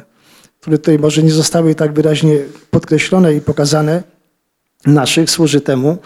które 0.59 0.77
tutaj 0.77 0.99
może 0.99 1.23
nie 1.23 1.31
zostały 1.31 1.75
tak 1.75 1.93
wyraźnie 1.93 2.37
podkreślone 2.71 3.35
i 3.35 3.41
pokazane, 3.41 4.03
naszych 4.85 5.29
służy 5.29 5.61
temu, 5.61 5.97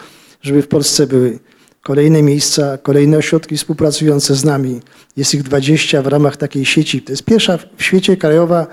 żeby 0.42 0.62
w 0.62 0.68
Polsce 0.68 1.06
były 1.06 1.38
kolejne 1.82 2.22
miejsca, 2.22 2.78
kolejne 2.78 3.18
ośrodki 3.18 3.56
współpracujące 3.56 4.34
z 4.34 4.44
nami. 4.44 4.80
Jest 5.16 5.34
ich 5.34 5.42
20 5.42 6.02
w 6.02 6.06
ramach 6.06 6.36
takiej 6.36 6.64
sieci. 6.64 7.02
To 7.02 7.12
jest 7.12 7.24
pierwsza 7.24 7.58
w 7.76 7.82
świecie 7.82 8.16
krajowa 8.16 8.66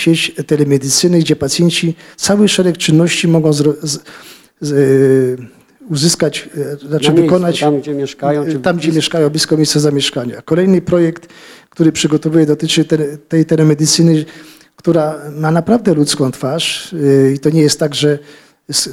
sieć 0.00 0.32
telemedycyny, 0.46 1.18
gdzie 1.18 1.36
pacjenci 1.36 1.94
cały 2.16 2.48
szereg 2.48 2.78
czynności 2.78 3.28
mogą 3.28 3.52
zro, 3.52 3.74
z, 3.82 3.98
z, 4.60 4.72
e, 4.72 5.86
uzyskać, 5.90 6.48
e, 6.56 6.76
znaczy 6.76 6.88
Na 6.90 6.98
miejscu, 6.98 7.22
wykonać 7.22 7.60
tam, 7.60 7.80
gdzie 7.80 7.94
mieszkają, 7.94 8.46
czy 8.46 8.58
tam, 8.58 8.76
gdzie 8.76 8.92
mieszkają, 8.92 9.30
blisko 9.30 9.56
miejsca 9.56 9.80
zamieszkania. 9.80 10.42
Kolejny 10.42 10.82
projekt, 10.82 11.28
który 11.70 11.92
przygotowuję, 11.92 12.46
dotyczy 12.46 12.84
te, 12.84 12.98
tej 13.18 13.46
telemedycyny, 13.46 14.24
która 14.76 15.20
ma 15.36 15.50
naprawdę 15.50 15.94
ludzką 15.94 16.30
twarz 16.30 16.94
i 17.34 17.38
to 17.38 17.50
nie 17.50 17.62
jest 17.62 17.80
tak, 17.80 17.94
że 17.94 18.18
z, 18.72 18.88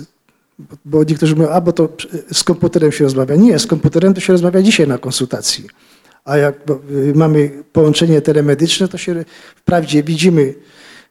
bo 0.85 1.03
niektórzy 1.03 1.35
mówią, 1.35 1.49
a 1.49 1.61
bo 1.61 1.73
to 1.73 1.89
z 2.33 2.43
komputerem 2.43 2.91
się 2.91 3.03
rozmawia. 3.03 3.35
Nie, 3.35 3.59
z 3.59 3.67
komputerem 3.67 4.13
to 4.13 4.21
się 4.21 4.33
rozmawia 4.33 4.61
dzisiaj 4.61 4.87
na 4.87 4.97
konsultacji. 4.97 5.67
A 6.25 6.37
jak 6.37 6.55
mamy 7.15 7.51
połączenie 7.73 8.21
telemedyczne, 8.21 8.87
to 8.87 8.97
się 8.97 9.25
wprawdzie 9.55 10.03
widzimy 10.03 10.53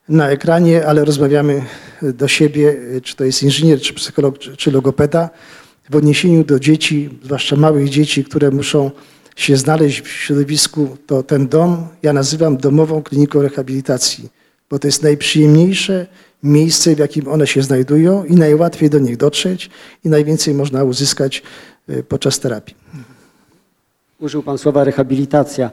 na 0.08 0.30
ekranie, 0.30 0.86
ale 0.86 1.04
rozmawiamy 1.04 1.62
do 2.02 2.28
siebie, 2.28 2.76
y, 2.96 3.00
czy 3.00 3.16
to 3.16 3.24
jest 3.24 3.42
inżynier, 3.42 3.80
czy 3.80 3.94
psycholog, 3.94 4.38
czy, 4.38 4.70
logopeda, 4.70 5.30
w 5.90 5.96
odniesieniu 5.96 6.44
do 6.44 6.60
dzieci, 6.60 7.18
zwłaszcza 7.24 7.56
małych 7.56 7.88
dzieci, 7.88 8.24
które 8.24 8.50
muszą 8.50 8.90
się 9.36 9.56
znaleźć 9.56 10.00
w 10.00 10.08
środowisku, 10.08 10.96
to 11.06 11.22
ten 11.22 11.48
dom 11.48 11.88
ja 12.02 12.12
nazywam 12.12 12.56
domową 12.56 13.02
kliniką 13.02 13.42
rehabilitacji, 13.42 14.28
bo 14.70 14.78
to 14.78 14.88
jest 14.88 15.02
najprzyjemniejsze 15.02 16.06
miejsce, 16.42 16.94
w 16.94 16.98
jakim 16.98 17.28
one 17.28 17.46
się 17.46 17.62
znajdują 17.62 18.24
i 18.24 18.34
najłatwiej 18.34 18.90
do 18.90 18.98
nich 18.98 19.16
dotrzeć 19.16 19.70
i 20.04 20.08
najwięcej 20.08 20.54
można 20.54 20.84
uzyskać 20.84 21.42
y, 21.90 22.02
podczas 22.02 22.40
terapii. 22.40 22.76
Użył 24.20 24.42
Pan 24.42 24.58
słowa 24.58 24.84
rehabilitacja. 24.84 25.70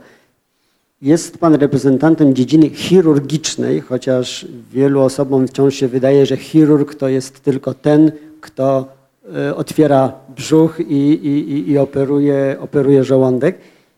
Jest 1.03 1.37
Pan 1.37 1.55
reprezentantem 1.55 2.35
dziedziny 2.35 2.69
chirurgicznej, 2.69 3.81
chociaż 3.81 4.45
wielu 4.71 5.01
osobom 5.01 5.47
wciąż 5.47 5.75
się 5.75 5.87
wydaje, 5.87 6.25
że 6.25 6.37
chirurg 6.37 6.95
to 6.95 7.07
jest 7.07 7.39
tylko 7.39 7.73
ten, 7.73 8.11
kto 8.41 8.87
e, 9.35 9.55
otwiera 9.55 10.13
brzuch 10.35 10.79
i, 10.79 10.93
i, 10.93 11.51
i- 11.51 11.69
i 11.71 11.77
operuje, 11.77 12.55
operuje 12.59 13.03
żołądek. 13.03 13.57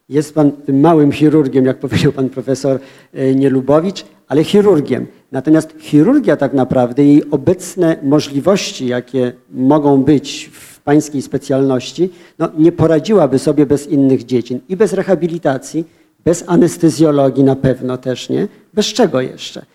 Jest 0.09 0.33
Pan 0.35 0.51
tym 0.51 0.79
małym 0.79 1.11
chirurgiem, 1.11 1.65
jak 1.65 1.79
powiedział 1.79 2.11
Pan 2.11 2.29
profesor 2.29 2.79
e, 3.13 3.35
Nielubowicz, 3.35 4.05
ale 4.27 4.43
chirurgiem. 4.43 5.05
Natomiast 5.31 5.75
chirurgia 5.79 6.37
tak 6.37 6.53
naprawdę, 6.53 7.03
jej 7.03 7.29
obecne 7.31 7.97
możliwości, 8.03 8.87
jakie 8.87 9.33
mogą 9.53 10.03
być 10.03 10.49
w 10.53 10.79
pańskiej 10.79 11.21
specjalności, 11.21 12.09
no, 12.39 12.49
nie 12.57 12.71
poradziłaby 12.71 13.39
sobie 13.39 13.65
bez 13.65 13.87
innych 13.87 14.25
dziedzin 14.25 14.59
i 14.69 14.75
bez 14.75 14.93
rehabilitacji, 14.93 15.85
bez 16.25 16.43
anestezjologii 16.47 17.43
na 17.43 17.55
pewno 17.55 17.97
też 17.97 18.29
nie. 18.29 18.47
Bez 18.73 18.85
czego 18.85 19.21
jeszcze? 19.21 19.65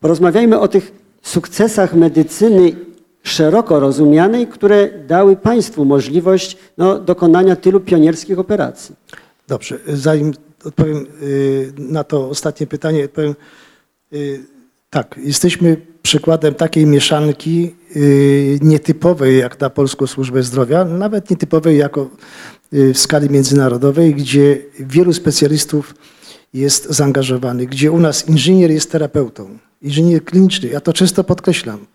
Porozmawiajmy 0.00 0.60
o 0.60 0.68
tych 0.68 0.92
sukcesach 1.22 1.94
medycyny 1.94 2.72
szeroko 3.22 3.80
rozumianej, 3.80 4.46
które 4.46 4.90
dały 5.06 5.36
państwu 5.36 5.84
możliwość 5.84 6.56
no, 6.78 6.98
dokonania 6.98 7.56
tylu 7.56 7.80
pionierskich 7.80 8.38
operacji. 8.38 8.94
Dobrze, 9.48 9.78
zanim 9.88 10.32
odpowiem 10.64 11.06
y, 11.22 11.72
na 11.78 12.04
to 12.04 12.28
ostatnie 12.28 12.66
pytanie, 12.66 13.08
powiem 13.08 13.34
y, 14.12 14.44
tak, 14.90 15.20
jesteśmy 15.22 15.76
przykładem 16.02 16.54
takiej 16.54 16.86
mieszanki 16.86 17.74
y, 17.96 18.58
nietypowej 18.62 19.38
jak 19.38 19.60
na 19.60 19.70
Polską 19.70 20.06
Służbę 20.06 20.42
Zdrowia, 20.42 20.84
nawet 20.84 21.30
nietypowej 21.30 21.78
jako 21.78 22.10
w 22.72 22.98
skali 22.98 23.30
międzynarodowej, 23.30 24.14
gdzie 24.14 24.58
wielu 24.80 25.12
specjalistów 25.12 25.94
jest 26.54 26.86
zaangażowanych, 26.90 27.68
gdzie 27.68 27.92
u 27.92 28.00
nas 28.00 28.28
inżynier 28.28 28.70
jest 28.70 28.90
terapeutą, 28.90 29.58
inżynier 29.82 30.24
kliniczny, 30.24 30.68
ja 30.68 30.80
to 30.80 30.92
często 30.92 31.24
podkreślam. 31.24 31.86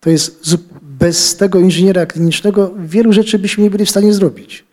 To 0.00 0.10
jest 0.10 0.56
bez 0.82 1.36
tego 1.36 1.58
inżyniera 1.58 2.06
klinicznego 2.06 2.74
wielu 2.78 3.12
rzeczy 3.12 3.38
byśmy 3.38 3.64
nie 3.64 3.70
byli 3.70 3.86
w 3.86 3.90
stanie 3.90 4.14
zrobić. 4.14 4.64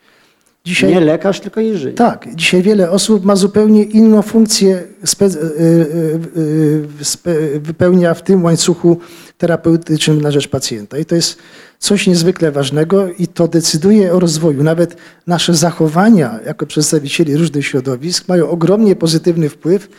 Dzisiaj 0.66 0.94
Nie 0.94 1.00
lekarz, 1.00 1.40
tylko 1.40 1.62
inżynier. 1.62 1.96
tak, 1.96 2.36
dzisiaj 2.36 2.62
wiele 2.62 2.92
osób 2.92 3.26
ma 3.26 3.36
zupełnie 3.36 3.84
inną 3.84 4.22
funkcję, 4.22 4.84
spe, 5.06 5.26
y, 5.26 5.30
y, 5.30 6.88
y, 7.28 7.60
wypełnia 7.60 8.14
w 8.14 8.24
tym 8.24 8.44
łańcuchu 8.44 9.00
terapeutycznym 9.38 10.22
na 10.22 10.32
rzecz 10.32 10.48
pacjenta. 10.48 10.98
I 10.98 11.06
to 11.06 11.16
jest 11.16 11.38
coś 11.80 12.08
niezwykle 12.08 12.52
ważnego 12.52 13.08
i 13.12 13.28
to 13.28 13.48
decyduje 13.48 14.14
o 14.14 14.20
rozwoju. 14.20 14.64
Nawet 14.64 14.96
nasze 15.28 15.54
zachowania 15.54 16.40
jako 16.46 16.66
przedstawicieli 16.66 17.38
różnych 17.38 17.66
środowisk 17.68 18.28
mają 18.28 18.50
ogromnie 18.50 18.96
pozytywny 18.96 19.50
wpływ 19.50 19.90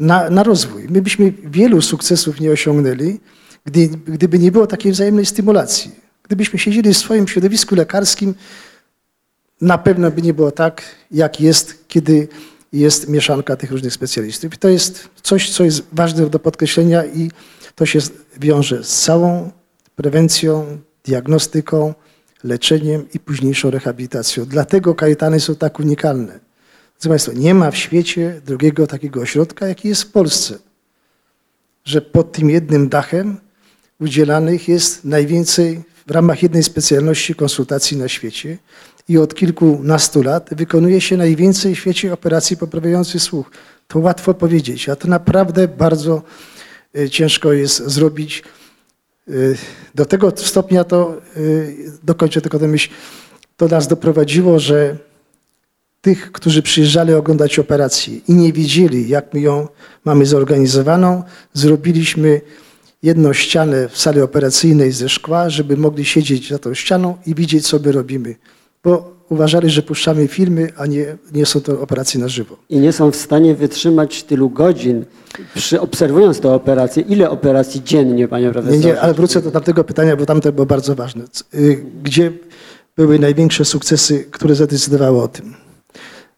na, 0.00 0.30
na 0.30 0.42
rozwój. 0.42 0.86
My 0.90 1.02
byśmy 1.02 1.32
wielu 1.44 1.82
sukcesów 1.82 2.40
nie 2.40 2.50
osiągnęli, 2.50 3.20
gdy, 3.64 3.88
gdyby 3.88 4.38
nie 4.38 4.52
było 4.52 4.66
takiej 4.66 4.92
wzajemnej 4.92 5.26
stymulacji. 5.26 5.90
Gdybyśmy 6.22 6.58
siedzieli 6.58 6.94
w 6.94 6.98
swoim 6.98 7.28
środowisku 7.28 7.74
lekarskim, 7.74 8.34
na 9.62 9.78
pewno 9.78 10.10
by 10.10 10.22
nie 10.22 10.34
było 10.34 10.50
tak, 10.50 10.82
jak 11.10 11.40
jest, 11.40 11.88
kiedy 11.88 12.28
jest 12.72 13.08
mieszanka 13.08 13.56
tych 13.56 13.70
różnych 13.70 13.92
specjalistów. 13.92 14.54
I 14.54 14.58
to 14.58 14.68
jest 14.68 15.08
coś, 15.22 15.50
co 15.50 15.64
jest 15.64 15.82
ważne 15.92 16.30
do 16.30 16.38
podkreślenia 16.38 17.04
i 17.04 17.30
to 17.74 17.86
się 17.86 17.98
wiąże 18.40 18.84
z 18.84 19.02
całą 19.02 19.50
prewencją, 19.96 20.78
diagnostyką, 21.04 21.94
leczeniem 22.44 23.06
i 23.14 23.20
późniejszą 23.20 23.70
rehabilitacją. 23.70 24.44
Dlatego 24.44 24.94
kajetany 24.94 25.40
są 25.40 25.54
tak 25.54 25.80
unikalne. 25.80 26.40
Proszę 26.94 27.08
Państwa, 27.08 27.32
nie 27.32 27.54
ma 27.54 27.70
w 27.70 27.76
świecie 27.76 28.40
drugiego 28.46 28.86
takiego 28.86 29.20
ośrodka, 29.20 29.68
jaki 29.68 29.88
jest 29.88 30.02
w 30.02 30.10
Polsce, 30.10 30.58
że 31.84 32.02
pod 32.02 32.32
tym 32.32 32.50
jednym 32.50 32.88
dachem 32.88 33.36
udzielanych 34.00 34.68
jest 34.68 35.04
najwięcej 35.04 35.82
w 36.06 36.10
ramach 36.10 36.42
jednej 36.42 36.62
specjalności 36.62 37.34
konsultacji 37.34 37.96
na 37.96 38.08
świecie 38.08 38.58
i 39.08 39.18
od 39.18 39.34
kilkunastu 39.34 40.22
lat 40.22 40.48
wykonuje 40.52 41.00
się 41.00 41.16
najwięcej 41.16 41.74
w 41.74 41.78
świecie 41.78 42.12
operacji 42.12 42.56
poprawiających 42.56 43.22
słuch. 43.22 43.50
To 43.88 43.98
łatwo 43.98 44.34
powiedzieć, 44.34 44.88
a 44.88 44.96
to 44.96 45.08
naprawdę 45.08 45.68
bardzo 45.68 46.22
y, 46.98 47.10
ciężko 47.10 47.52
jest 47.52 47.86
zrobić. 47.86 48.42
Y, 49.28 49.56
Do 49.94 50.04
tego 50.06 50.32
stopnia 50.36 50.84
to, 50.84 51.20
y, 51.36 51.92
dokończę 52.02 52.40
tylko 52.40 52.58
tę 52.58 52.68
myśl, 52.68 52.90
to 53.56 53.68
nas 53.68 53.88
doprowadziło, 53.88 54.58
że 54.58 54.96
tych, 56.00 56.32
którzy 56.32 56.62
przyjeżdżali 56.62 57.14
oglądać 57.14 57.58
operację 57.58 58.16
i 58.28 58.32
nie 58.34 58.52
wiedzieli, 58.52 59.08
jak 59.08 59.34
my 59.34 59.40
ją 59.40 59.68
mamy 60.04 60.26
zorganizowaną, 60.26 61.22
zrobiliśmy 61.52 62.40
jedną 63.02 63.32
ścianę 63.32 63.88
w 63.88 63.98
sali 63.98 64.20
operacyjnej 64.20 64.92
ze 64.92 65.08
szkła, 65.08 65.50
żeby 65.50 65.76
mogli 65.76 66.04
siedzieć 66.04 66.48
za 66.48 66.58
tą 66.58 66.74
ścianą 66.74 67.16
i 67.26 67.34
widzieć, 67.34 67.66
co 67.66 67.78
my 67.78 67.92
robimy. 67.92 68.34
Bo 68.84 69.12
uważali, 69.28 69.70
że 69.70 69.82
puszczamy 69.82 70.28
filmy, 70.28 70.72
a 70.76 70.86
nie, 70.86 71.16
nie 71.32 71.46
są 71.46 71.60
to 71.60 71.80
operacje 71.80 72.20
na 72.20 72.28
żywo. 72.28 72.56
I 72.68 72.78
nie 72.78 72.92
są 72.92 73.10
w 73.10 73.16
stanie 73.16 73.54
wytrzymać 73.54 74.22
tylu 74.22 74.50
godzin, 74.50 75.04
przy, 75.54 75.80
obserwując 75.80 76.40
te 76.40 76.52
operacje. 76.54 77.02
Ile 77.02 77.30
operacji 77.30 77.82
dziennie, 77.84 78.28
panie 78.28 78.46
Nie, 78.46 78.52
profesorze? 78.52 78.88
nie, 78.88 79.00
ale 79.00 79.14
wrócę 79.14 79.42
do 79.42 79.50
tamtego 79.50 79.84
pytania, 79.84 80.16
bo 80.16 80.26
tamte 80.26 80.52
było 80.52 80.66
bardzo 80.66 80.94
ważne. 80.94 81.24
Y, 81.54 81.84
Gdzie 82.02 82.32
były 82.96 83.18
największe 83.18 83.64
sukcesy, 83.64 84.24
które 84.30 84.54
zadecydowały 84.54 85.22
o 85.22 85.28
tym? 85.28 85.54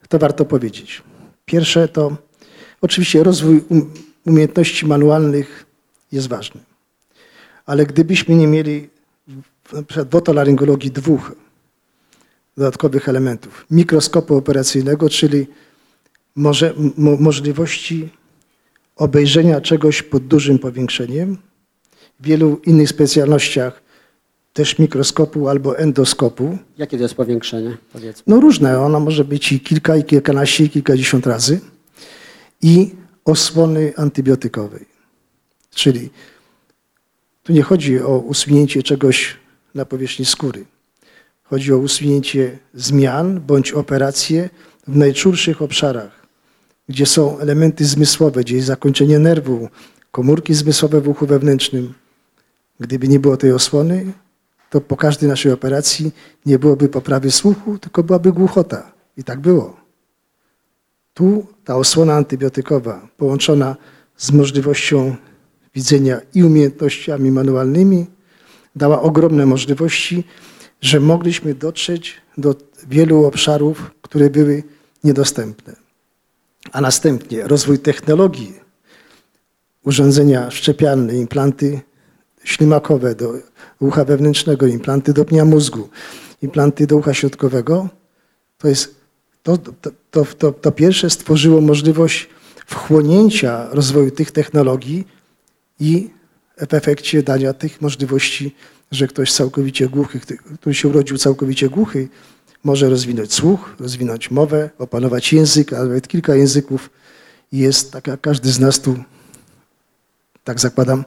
To 0.08 0.18
warto 0.18 0.44
powiedzieć. 0.44 1.02
Pierwsze 1.44 1.88
to 1.88 2.16
oczywiście 2.80 3.22
rozwój 3.22 3.62
um- 3.70 3.90
umiejętności 4.26 4.86
manualnych 4.86 5.66
jest 6.12 6.28
ważny. 6.28 6.60
Ale 7.66 7.86
gdybyśmy 7.86 8.34
nie 8.34 8.46
mieli 8.46 8.88
w 10.10 10.14
otolaryngologii 10.14 10.90
dwóch 10.90 11.32
dodatkowych 12.56 13.08
elementów. 13.08 13.66
Mikroskopu 13.70 14.36
operacyjnego, 14.36 15.08
czyli 15.08 15.46
może, 16.36 16.74
mo, 16.96 17.16
możliwości 17.16 18.08
obejrzenia 18.96 19.60
czegoś 19.60 20.02
pod 20.02 20.26
dużym 20.26 20.58
powiększeniem, 20.58 21.36
w 22.20 22.26
wielu 22.26 22.60
innych 22.66 22.88
specjalnościach 22.88 23.82
też 24.52 24.78
mikroskopu 24.78 25.48
albo 25.48 25.78
endoskopu. 25.78 26.58
Jakie 26.78 26.96
to 26.96 27.02
jest 27.02 27.14
powiększenie, 27.14 27.76
powiedzmy? 27.92 28.22
No 28.26 28.40
różne, 28.40 28.80
ona 28.80 29.00
może 29.00 29.24
być 29.24 29.52
i 29.52 29.60
kilka, 29.60 29.96
i 29.96 30.04
kilkanaście, 30.04 30.64
i 30.64 30.70
kilkadziesiąt 30.70 31.26
razy. 31.26 31.60
I 32.62 32.94
osłony 33.24 33.92
antybiotykowej. 33.96 34.86
Czyli 35.70 36.10
tu 37.42 37.52
nie 37.52 37.62
chodzi 37.62 38.00
o 38.00 38.18
usunięcie 38.18 38.82
czegoś 38.82 39.36
na 39.74 39.84
powierzchni 39.84 40.24
skóry. 40.24 40.64
Chodzi 41.54 41.72
o 41.72 41.78
usunięcie 41.78 42.58
zmian 42.74 43.40
bądź 43.40 43.72
operacje 43.72 44.50
w 44.88 44.96
najczulszych 44.96 45.62
obszarach, 45.62 46.26
gdzie 46.88 47.06
są 47.06 47.38
elementy 47.38 47.84
zmysłowe, 47.84 48.40
gdzie 48.40 48.54
jest 48.54 48.66
zakończenie 48.66 49.18
nerwu, 49.18 49.68
komórki 50.10 50.54
zmysłowe 50.54 51.00
w 51.00 51.08
uchu 51.08 51.26
wewnętrznym. 51.26 51.94
Gdyby 52.80 53.08
nie 53.08 53.20
było 53.20 53.36
tej 53.36 53.52
osłony, 53.52 54.12
to 54.70 54.80
po 54.80 54.96
każdej 54.96 55.28
naszej 55.28 55.52
operacji 55.52 56.12
nie 56.46 56.58
byłoby 56.58 56.88
poprawy 56.88 57.30
słuchu, 57.30 57.78
tylko 57.78 58.02
byłaby 58.02 58.32
głuchota. 58.32 58.92
I 59.16 59.24
tak 59.24 59.40
było. 59.40 59.76
Tu 61.14 61.46
ta 61.64 61.76
osłona 61.76 62.14
antybiotykowa 62.14 63.08
połączona 63.16 63.76
z 64.16 64.32
możliwością 64.32 65.16
widzenia 65.74 66.20
i 66.34 66.44
umiejętnościami 66.44 67.30
manualnymi 67.30 68.06
dała 68.76 69.02
ogromne 69.02 69.46
możliwości, 69.46 70.24
że 70.84 71.00
mogliśmy 71.00 71.54
dotrzeć 71.54 72.20
do 72.38 72.54
wielu 72.88 73.24
obszarów, 73.24 73.90
które 74.02 74.30
były 74.30 74.62
niedostępne. 75.04 75.76
A 76.72 76.80
następnie 76.80 77.48
rozwój 77.48 77.78
technologii, 77.78 78.60
urządzenia 79.84 80.50
szczepialne, 80.50 81.14
implanty 81.14 81.80
ślimakowe 82.44 83.14
do 83.14 83.32
ucha 83.80 84.04
wewnętrznego, 84.04 84.66
implanty 84.66 85.12
do 85.12 85.24
pnia 85.24 85.44
mózgu, 85.44 85.88
implanty 86.42 86.86
do 86.86 86.96
ucha 86.96 87.14
środkowego, 87.14 87.88
to 88.58 88.68
jest 88.68 89.04
To, 89.44 89.58
to, 89.58 89.90
to, 90.10 90.52
to, 90.52 90.72
pierwsze 90.72 91.10
stworzyło 91.10 91.60
możliwość 91.60 92.28
wchłonięcia 92.66 93.68
rozwoju 93.70 94.10
tych 94.10 94.32
technologii 94.32 95.04
i 95.80 96.10
w 96.56 96.74
efekcie 96.74 97.22
dania 97.22 97.52
tych 97.52 97.80
możliwości, 97.80 98.54
że 98.90 99.06
ktoś 99.06 99.32
całkowicie 99.32 99.88
głuchy, 99.88 100.20
który 100.60 100.74
się 100.74 100.88
urodził 100.88 101.18
całkowicie 101.18 101.68
głuchy, 101.68 102.08
może 102.64 102.90
rozwinąć 102.90 103.32
słuch, 103.32 103.74
rozwinąć 103.80 104.30
mowę, 104.30 104.70
opanować 104.78 105.32
język, 105.32 105.72
a 105.72 105.82
nawet 105.84 106.08
kilka 106.08 106.34
języków. 106.34 106.90
Jest 107.52 107.92
tak 107.92 108.06
jak 108.06 108.20
każdy 108.20 108.52
z 108.52 108.60
nas 108.60 108.80
tu, 108.80 108.96
tak 110.44 110.60
zakładam, 110.60 111.04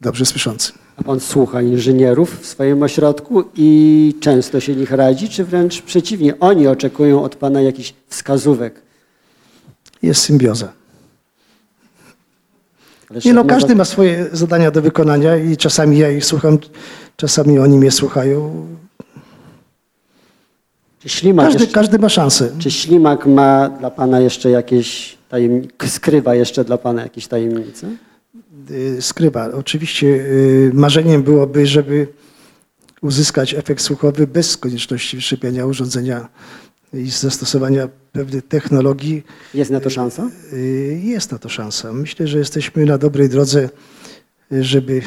dobrze 0.00 0.26
słyszący. 0.26 0.72
A 0.96 1.02
pan 1.02 1.20
słucha 1.20 1.62
inżynierów 1.62 2.40
w 2.40 2.46
swoim 2.46 2.82
ośrodku 2.82 3.44
i 3.54 4.14
często 4.20 4.60
się 4.60 4.76
nich 4.76 4.90
radzi, 4.90 5.28
czy 5.28 5.44
wręcz 5.44 5.82
przeciwnie, 5.82 6.40
oni 6.40 6.66
oczekują 6.66 7.22
od 7.22 7.36
pana 7.36 7.60
jakichś 7.60 7.94
wskazówek? 8.08 8.82
Jest 10.02 10.22
symbioza. 10.22 10.79
Nie 13.24 13.34
no, 13.34 13.44
każdy 13.44 13.74
ma 13.76 13.84
swoje 13.84 14.26
zadania 14.32 14.70
do 14.70 14.82
wykonania 14.82 15.36
i 15.36 15.56
czasami 15.56 15.98
ja 15.98 16.10
ich 16.10 16.24
słucham, 16.24 16.58
czasami 17.16 17.58
oni 17.58 17.78
mnie 17.78 17.90
słuchają. 17.90 18.66
Czy 21.00 21.08
ślimak, 21.08 21.46
Każdy, 21.46 21.60
jeszcze, 21.60 21.74
każdy 21.74 21.98
ma 21.98 22.08
szansę. 22.08 22.50
czy 22.58 22.70
ślimak 22.70 23.26
ma 23.26 23.68
dla 23.68 23.90
pana 23.90 24.20
jeszcze 24.20 24.50
jakieś 24.50 25.18
tajemnice, 25.28 25.88
skrywa 25.88 26.34
jeszcze 26.34 26.64
dla 26.64 26.78
pana 26.78 27.02
jakieś 27.02 27.26
tajemnice? 27.26 27.86
Y, 28.70 29.02
skrywa. 29.02 29.52
Oczywiście 29.52 30.06
y, 30.06 30.70
marzeniem 30.74 31.22
byłoby, 31.22 31.66
żeby 31.66 32.06
uzyskać 33.02 33.54
efekt 33.54 33.82
słuchowy 33.82 34.26
bez 34.26 34.56
konieczności 34.56 35.16
wszczepiania 35.16 35.66
urządzenia 35.66 36.28
i 36.92 37.10
zastosowania 37.10 37.88
pewnych 38.12 38.48
technologii. 38.48 39.22
Jest 39.54 39.70
na 39.70 39.80
to 39.80 39.90
szansa? 39.90 40.30
Y, 40.52 41.00
Jest 41.04 41.32
na 41.32 41.38
to 41.38 41.48
szansa. 41.48 41.92
Myślę, 41.92 42.26
że 42.26 42.38
jesteśmy 42.38 42.84
na 42.84 42.98
dobrej 42.98 43.28
drodze, 43.28 43.68
żeby 44.50 45.02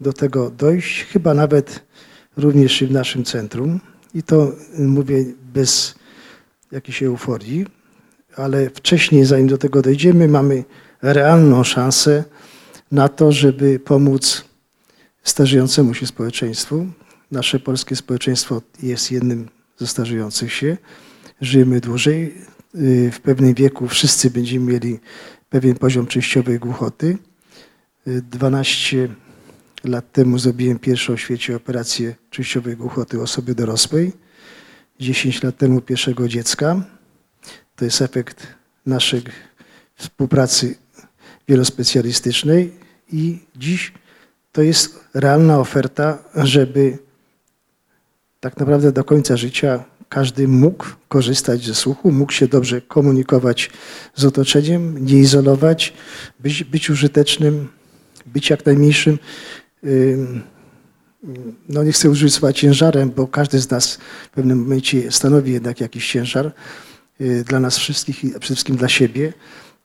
do 0.00 0.12
tego 0.12 0.50
dojść, 0.50 1.04
chyba 1.04 1.34
nawet 1.34 1.80
również 2.36 2.82
i 2.82 2.86
w 2.86 2.90
naszym 2.90 3.24
centrum. 3.24 3.80
I 4.14 4.22
to 4.22 4.52
y, 4.78 4.82
mówię 4.82 5.24
bez 5.54 5.94
jakiejś 6.72 7.02
euforii, 7.02 7.66
ale 8.36 8.70
wcześniej, 8.70 9.24
zanim 9.24 9.46
do 9.46 9.58
tego 9.58 9.82
dojdziemy, 9.82 10.28
mamy 10.28 10.64
realną 11.02 11.64
szansę 11.64 12.24
na 12.92 13.08
to, 13.08 13.32
żeby 13.32 13.78
pomóc 13.80 14.44
starzejącemu 15.22 15.94
się 15.94 16.06
społeczeństwu. 16.06 16.86
Nasze 17.30 17.60
polskie 17.60 17.96
społeczeństwo 17.96 18.62
jest 18.82 19.12
jednym 19.12 19.48
ze 19.78 19.86
starzejących 19.86 20.52
się. 20.52 20.76
Żyjemy 21.40 21.80
dłużej. 21.80 22.34
Y, 22.74 23.10
W 23.12 23.20
pewnym 23.20 23.54
wieku 23.54 23.88
wszyscy 23.88 24.30
będziemy 24.30 24.72
mieli 24.72 24.98
pewien 25.50 25.74
poziom 25.74 26.06
częściowej 26.06 26.58
głuchoty. 26.58 27.18
Y, 28.06 28.22
12 28.22 29.08
lat 29.84 30.12
temu 30.12 30.38
zrobiłem 30.38 30.78
pierwszą 30.78 31.16
w 31.16 31.20
świecie 31.20 31.56
operację 31.56 32.14
częściowej 32.30 32.76
głuchoty 32.76 33.22
osoby 33.22 33.54
dorosłej. 33.54 34.12
10 35.00 35.42
lat 35.42 35.56
temu 35.56 35.80
pierwszego 35.80 36.28
dziecka. 36.28 36.82
To 37.76 37.84
jest 37.84 38.02
efekt 38.02 38.46
naszej 38.86 39.22
współpracy 39.94 40.74
wielospecjalistycznej 41.48 42.72
i 43.12 43.38
dziś 43.56 43.92
to 44.52 44.62
jest 44.62 45.00
realna 45.14 45.58
oferta, 45.58 46.18
żeby 46.34 46.98
tak 48.40 48.56
naprawdę 48.56 48.92
do 48.92 49.04
końca 49.04 49.36
życia 49.36 49.84
każdy 50.08 50.48
mógł 50.48 50.86
korzystać 51.08 51.64
ze 51.64 51.74
słuchu, 51.74 52.12
mógł 52.12 52.32
się 52.32 52.48
dobrze 52.48 52.80
komunikować 52.80 53.70
z 54.14 54.24
otoczeniem, 54.24 55.06
nie 55.06 55.18
izolować, 55.18 55.92
być, 56.40 56.64
być 56.64 56.90
użytecznym, 56.90 57.68
być 58.26 58.50
jak 58.50 58.66
najmniejszym, 58.66 59.18
ym, 59.84 60.42
no 61.68 61.82
nie 61.82 61.92
chcę 61.92 62.10
użyć 62.10 62.34
słowa 62.34 62.52
ciężarem, 62.52 63.10
bo 63.10 63.26
każdy 63.26 63.58
z 63.58 63.70
nas 63.70 63.98
w 64.32 64.34
pewnym 64.34 64.58
momencie 64.58 65.12
stanowi 65.12 65.52
jednak 65.52 65.80
jakiś 65.80 66.12
ciężar 66.12 66.52
y, 67.20 67.44
dla 67.44 67.60
nas 67.60 67.78
wszystkich 67.78 68.24
i 68.24 68.28
przede 68.28 68.44
wszystkim 68.44 68.76
dla 68.76 68.88
siebie. 68.88 69.32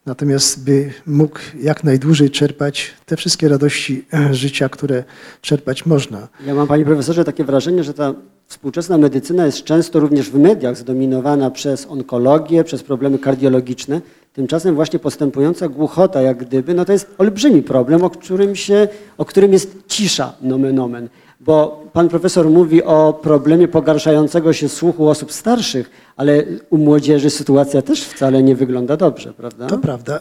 Natomiast 0.05 0.65
by 0.65 0.93
mógł 1.05 1.39
jak 1.61 1.83
najdłużej 1.83 2.29
czerpać 2.29 2.93
te 3.05 3.17
wszystkie 3.17 3.47
radości 3.47 4.05
e, 4.13 4.33
życia, 4.33 4.69
które 4.69 5.03
czerpać 5.41 5.85
można. 5.85 6.27
Ja 6.45 6.55
mam, 6.55 6.67
panie 6.67 6.85
profesorze, 6.85 7.23
takie 7.23 7.43
wrażenie, 7.43 7.83
że 7.83 7.93
ta 7.93 8.13
współczesna 8.47 8.97
medycyna 8.97 9.45
jest 9.45 9.63
często 9.63 9.99
również 9.99 10.29
w 10.29 10.39
mediach 10.39 10.77
zdominowana 10.77 11.51
przez 11.51 11.85
onkologię, 11.85 12.63
przez 12.63 12.83
problemy 12.83 13.19
kardiologiczne. 13.19 14.01
Tymczasem 14.33 14.75
właśnie 14.75 14.99
postępująca 14.99 15.67
głuchota, 15.67 16.21
jak 16.21 16.37
gdyby, 16.37 16.73
no 16.73 16.85
to 16.85 16.91
jest 16.91 17.15
olbrzymi 17.17 17.63
problem, 17.63 18.03
o 18.03 18.09
którym, 18.09 18.55
się, 18.55 18.87
o 19.17 19.25
którym 19.25 19.53
jest 19.53 19.77
cisza, 19.87 20.33
nomen 20.41 20.79
omen. 20.79 21.09
Bo 21.45 21.83
pan 21.93 22.09
profesor 22.09 22.49
mówi 22.49 22.83
o 22.83 23.19
problemie 23.21 23.67
pogarszającego 23.67 24.53
się 24.53 24.69
słuchu 24.69 25.09
osób 25.09 25.31
starszych, 25.31 25.89
ale 26.15 26.43
u 26.69 26.77
młodzieży 26.77 27.29
sytuacja 27.29 27.81
też 27.81 28.03
wcale 28.03 28.43
nie 28.43 28.55
wygląda 28.55 28.97
dobrze, 28.97 29.33
prawda? 29.33 29.67
To 29.67 29.77
prawda. 29.77 30.19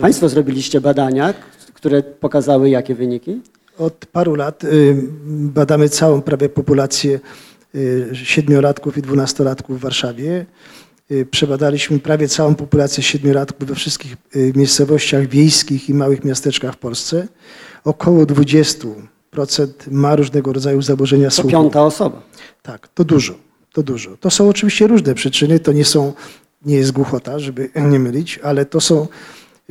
Państwo 0.00 0.28
zrobiliście 0.28 0.80
badania, 0.80 1.34
które 1.74 2.02
pokazały 2.02 2.70
jakie 2.70 2.94
wyniki? 2.94 3.40
Od 3.78 4.06
paru 4.06 4.34
lat 4.34 4.64
y, 4.64 4.96
badamy 5.26 5.88
całą 5.88 6.22
prawie 6.22 6.48
populację 6.48 7.20
y, 7.74 8.10
siedmiolatków 8.12 8.98
i 8.98 9.02
dwunastolatków 9.02 9.78
w 9.78 9.82
Warszawie. 9.82 10.46
Y, 11.10 11.26
Przebadaliśmy 11.26 11.98
prawie 11.98 12.28
całą 12.28 12.54
populację 12.54 13.02
siedmiolatków 13.02 13.68
we 13.68 13.74
wszystkich 13.74 14.16
miejscowościach 14.56 15.26
wiejskich 15.26 15.88
i 15.88 15.94
małych 15.94 16.24
miasteczkach 16.24 16.74
w 16.74 16.78
Polsce. 16.78 17.28
Około 17.84 18.24
20% 18.24 19.11
ma 19.90 20.16
różnego 20.16 20.52
rodzaju 20.52 20.82
zaburzenia 20.82 21.28
To 21.28 21.34
słuchu. 21.34 21.50
piąta 21.50 21.84
osoba. 21.84 22.22
Tak, 22.62 22.88
to 22.88 23.04
dużo, 23.04 23.34
to 23.72 23.82
dużo. 23.82 24.16
To 24.16 24.30
są 24.30 24.48
oczywiście 24.48 24.86
różne 24.86 25.14
przyczyny, 25.14 25.60
to 25.60 25.72
nie 25.72 25.84
są, 25.84 26.12
nie 26.66 26.76
jest 26.76 26.92
głuchota, 26.92 27.38
żeby 27.38 27.70
nie 27.92 27.98
mylić, 27.98 28.40
ale 28.42 28.66
to 28.66 28.80
są 28.80 29.06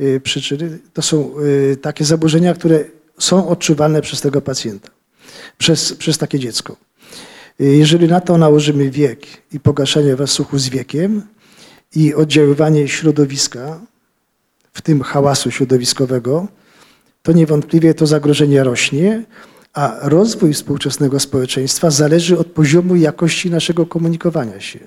y, 0.00 0.20
przyczyny, 0.24 0.78
to 0.92 1.02
są 1.02 1.34
y, 1.72 1.76
takie 1.76 2.04
zaburzenia, 2.04 2.54
które 2.54 2.84
są 3.18 3.48
odczuwalne 3.48 4.02
przez 4.02 4.20
tego 4.20 4.40
pacjenta, 4.42 4.90
przez, 5.58 5.92
przez 5.94 6.18
takie 6.18 6.38
dziecko. 6.38 6.76
Y, 7.60 7.64
Jeżeli 7.64 8.08
na 8.08 8.20
to 8.20 8.38
nałożymy 8.38 8.90
wiek 8.90 9.26
i 9.52 9.60
pogaszanie 9.60 10.16
was 10.16 10.30
słuchu 10.30 10.58
z 10.58 10.68
wiekiem 10.68 11.22
i 11.96 12.14
oddziaływanie 12.14 12.88
środowiska, 12.88 13.80
w 14.72 14.80
tym 14.82 15.02
hałasu 15.02 15.50
środowiskowego, 15.50 16.48
to 17.22 17.32
niewątpliwie 17.32 17.94
to 17.94 18.06
zagrożenie 18.06 18.64
rośnie, 18.64 19.24
a 19.72 19.98
rozwój 20.02 20.54
współczesnego 20.54 21.20
społeczeństwa 21.20 21.90
zależy 21.90 22.38
od 22.38 22.46
poziomu 22.46 22.96
jakości 22.96 23.50
naszego 23.50 23.86
komunikowania 23.86 24.60
się. 24.60 24.78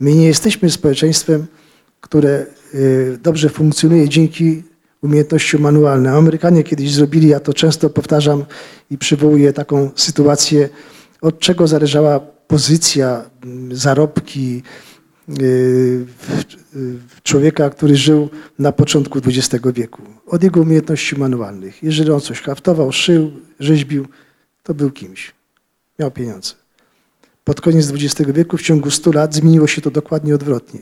My 0.00 0.14
nie 0.14 0.26
jesteśmy 0.26 0.70
społeczeństwem, 0.70 1.46
które 2.00 2.46
y, 2.74 3.18
dobrze 3.22 3.48
funkcjonuje 3.48 4.08
dzięki 4.08 4.62
umiejętnościom 5.02 5.62
manualnym. 5.62 6.14
Amerykanie 6.14 6.62
kiedyś 6.64 6.92
zrobili, 6.92 7.28
ja 7.28 7.40
to 7.40 7.54
często 7.54 7.90
powtarzam 7.90 8.44
i 8.90 8.98
przywołuję 8.98 9.52
taką 9.52 9.90
sytuację, 9.96 10.68
od 11.20 11.38
czego 11.38 11.66
zależała 11.66 12.20
pozycja, 12.46 13.30
mm, 13.44 13.76
zarobki 13.76 14.62
człowieka, 17.22 17.70
który 17.70 17.96
żył 17.96 18.28
na 18.58 18.72
początku 18.72 19.18
XX 19.18 19.64
wieku. 19.74 20.02
Od 20.26 20.42
jego 20.42 20.60
umiejętności 20.60 21.18
manualnych. 21.18 21.82
Jeżeli 21.82 22.10
on 22.10 22.20
coś 22.20 22.40
haftował, 22.40 22.92
szył, 22.92 23.32
rzeźbił, 23.60 24.06
to 24.62 24.74
był 24.74 24.90
kimś. 24.90 25.32
Miał 25.98 26.10
pieniądze. 26.10 26.54
Pod 27.44 27.60
koniec 27.60 27.90
XX 27.90 28.30
wieku, 28.30 28.56
w 28.56 28.62
ciągu 28.62 28.90
100 28.90 29.12
lat, 29.12 29.34
zmieniło 29.34 29.66
się 29.66 29.80
to 29.82 29.90
dokładnie 29.90 30.34
odwrotnie. 30.34 30.80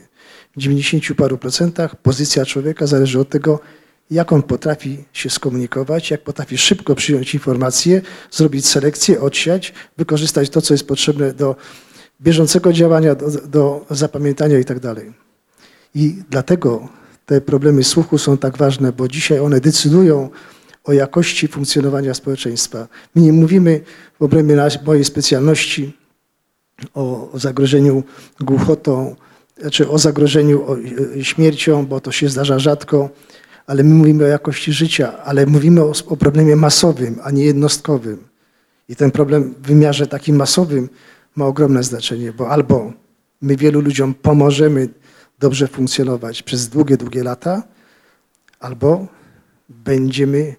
W 0.55 0.59
90 0.59 1.17
paru 1.17 1.37
procentach 1.37 1.95
pozycja 1.95 2.45
człowieka 2.45 2.87
zależy 2.87 3.19
od 3.19 3.29
tego, 3.29 3.59
jak 4.11 4.33
on 4.33 4.43
potrafi 4.43 5.03
się 5.13 5.29
skomunikować, 5.29 6.11
jak 6.11 6.23
potrafi 6.23 6.57
szybko 6.57 6.95
przyjąć 6.95 7.33
informacje, 7.33 8.01
zrobić 8.31 8.67
selekcję, 8.67 9.21
odsiać, 9.21 9.73
wykorzystać 9.97 10.49
to, 10.49 10.61
co 10.61 10.73
jest 10.73 10.87
potrzebne 10.87 11.33
do 11.33 11.55
bieżącego 12.21 12.73
działania, 12.73 13.15
do, 13.15 13.31
do 13.31 13.85
zapamiętania 13.89 14.59
i 14.59 14.65
tak 14.65 14.79
dalej. 14.79 15.13
I 15.95 16.15
dlatego 16.29 16.89
te 17.25 17.41
problemy 17.41 17.83
słuchu 17.83 18.17
są 18.17 18.37
tak 18.37 18.57
ważne, 18.57 18.91
bo 18.91 19.07
dzisiaj 19.07 19.39
one 19.39 19.61
decydują 19.61 20.29
o 20.83 20.93
jakości 20.93 21.47
funkcjonowania 21.47 22.13
społeczeństwa. 22.13 22.87
My 23.15 23.21
nie 23.21 23.33
mówimy 23.33 23.81
w 24.19 24.23
obrębie 24.23 24.55
mojej 24.85 25.05
specjalności 25.05 25.97
o, 26.93 27.29
zagrożeniu 27.33 28.03
głuchotą, 28.39 29.15
czy 29.71 29.89
o 29.89 29.97
zagrożeniu 29.97 30.65
e, 31.17 31.23
śmiercią, 31.23 31.85
bo 31.85 31.99
to 31.99 32.11
się 32.11 32.29
zdarza 32.29 32.59
rzadko, 32.59 33.09
ale 33.67 33.83
my 33.83 33.93
mówimy 33.93 34.23
o 34.23 34.27
jakości 34.27 34.73
życia, 34.73 35.23
ale 35.23 35.45
mówimy 35.45 35.83
o, 35.83 35.93
o 36.07 36.17
problemie 36.17 36.55
masowym, 36.55 37.19
a 37.23 37.31
nie 37.31 37.45
jednostkowym. 37.45 38.17
I 38.89 38.95
ten 38.95 39.11
problem 39.11 39.55
w 39.61 39.67
wymiarze 39.67 40.07
takim 40.07 40.35
masowym 40.35 40.89
ma 41.35 41.45
ogromne 41.45 41.83
znaczenie, 41.83 42.33
bo 42.33 42.49
albo 42.49 42.93
my 43.41 43.55
wielu 43.55 43.81
ludziom 43.81 44.13
pomożemy 44.13 44.89
dobrze 45.39 45.67
funkcjonować 45.67 46.43
przez 46.43 46.69
długie, 46.69 46.97
długie 46.97 47.23
lata, 47.23 47.63
albo 48.59 49.07
będziemy 49.69 50.55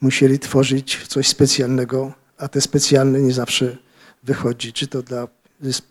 musieli 0.00 0.38
tworzyć 0.38 1.06
coś 1.08 1.28
specjalnego, 1.28 2.12
a 2.38 2.48
te 2.48 2.60
specjalne 2.60 3.20
nie 3.20 3.32
zawsze 3.32 3.76
wychodzi, 4.22 4.72
czy 4.72 4.86
to 4.86 5.02
dla 5.02 5.28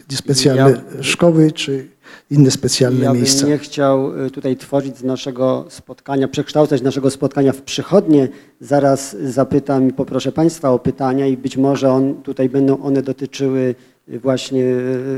specjalne 0.09 0.81
Ja- 0.97 1.03
szkoły, 1.03 1.51
czy 1.51 1.87
inne 2.31 2.51
specjalne 2.51 3.05
Ja 3.05 3.13
miejsca. 3.13 3.41
bym 3.41 3.49
nie 3.49 3.57
chciał 3.57 4.25
y, 4.25 4.31
tutaj 4.31 4.57
tworzyć 4.57 4.97
z 4.97 5.03
naszego 5.03 5.65
spotkania, 5.69 6.27
przekształcać 6.27 6.81
naszego 6.81 7.11
spotkania 7.11 7.51
w 7.53 7.61
przychodnie. 7.61 8.27
Zaraz 8.61 9.15
zapytam 9.23 9.89
i 9.89 9.93
poproszę 9.93 10.31
Państwa 10.31 10.69
o 10.71 10.79
pytania 10.79 11.27
i 11.27 11.37
być 11.37 11.57
może 11.57 11.91
on, 11.91 12.15
tutaj 12.23 12.49
będą 12.49 12.81
one 12.83 13.01
dotyczyły 13.01 13.75
właśnie 14.17 14.63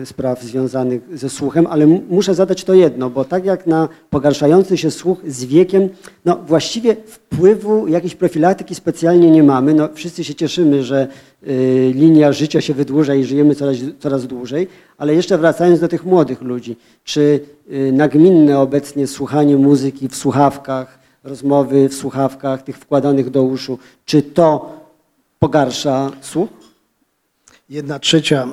y, 0.02 0.06
spraw 0.06 0.44
związanych 0.44 1.02
ze 1.14 1.30
słuchem, 1.30 1.68
ale 1.68 1.88
muszę 1.88 2.36
zadać 2.36 2.64
to 2.64 2.74
jedno, 2.74 3.10
bo 3.10 3.26
tak 3.26 3.46
jak 3.46 3.68
na 3.68 3.90
pogarszający 4.10 4.78
się 4.78 4.92
słuch 4.92 5.18
z 5.28 5.46
wiekiem, 5.46 5.90
no 6.26 6.36
właściwie 6.48 6.96
wpływu 7.06 7.88
jakiejś 7.88 8.16
profilaktyki 8.16 8.76
specjalnie 8.76 9.32
nie 9.32 9.44
mamy. 9.44 9.74
No, 9.74 9.90
wszyscy 9.94 10.24
się 10.24 10.36
cieszymy, 10.36 10.84
że 10.84 11.08
y, 11.48 11.92
linia 11.96 12.34
życia 12.34 12.62
się 12.62 12.74
wydłuża 12.74 13.16
i 13.16 13.24
żyjemy 13.24 13.56
coraz, 13.56 13.78
coraz 14.00 14.28
dłużej, 14.28 14.68
ale 14.98 15.16
jeszcze 15.16 15.38
wracając 15.38 15.80
do 15.80 15.88
tych 15.88 16.06
młodych 16.06 16.42
ludzi, 16.42 16.76
czy 17.04 17.40
y, 17.72 17.92
nagminne 17.92 18.60
obecnie 18.60 19.08
słuchanie 19.08 19.58
muzyki 19.58 20.08
w 20.08 20.16
słuchawkach, 20.16 21.00
rozmowy 21.24 21.90
w 21.90 21.94
słuchawkach, 21.94 22.64
tych 22.64 22.78
wkładanych 22.78 23.30
do 23.30 23.44
uszu, 23.44 23.78
czy 24.06 24.22
to 24.22 24.80
pogarsza 25.40 26.12
słuch? 26.22 26.61
Jedna 27.72 28.00
trzecia 28.00 28.48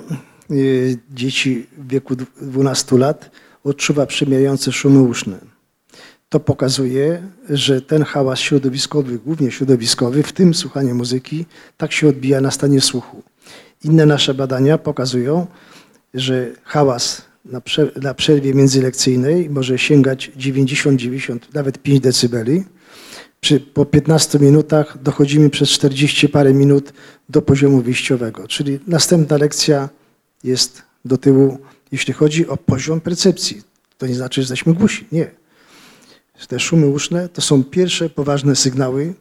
y, 0.50 0.98
dzieci 1.10 1.66
w 1.78 1.88
wieku 1.88 2.14
dw- 2.14 2.26
12 2.42 2.98
lat 2.98 3.30
odczuwa 3.64 4.06
przemijające 4.06 4.72
szumy 4.72 5.02
uszne. 5.02 5.38
To 6.28 6.40
pokazuje, 6.40 7.22
że 7.50 7.82
ten 7.82 8.02
hałas 8.02 8.38
środowiskowy, 8.38 9.18
głównie 9.18 9.50
środowiskowy, 9.50 10.22
w 10.22 10.32
tym 10.32 10.54
słuchanie 10.54 10.94
muzyki, 10.94 11.46
tak 11.76 11.92
się 11.92 12.08
odbija 12.08 12.40
na 12.40 12.50
stanie 12.50 12.80
słuchu. 12.80 13.22
Inne 13.84 14.06
nasze 14.06 14.34
badania 14.34 14.78
pokazują, 14.78 15.46
że 16.14 16.52
hałas 16.64 17.22
na, 17.44 17.60
na 18.02 18.14
przerwie 18.14 18.54
międzylekcyjnej 18.54 19.50
może 19.50 19.78
sięgać 19.78 20.30
90-90, 20.36 21.38
nawet 21.54 21.78
5 21.78 22.00
decybeli. 22.00 22.64
Przy, 23.40 23.60
po 23.60 23.84
15 23.84 24.38
minutach 24.38 25.02
dochodzimy 25.02 25.50
przez 25.50 25.68
40 25.68 26.28
parę 26.28 26.54
minut 26.54 26.92
do 27.28 27.42
poziomu 27.42 27.80
wyjściowego, 27.82 28.48
czyli 28.48 28.80
następna 28.86 29.36
lekcja 29.36 29.88
jest 30.44 30.82
do 31.04 31.18
tyłu, 31.18 31.58
jeśli 31.92 32.14
chodzi 32.14 32.48
o 32.48 32.56
poziom 32.56 33.00
percepcji. 33.00 33.62
To 33.98 34.06
nie 34.06 34.14
znaczy, 34.14 34.34
że 34.34 34.42
jesteśmy 34.42 34.74
głusi. 34.74 35.06
Nie. 35.12 35.30
Te 36.48 36.60
szumy 36.60 36.86
uszne 36.86 37.28
to 37.28 37.42
są 37.42 37.64
pierwsze 37.64 38.10
poważne 38.10 38.56
sygnały, 38.56 39.14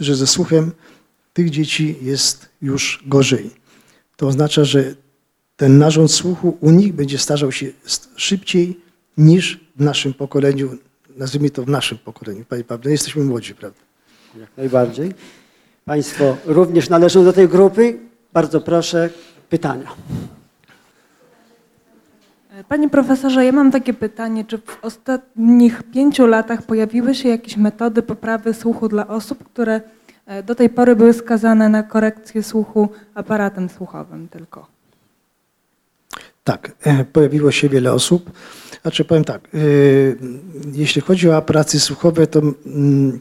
że 0.00 0.16
ze 0.16 0.26
słuchem 0.26 0.72
tych 1.32 1.50
dzieci 1.50 1.96
jest 2.02 2.48
już 2.62 3.02
gorzej. 3.06 3.50
To 4.16 4.26
oznacza, 4.26 4.64
że 4.64 4.94
ten 5.56 5.78
narząd 5.78 6.12
słuchu 6.12 6.56
u 6.60 6.70
nich 6.70 6.92
będzie 6.92 7.18
starzał 7.18 7.52
się 7.52 7.66
szybciej 8.16 8.80
niż 9.16 9.60
w 9.76 9.84
naszym 9.84 10.14
pokoleniu, 10.14 10.78
nazwijmy 11.16 11.50
to 11.50 11.62
w 11.62 11.68
naszym 11.68 11.98
pokoleniu. 11.98 12.44
Panie 12.44 12.64
Pawle, 12.64 12.90
jesteśmy 12.90 13.24
młodzi, 13.24 13.54
prawda? 13.54 13.80
Jak 14.40 14.48
najbardziej. 14.56 15.14
Państwo 15.84 16.36
również 16.44 16.88
należą 16.88 17.24
do 17.24 17.32
tej 17.32 17.48
grupy. 17.48 17.98
Bardzo 18.32 18.60
proszę, 18.60 19.10
pytania. 19.48 19.94
Panie 22.68 22.88
profesorze, 22.88 23.44
ja 23.44 23.52
mam 23.52 23.70
takie 23.70 23.94
pytanie, 23.94 24.44
czy 24.44 24.58
w 24.58 24.84
ostatnich 24.84 25.82
pięciu 25.82 26.26
latach 26.26 26.62
pojawiły 26.62 27.14
się 27.14 27.28
jakieś 27.28 27.56
metody 27.56 28.02
poprawy 28.02 28.54
słuchu 28.54 28.88
dla 28.88 29.08
osób, 29.08 29.44
które 29.44 29.80
e, 30.26 30.42
do 30.42 30.54
tej 30.54 30.70
pory 30.70 30.96
były 30.96 31.12
skazane 31.12 31.68
na 31.68 31.82
korekcję 31.82 32.42
słuchu 32.42 32.88
aparatem 33.14 33.68
słuchowym 33.68 34.28
tylko? 34.28 34.71
Tak, 36.44 36.72
e, 36.82 37.04
pojawiło 37.04 37.50
się 37.50 37.68
wiele 37.68 37.92
osób. 37.92 38.30
Znaczy 38.82 39.04
powiem 39.04 39.24
tak, 39.24 39.48
e, 39.54 39.58
jeśli 40.72 41.02
chodzi 41.02 41.28
o 41.28 41.36
aparaty 41.36 41.80
słuchowe, 41.80 42.26
to 42.26 42.40
mm, 42.66 43.20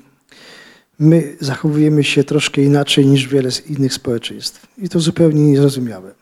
my 0.99 1.35
zachowujemy 1.39 2.03
się 2.03 2.23
troszkę 2.23 2.61
inaczej 2.61 3.05
niż 3.05 3.27
wiele 3.27 3.49
innych 3.69 3.93
społeczeństw. 3.93 4.67
I 4.77 4.89
to 4.89 4.99
zupełnie 4.99 5.45
niezrozumiałe. 5.45 6.13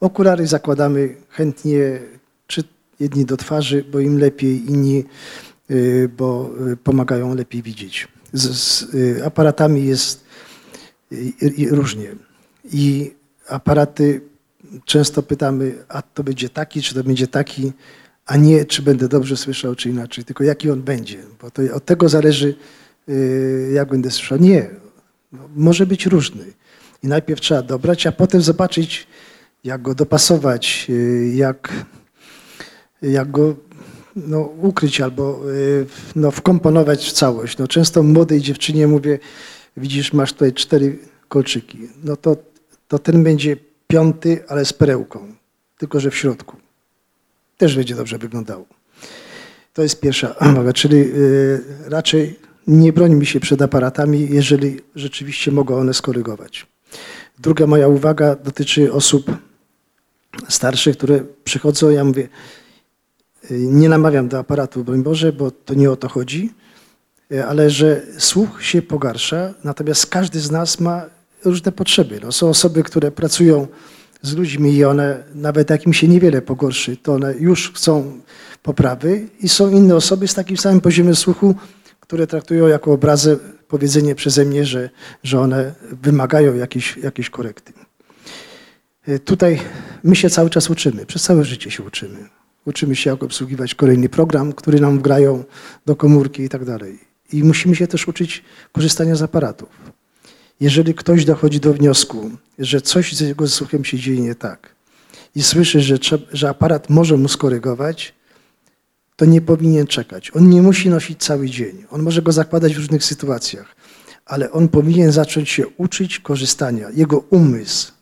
Okulary 0.00 0.46
zakładamy 0.46 1.16
chętnie, 1.28 1.98
czy 2.46 2.64
jedni 3.00 3.24
do 3.24 3.36
twarzy, 3.36 3.84
bo 3.92 4.00
im 4.00 4.18
lepiej, 4.18 4.70
inni, 4.70 5.04
y, 5.70 6.10
bo 6.16 6.50
pomagają 6.84 7.34
lepiej 7.34 7.62
widzieć. 7.62 8.08
Z, 8.32 8.42
z 8.42 9.22
aparatami 9.22 9.86
jest 9.86 10.24
różnie. 11.70 12.14
I 12.72 13.14
aparaty 13.48 14.20
często 14.84 15.22
pytamy, 15.22 15.84
a 15.88 16.02
to 16.02 16.24
będzie 16.24 16.48
taki, 16.48 16.82
czy 16.82 16.94
to 16.94 17.04
będzie 17.04 17.26
taki, 17.26 17.72
a 18.26 18.36
nie, 18.36 18.64
czy 18.64 18.82
będę 18.82 19.08
dobrze 19.08 19.36
słyszał, 19.36 19.74
czy 19.74 19.90
inaczej, 19.90 20.24
tylko 20.24 20.44
jaki 20.44 20.70
on 20.70 20.82
będzie, 20.82 21.18
bo 21.42 21.50
to 21.50 21.62
od 21.74 21.84
tego 21.84 22.08
zależy, 22.08 22.54
y, 23.08 23.70
jak 23.74 23.88
będę 23.88 24.10
słyszał. 24.10 24.38
Nie, 24.38 24.70
może 25.56 25.86
być 25.86 26.06
różny. 26.06 26.44
I 27.02 27.06
najpierw 27.06 27.40
trzeba 27.40 27.62
dobrać, 27.62 28.06
a 28.06 28.12
potem 28.12 28.42
zobaczyć, 28.42 29.06
jak 29.64 29.82
go 29.82 29.94
dopasować, 29.94 30.86
y, 30.90 31.32
jak, 31.34 31.72
jak 33.02 33.30
go 33.30 33.56
no, 34.16 34.40
ukryć 34.40 35.00
albo 35.00 35.50
y, 35.50 35.86
no, 36.16 36.30
wkomponować 36.30 37.08
w 37.08 37.12
całość. 37.12 37.58
No, 37.58 37.68
często 37.68 38.02
młodej 38.02 38.40
dziewczynie 38.40 38.86
mówię, 38.86 39.18
widzisz, 39.76 40.12
masz 40.12 40.32
tutaj 40.32 40.52
cztery 40.52 40.98
kolczyki. 41.28 41.78
No 42.04 42.16
to, 42.16 42.36
to 42.88 42.98
ten 42.98 43.24
będzie 43.24 43.56
piąty, 43.92 44.44
ale 44.48 44.64
z 44.64 44.72
perełką, 44.72 45.34
tylko 45.78 46.00
że 46.00 46.10
w 46.10 46.16
środku. 46.16 46.56
Też 47.58 47.76
będzie 47.76 47.94
dobrze 47.94 48.18
wyglądało. 48.18 48.66
To 49.72 49.82
jest 49.82 50.00
pierwsza 50.00 50.34
uwaga, 50.50 50.72
czyli 50.72 50.96
y, 50.96 51.60
raczej 51.86 52.38
nie 52.66 52.92
brońmy 52.92 53.26
się 53.26 53.40
przed 53.40 53.62
aparatami, 53.62 54.28
jeżeli 54.30 54.80
rzeczywiście 54.94 55.50
mogą 55.50 55.76
one 55.76 55.94
skorygować. 55.94 56.66
Druga 57.38 57.66
moja 57.66 57.88
uwaga 57.88 58.36
dotyczy 58.36 58.92
osób 58.92 59.30
starszych, 60.48 60.96
które 60.96 61.24
przychodzą, 61.44 61.90
ja 61.90 62.04
mówię, 62.04 62.28
y, 63.50 63.58
nie 63.58 63.88
namawiam 63.88 64.28
do 64.28 64.38
aparatu, 64.38 64.84
broń 64.84 65.02
Boże, 65.02 65.32
bo 65.32 65.50
to 65.50 65.74
nie 65.74 65.90
o 65.90 65.96
to 65.96 66.08
chodzi, 66.08 66.52
y, 67.32 67.44
ale 67.44 67.70
że 67.70 68.02
słuch 68.18 68.62
się 68.62 68.82
pogarsza, 68.82 69.54
natomiast 69.64 70.06
każdy 70.06 70.40
z 70.40 70.50
nas 70.50 70.80
ma 70.80 71.21
różne 71.44 71.72
potrzeby. 71.72 72.20
No, 72.22 72.32
są 72.32 72.48
osoby, 72.48 72.82
które 72.82 73.10
pracują 73.10 73.66
z 74.22 74.34
ludźmi 74.34 74.74
i 74.74 74.84
one, 74.84 75.24
nawet 75.34 75.70
jak 75.70 75.86
im 75.86 75.92
się 75.92 76.08
niewiele 76.08 76.42
pogorszy, 76.42 76.96
to 76.96 77.14
one 77.14 77.34
już 77.34 77.72
chcą 77.72 78.20
poprawy 78.62 79.28
i 79.40 79.48
są 79.48 79.70
inne 79.70 79.96
osoby 79.96 80.28
z 80.28 80.34
takim 80.34 80.56
samym 80.56 80.80
poziomem 80.80 81.16
słuchu, 81.16 81.54
które 82.00 82.26
traktują 82.26 82.66
jako 82.66 82.92
obrazę 82.92 83.36
powiedzenie 83.68 84.14
przeze 84.14 84.44
mnie, 84.44 84.66
że, 84.66 84.90
że 85.22 85.40
one 85.40 85.74
wymagają 86.02 86.54
jakiejś, 86.54 86.96
jakiejś 86.96 87.30
korekty. 87.30 87.72
Y, 89.08 89.18
Tutaj 89.18 89.60
my 90.04 90.16
się 90.16 90.30
cały 90.30 90.50
czas 90.50 90.70
uczymy, 90.70 91.06
przez 91.06 91.22
całe 91.22 91.44
życie 91.44 91.70
się 91.70 91.82
uczymy. 91.82 92.28
Uczymy 92.66 92.96
się, 92.96 93.10
jak 93.10 93.22
obsługiwać 93.22 93.74
kolejny 93.74 94.08
program, 94.08 94.52
który 94.52 94.80
nam 94.80 94.98
wgrają 94.98 95.44
do 95.86 95.96
komórki 95.96 96.42
i 96.42 96.48
tak 96.48 96.64
dalej. 96.64 96.98
I 97.32 97.44
musimy 97.44 97.76
się 97.76 97.86
też 97.86 98.08
uczyć 98.08 98.44
korzystania 98.72 99.16
z 99.16 99.22
aparatów. 99.22 99.68
Jeżeli 100.62 100.94
ktoś 100.94 101.24
dochodzi 101.24 101.60
do 101.60 101.74
wniosku, 101.74 102.30
że 102.58 102.80
coś 102.80 103.12
z 103.12 103.20
jego 103.20 103.48
słuchem 103.48 103.84
się 103.84 103.98
dzieje 103.98 104.20
nie 104.20 104.34
tak 104.34 104.74
i 105.34 105.42
słyszy, 105.42 105.80
że, 105.80 105.98
że 106.32 106.48
aparat 106.48 106.90
może 106.90 107.16
mu 107.16 107.28
skorygować, 107.28 108.14
to 109.16 109.24
nie 109.24 109.40
powinien 109.40 109.86
czekać. 109.86 110.30
On 110.34 110.50
nie 110.50 110.62
musi 110.62 110.88
nosić 110.88 111.24
cały 111.24 111.50
dzień. 111.50 111.84
On 111.90 112.02
może 112.02 112.22
go 112.22 112.32
zakładać 112.32 112.74
w 112.74 112.76
różnych 112.76 113.04
sytuacjach, 113.04 113.76
ale 114.26 114.52
on 114.52 114.68
powinien 114.68 115.12
zacząć 115.12 115.50
się 115.50 115.68
uczyć 115.68 116.18
korzystania. 116.18 116.90
Jego 116.94 117.18
umysł 117.18 117.92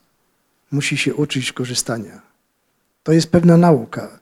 musi 0.70 0.96
się 0.96 1.14
uczyć 1.14 1.52
korzystania. 1.52 2.22
To 3.02 3.12
jest 3.12 3.30
pewna 3.30 3.56
nauka. 3.56 4.20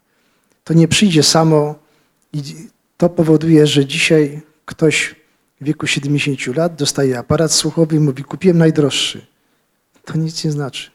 To 0.64 0.74
nie 0.74 0.89
przyjdzie 0.89 1.22
samo 1.22 1.74
i 2.32 2.43
to 2.97 3.09
powoduje, 3.09 3.66
że 3.66 3.86
dzisiaj 3.86 4.41
ktoś 4.64 5.14
w 5.61 5.65
wieku 5.65 5.87
70 5.87 6.57
lat 6.57 6.75
dostaje 6.75 7.19
aparat 7.19 7.53
słuchowy 7.53 7.97
i 7.97 8.01
mówi: 8.01 8.25
Kupiłem 8.25 8.59
najdroższy. 8.59 9.27
To 10.05 10.19
nic 10.19 10.45
nie 10.45 10.53
znaczy. 10.53 10.91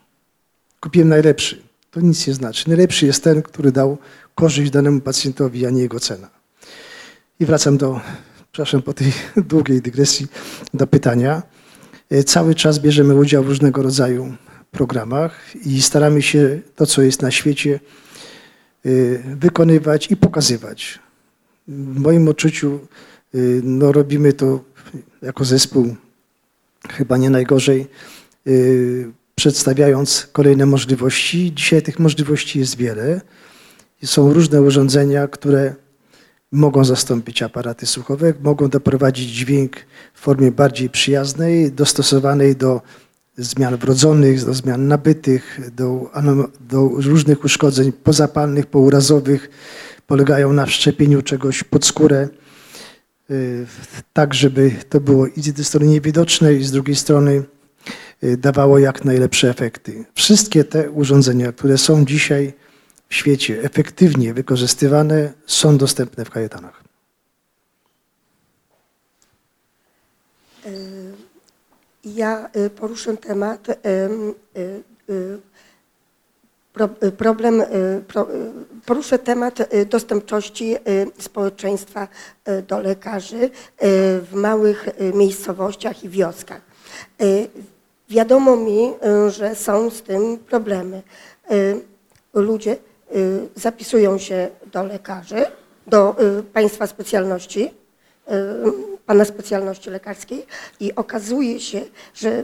Kupiłem 0.80 1.09
najlepszy. 1.09 1.61
To 1.91 2.01
nic 2.01 2.28
nie 2.28 2.34
znaczy. 2.34 2.70
Najlepszy 2.70 3.05
jest 3.05 3.24
ten, 3.24 3.41
który 3.41 3.72
dał 3.72 3.97
korzyść 4.36 4.72
danemu 4.72 5.01
pacjentowi, 5.01 5.66
a 5.66 5.70
nie 5.70 5.82
jego 5.82 5.99
cena. 5.99 6.30
I 7.39 7.45
wracam 7.45 7.78
do, 7.78 8.01
przepraszam 8.51 8.82
po 8.82 8.93
tej 8.93 9.11
długiej 9.51 9.82
dygresji, 9.82 10.28
do 10.74 10.88
pytania. 10.88 11.43
E, 12.09 12.24
Cały 12.24 12.55
czas 12.55 12.80
bierzemy 12.80 13.16
udział 13.16 13.43
w 13.43 13.47
różnego 13.47 13.84
rodzaju 13.84 14.36
programach 14.74 15.55
i 15.66 15.82
staramy 15.82 16.22
się 16.22 16.59
to, 16.76 16.86
co 16.86 17.01
jest 17.01 17.22
na 17.22 17.32
świecie, 17.32 17.80
y, 18.86 19.24
wykonywać 19.26 20.11
i 20.11 20.18
pokazywać. 20.18 20.99
w 21.68 21.99
moim 21.99 22.28
odczuciu 22.28 22.80
no, 23.63 23.91
robimy 23.91 24.34
to 24.34 24.59
jako 25.21 25.45
zespół 25.45 25.95
chyba 26.89 27.17
nie 27.17 27.29
najgorzej, 27.29 27.88
y, 28.47 29.11
przedstawiając 29.36 30.27
kolejne 30.31 30.65
możliwości. 30.65 31.53
Dzisiaj 31.55 31.81
tych 31.81 31.99
możliwości 31.99 32.59
jest 32.59 32.77
wiele. 32.77 33.21
Są 34.05 34.34
różne 34.34 34.61
urządzenia, 34.61 35.27
które 35.27 35.75
mogą 36.51 36.86
zastąpić 36.86 37.41
aparaty 37.41 37.86
słuchowe, 37.86 38.34
mogą 38.41 38.69
doprowadzić 38.69 39.29
dźwięk 39.29 39.75
w 40.13 40.19
formie 40.19 40.51
bardziej 40.51 40.89
przyjaznej, 40.89 41.71
dostosowanej 41.71 42.55
do 42.55 42.81
zmian 43.38 43.77
wrodzonych, 43.77 44.45
do 44.45 44.53
zmian 44.53 44.88
nabytych, 44.88 45.59
do, 45.75 46.11
do 46.69 46.89
różnych 46.95 47.43
uszkodzeń 47.43 47.91
pozapalnych, 47.91 48.65
pourazowych. 48.65 49.49
Polegają 50.07 50.53
na 50.53 50.65
wszczepieniu 50.65 51.21
czegoś 51.21 51.63
pod 51.63 51.86
skórę, 51.86 52.27
y, 52.29 52.42
tak 54.13 54.34
żeby 54.34 54.71
to 54.89 54.99
było 54.99 55.28
i 55.28 55.41
z 55.41 55.45
jednej 55.45 55.65
strony 55.65 55.88
niewidoczne, 55.88 56.53
i 56.53 56.63
z 56.63 56.71
drugiej 56.71 56.95
strony 56.95 57.43
y, 58.24 58.38
dawało 58.38 58.80
jak 58.80 59.05
najlepsze 59.05 59.49
efekty. 59.49 60.05
Wszystkie 60.13 60.63
te 60.63 60.91
urządzenia, 60.91 61.51
które 61.51 61.78
są 61.78 62.05
dzisiaj 62.05 62.53
w 63.09 63.15
świecie 63.15 63.63
efektywnie 63.63 64.34
wykorzystywane, 64.34 65.34
są 65.45 65.78
dostępne 65.78 66.26
w 66.26 66.30
kajetanach. 66.30 66.84
Ja 72.05 72.49
y, 72.55 72.69
poruszę 72.69 73.17
temat, 73.17 73.69
y, 73.69 73.74
y, 74.59 74.84
y, 75.09 75.39
problem, 77.17 77.61
y, 77.61 77.65
y, 77.65 78.03
poruszę 78.86 79.19
temat 79.19 79.74
y, 79.74 79.86
dostępności 79.86 80.76
y, 80.76 80.80
społeczeństwa 81.19 82.07
y, 82.49 82.61
do 82.61 82.80
lekarzy 82.80 83.43
y, 83.43 83.49
w 84.21 84.30
małych 84.34 84.88
y, 84.88 85.13
miejscowościach 85.13 86.03
i 86.03 86.09
wioskach. 86.09 86.61
Y, 87.21 87.47
Wiadomo 88.09 88.55
mi, 88.55 88.93
y, 89.28 89.30
że 89.32 89.55
są 89.55 89.89
z 89.89 90.01
tym 90.01 90.38
problemy. 90.38 91.01
Y, 91.51 91.82
Ludzie 92.34 92.78
y, 93.15 93.47
zapisują 93.55 94.17
się 94.17 94.49
do 94.71 94.84
lekarzy, 94.84 95.45
do 95.88 96.15
y, 96.39 96.43
państwa 96.43 96.88
specjalności, 96.88 97.63
y, 97.65 98.32
pana 99.05 99.26
specjalności 99.26 99.89
lekarskiej 99.89 100.45
i 100.80 100.95
okazuje 100.95 101.59
się, 101.59 101.82
że 102.13 102.43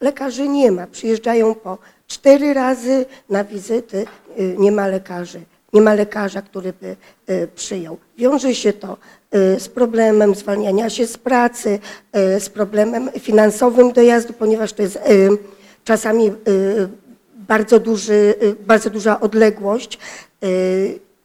lekarzy 0.00 0.48
nie 0.48 0.72
ma. 0.72 0.86
Przyjeżdżają 0.86 1.54
po 1.54 1.78
cztery 2.06 2.54
razy 2.54 3.06
na 3.30 3.44
wizyty, 3.44 4.06
y, 4.40 4.56
nie 4.58 4.72
ma 4.72 4.86
lekarzy. 4.86 5.40
Nie 5.72 5.80
ma 5.80 5.94
lekarza, 5.94 6.42
który 6.42 6.72
by 6.72 6.96
y, 7.30 7.48
przyjął. 7.54 7.96
Wiąże 8.18 8.54
się 8.54 8.72
to 8.72 8.96
y, 9.56 9.60
z 9.60 9.68
problemem 9.68 10.34
zwalniania 10.34 10.90
się 10.90 11.06
z 11.06 11.18
pracy, 11.18 11.78
z 12.38 12.48
problemem 12.48 13.10
finansowym 13.20 13.92
dojazdu, 13.92 14.32
ponieważ 14.32 14.72
to 14.72 14.82
jest 14.82 14.98
czasami 15.84 16.32
bardzo, 17.34 17.80
duży, 17.80 18.34
bardzo 18.66 18.90
duża 18.90 19.20
odległość. 19.20 19.98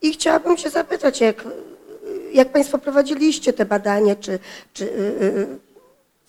I 0.02 0.14
chciałabym 0.14 0.58
się 0.58 0.70
zapytać, 0.70 1.22
jak, 1.22 1.44
jak 2.34 2.50
Państwo 2.50 2.78
prowadziliście 2.78 3.54
te 3.54 3.66
badania, 3.66 4.16
czy, 4.16 4.40
czy 4.74 4.90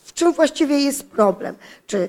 w 0.05 0.13
czym 0.13 0.33
właściwie 0.33 0.79
jest 0.79 1.05
problem? 1.05 1.55
Czy 1.87 2.09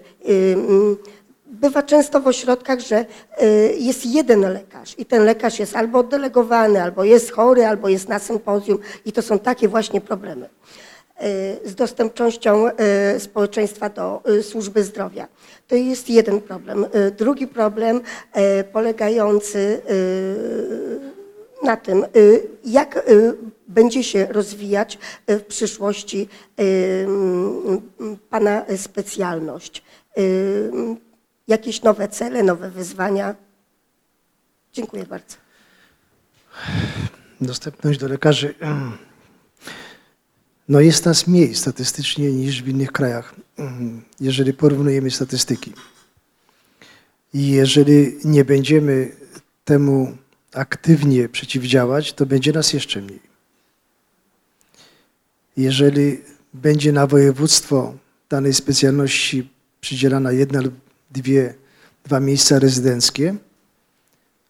bywa 1.53 1.83
często 1.83 2.19
w 2.19 2.27
ośrodkach, 2.27 2.79
że 2.79 3.05
y, 3.41 3.75
jest 3.79 4.05
jeden 4.05 4.41
lekarz 4.41 4.95
i 4.97 5.05
ten 5.05 5.25
lekarz 5.25 5.59
jest 5.59 5.75
albo 5.75 5.99
oddelegowany, 5.99 6.83
albo 6.83 7.03
jest 7.03 7.31
chory, 7.31 7.65
albo 7.65 7.89
jest 7.89 8.09
na 8.09 8.19
sympozjum 8.19 8.79
i 9.05 9.11
to 9.11 9.21
są 9.21 9.39
takie 9.39 9.67
właśnie 9.67 10.01
problemy 10.01 10.45
y, 10.45 11.69
z 11.69 11.75
dostępnością 11.75 12.67
y, 13.15 13.19
społeczeństwa 13.19 13.89
do 13.89 14.21
służby 14.41 14.83
zdrowia. 14.83 15.27
To 15.67 15.75
jest 15.75 16.09
jeden 16.09 16.41
problem. 16.41 16.85
Drugi 17.17 17.47
problem 17.47 18.01
polegający 18.73 19.81
na 21.63 21.77
tym, 21.77 22.05
jak 22.65 23.05
będzie 23.67 24.03
się 24.03 24.25
rozwijać 24.25 24.97
y, 25.29 25.39
w 25.39 25.45
przyszłości 25.45 26.27
mm, 26.57 27.81
Pana 28.29 28.65
specjalność. 28.77 29.83
Y, 30.17 30.71
Jakieś 31.47 31.81
nowe 31.81 32.07
cele, 32.07 32.43
nowe 32.43 32.69
wyzwania. 32.71 33.35
Dziękuję 34.73 35.05
bardzo. 35.05 35.35
Dostępność 37.41 37.99
do 37.99 38.07
lekarzy. 38.07 38.55
No 40.69 40.79
jest 40.79 41.05
nas 41.05 41.27
mniej 41.27 41.55
statystycznie 41.55 42.31
niż 42.31 42.63
w 42.63 42.67
innych 42.67 42.91
krajach, 42.91 43.35
jeżeli 44.19 44.53
porównujemy 44.53 45.11
statystyki. 45.11 45.73
I 47.33 47.47
jeżeli 47.47 48.17
nie 48.23 48.45
będziemy 48.45 49.15
temu 49.65 50.17
aktywnie 50.53 51.29
przeciwdziałać, 51.29 52.13
to 52.13 52.25
będzie 52.25 52.51
nas 52.51 52.73
jeszcze 52.73 53.01
mniej. 53.01 53.32
Jeżeli 55.57 56.21
będzie 56.53 56.91
na 56.91 57.07
województwo 57.07 57.93
danej 58.29 58.53
specjalności 58.53 59.49
przydzielana 59.81 60.31
jedna 60.31 60.61
lub 60.61 60.73
dwie, 61.11 61.53
dwa 62.03 62.19
miejsca 62.19 62.59
rezydenckie, 62.59 63.35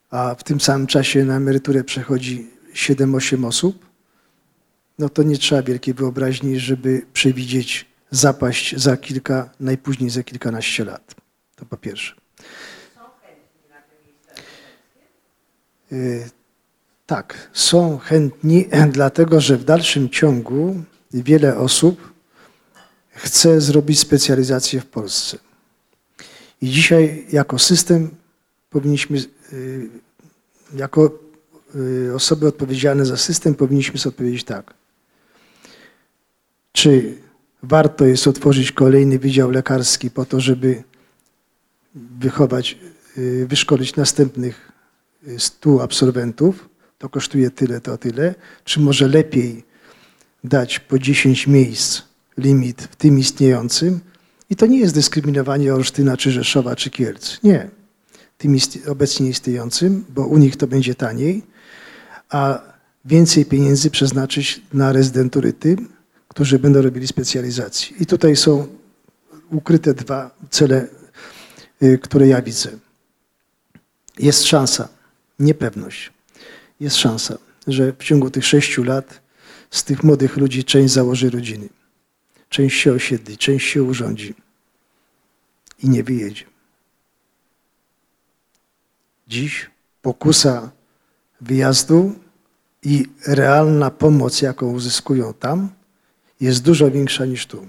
a 0.10 0.36
w 0.36 0.43
tym 0.43 0.62
samym 0.62 0.88
czasie 0.88 1.26
na 1.26 1.36
emeryturę 1.36 1.84
przechodzi 1.84 2.49
7-8 2.74 3.45
osób, 3.45 3.86
no 4.99 5.10
to 5.10 5.24
nie 5.24 5.38
trzeba 5.38 5.64
wielkiej 5.64 5.93
wyobraźni, 5.93 6.60
żeby 6.60 7.06
przewidzieć 7.14 7.86
zapaść 8.12 8.76
za 8.78 8.97
kilka, 8.97 9.49
najpóźniej 9.60 10.10
za 10.10 10.24
kilkanaście 10.24 10.86
lat. 10.86 11.16
To 11.56 11.66
po 11.66 11.78
pierwsze. 11.78 12.16
Y, 15.91 16.30
Tak, 17.06 17.49
są 17.54 17.97
chętni, 17.97 18.66
dlatego 18.97 19.41
że 19.41 19.58
w 19.58 19.64
dalszym 19.64 20.10
ciągu 20.10 20.76
wiele 21.14 21.57
osób 21.57 22.14
chce 23.09 23.61
zrobić 23.61 23.99
specjalizację 23.99 24.82
w 24.82 24.86
Polsce. 24.86 25.38
I 26.61 26.70
dzisiaj 26.70 27.26
jako 27.32 27.59
system 27.59 28.09
powinniśmy, 28.70 29.18
y, 29.53 29.89
jako 30.76 31.11
y, 31.76 32.16
osoby 32.16 32.47
odpowiedzialne 32.47 33.05
za 33.05 33.18
system 33.18 33.55
powinniśmy 33.55 33.99
sobie 33.99 34.14
odpowiedzieć 34.14 34.43
tak. 34.43 34.74
Czy 36.72 37.18
warto 37.64 38.05
jest 38.05 38.28
otworzyć 38.28 38.72
kolejny 38.72 39.20
wydział 39.20 39.51
lekarski 39.51 40.11
po 40.11 40.26
to, 40.26 40.39
żeby 40.39 40.84
wychować, 41.95 42.78
y, 43.18 43.47
wyszkolić 43.49 43.95
następnych 43.95 44.72
100 45.38 45.84
absolwentów, 45.84 46.70
to 46.97 47.09
kosztuje 47.09 47.51
tyle, 47.51 47.82
to 47.82 47.97
tyle, 47.97 48.36
czy 48.64 48.80
może 48.80 49.07
lepiej 49.07 49.64
dać 50.44 50.80
po 50.80 51.00
10 51.00 51.48
miejsc 51.48 52.02
limit 52.38 52.82
w 52.82 52.96
tym 52.96 53.20
istniejącym 53.20 54.00
i 54.50 54.56
to 54.56 54.66
nie 54.66 54.80
jest 54.80 54.94
dyskryminowanie 54.94 55.74
Olsztyna, 55.74 56.18
czy 56.18 56.32
Rzeszowa, 56.32 56.76
czy 56.76 56.89
Kielc. 56.89 57.39
Nie. 57.44 57.70
Tym 58.38 58.56
ist- 58.56 58.88
obecnie 58.89 59.30
istniejącym, 59.30 60.06
bo 60.10 60.28
u 60.28 60.38
nich 60.38 60.56
to 60.58 60.68
będzie 60.68 60.96
taniej, 60.96 61.44
a 62.30 62.62
więcej 63.06 63.46
pieniędzy 63.46 63.89
przeznaczyć 63.91 64.62
na 64.74 64.91
rezydentury 64.91 65.54
tym, 65.54 65.89
którzy 66.28 66.60
będą 66.60 66.82
robili 66.82 67.08
specjalizację. 67.08 67.98
I 68.00 68.06
tutaj 68.06 68.36
są 68.36 68.68
ukryte 69.52 69.94
dwa 69.94 70.32
cele, 70.50 70.88
y, 71.84 71.98
które 71.98 72.28
ja 72.28 72.41
widzę. 72.41 72.70
Jest 74.20 74.44
szansa, 74.46 74.89
niepewność, 75.39 76.12
jest 76.80 76.96
szansa, 76.96 77.38
że 77.68 77.94
w 78.00 78.04
ciągu 78.04 78.30
tych 78.30 78.46
sześciu 78.46 78.84
lat 78.84 79.22
z 79.74 79.84
tych 79.84 80.03
młodych 80.03 80.38
ludzi 80.38 80.63
część 80.63 80.93
założy 80.93 81.30
rodziny, 81.30 81.69
część 82.49 82.82
się 82.82 82.93
osiedli, 82.93 83.38
część 83.38 83.67
się 83.67 83.84
urządzi 83.84 84.34
i 85.84 85.89
nie 85.89 86.03
wyjedzie. 86.03 86.45
Dziś 89.28 89.69
pokusa 90.01 90.71
wyjazdu 91.41 92.15
i 92.84 93.05
realna 93.28 93.91
pomoc, 93.91 94.41
jaką 94.41 94.71
uzyskują 94.71 95.34
tam, 95.34 95.69
jest 96.41 96.63
dużo 96.63 96.91
większa 96.91 97.26
niż 97.26 97.45
tu. 97.45 97.67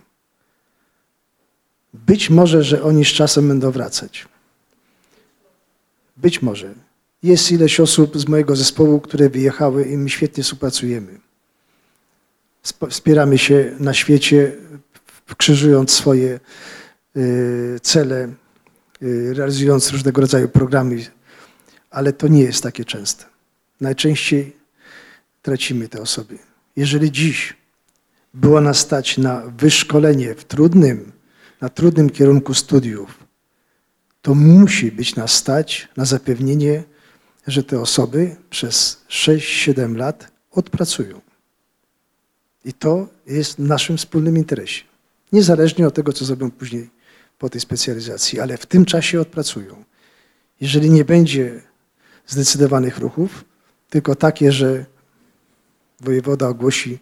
Być 1.94 2.30
może, 2.30 2.62
że 2.64 2.82
oni 2.82 3.04
z 3.04 3.08
czasem 3.08 3.48
będą 3.48 3.70
wracać. 3.70 4.28
Być 6.16 6.42
może. 6.42 6.74
Jest 7.22 7.52
ileś 7.52 7.80
osób 7.80 8.18
z 8.18 8.28
mojego 8.28 8.56
zespołu, 8.56 9.00
które 9.00 9.30
wyjechały 9.30 9.84
i 9.84 9.96
my 9.96 10.10
świetnie 10.10 10.42
współpracujemy. 10.44 11.23
Sp- 12.72 12.90
Wspieramy 12.90 13.38
się 13.38 13.72
na 13.80 13.94
świecie, 13.94 14.52
krzyżując 15.36 15.90
swoje 15.90 16.40
y, 17.16 17.80
cele, 17.82 18.34
y, 19.02 19.34
realizując 19.34 19.90
różnego 19.90 20.20
rodzaju 20.20 20.48
programy, 20.48 21.06
ale 21.90 22.12
to 22.12 22.28
nie 22.28 22.42
jest 22.42 22.62
takie 22.62 22.84
częste. 22.84 23.24
Najczęściej 23.80 24.56
tracimy 25.42 25.88
te 25.88 26.00
osoby. 26.00 26.38
Jeżeli 26.76 27.12
dziś 27.12 27.56
było 28.34 28.60
nas 28.60 28.78
stać 28.78 29.18
na 29.18 29.42
wyszkolenie 29.56 30.34
w 30.34 30.44
trudnym, 30.44 31.12
na 31.60 31.68
trudnym 31.68 32.10
kierunku 32.10 32.54
studiów, 32.54 33.18
to 34.22 34.34
musi 34.34 34.92
być 34.92 35.16
nas 35.16 35.32
stać 35.32 35.88
na 35.96 36.04
zapewnienie, 36.04 36.84
że 37.46 37.62
te 37.62 37.80
osoby 37.80 38.36
przez 38.50 39.04
6-7 39.08 39.96
lat 39.96 40.32
odpracują. 40.50 41.23
I 42.64 42.72
to 42.72 43.08
jest 43.26 43.56
w 43.56 43.58
naszym 43.58 43.96
wspólnym 43.96 44.36
interesie. 44.36 44.82
Niezależnie 45.32 45.86
od 45.86 45.94
tego, 45.94 46.12
co 46.12 46.24
zrobią 46.24 46.50
później 46.50 46.90
po 47.38 47.50
tej 47.50 47.60
specjalizacji, 47.60 48.40
ale 48.40 48.56
w 48.56 48.66
tym 48.66 48.84
czasie 48.84 49.20
odpracują. 49.20 49.84
Jeżeli 50.60 50.90
nie 50.90 51.04
będzie 51.04 51.60
zdecydowanych 52.26 52.98
ruchów, 52.98 53.44
tylko 53.90 54.14
takie, 54.14 54.52
że 54.52 54.86
wojewoda 56.00 56.48
ogłosi, 56.48 56.98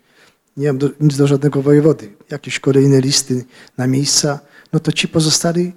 nie 0.57 0.67
mam 0.67 0.79
do, 0.79 0.91
nic 1.01 1.17
do 1.17 1.27
żadnego 1.27 1.63
wojewody, 1.63 2.13
jakieś 2.31 2.61
kolejne 2.61 3.01
listy 3.01 3.45
na 3.79 3.87
miejsca, 3.87 4.41
no 4.73 4.81
to 4.81 4.93
ci 4.93 5.09
pozostali 5.09 5.73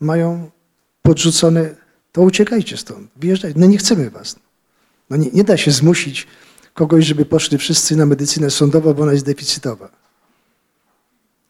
mają 0.00 0.50
podrzucone, 1.02 1.74
to 2.12 2.22
uciekajcie 2.22 2.76
stąd, 2.76 3.10
wyjeżdżajcie, 3.16 3.60
no 3.60 3.66
nie 3.66 3.78
chcemy 3.78 4.10
was. 4.10 4.36
No 5.10 5.16
nie, 5.16 5.30
nie 5.30 5.44
da 5.44 5.56
się 5.56 5.70
zmusić 5.70 6.26
kogoś, 6.76 7.04
żeby 7.04 7.24
poszli 7.24 7.58
wszyscy 7.58 7.96
na 7.96 8.06
medycynę 8.06 8.50
sądową, 8.50 8.94
bo 8.94 9.02
ona 9.02 9.12
jest 9.12 9.24
deficytowa. 9.24 9.88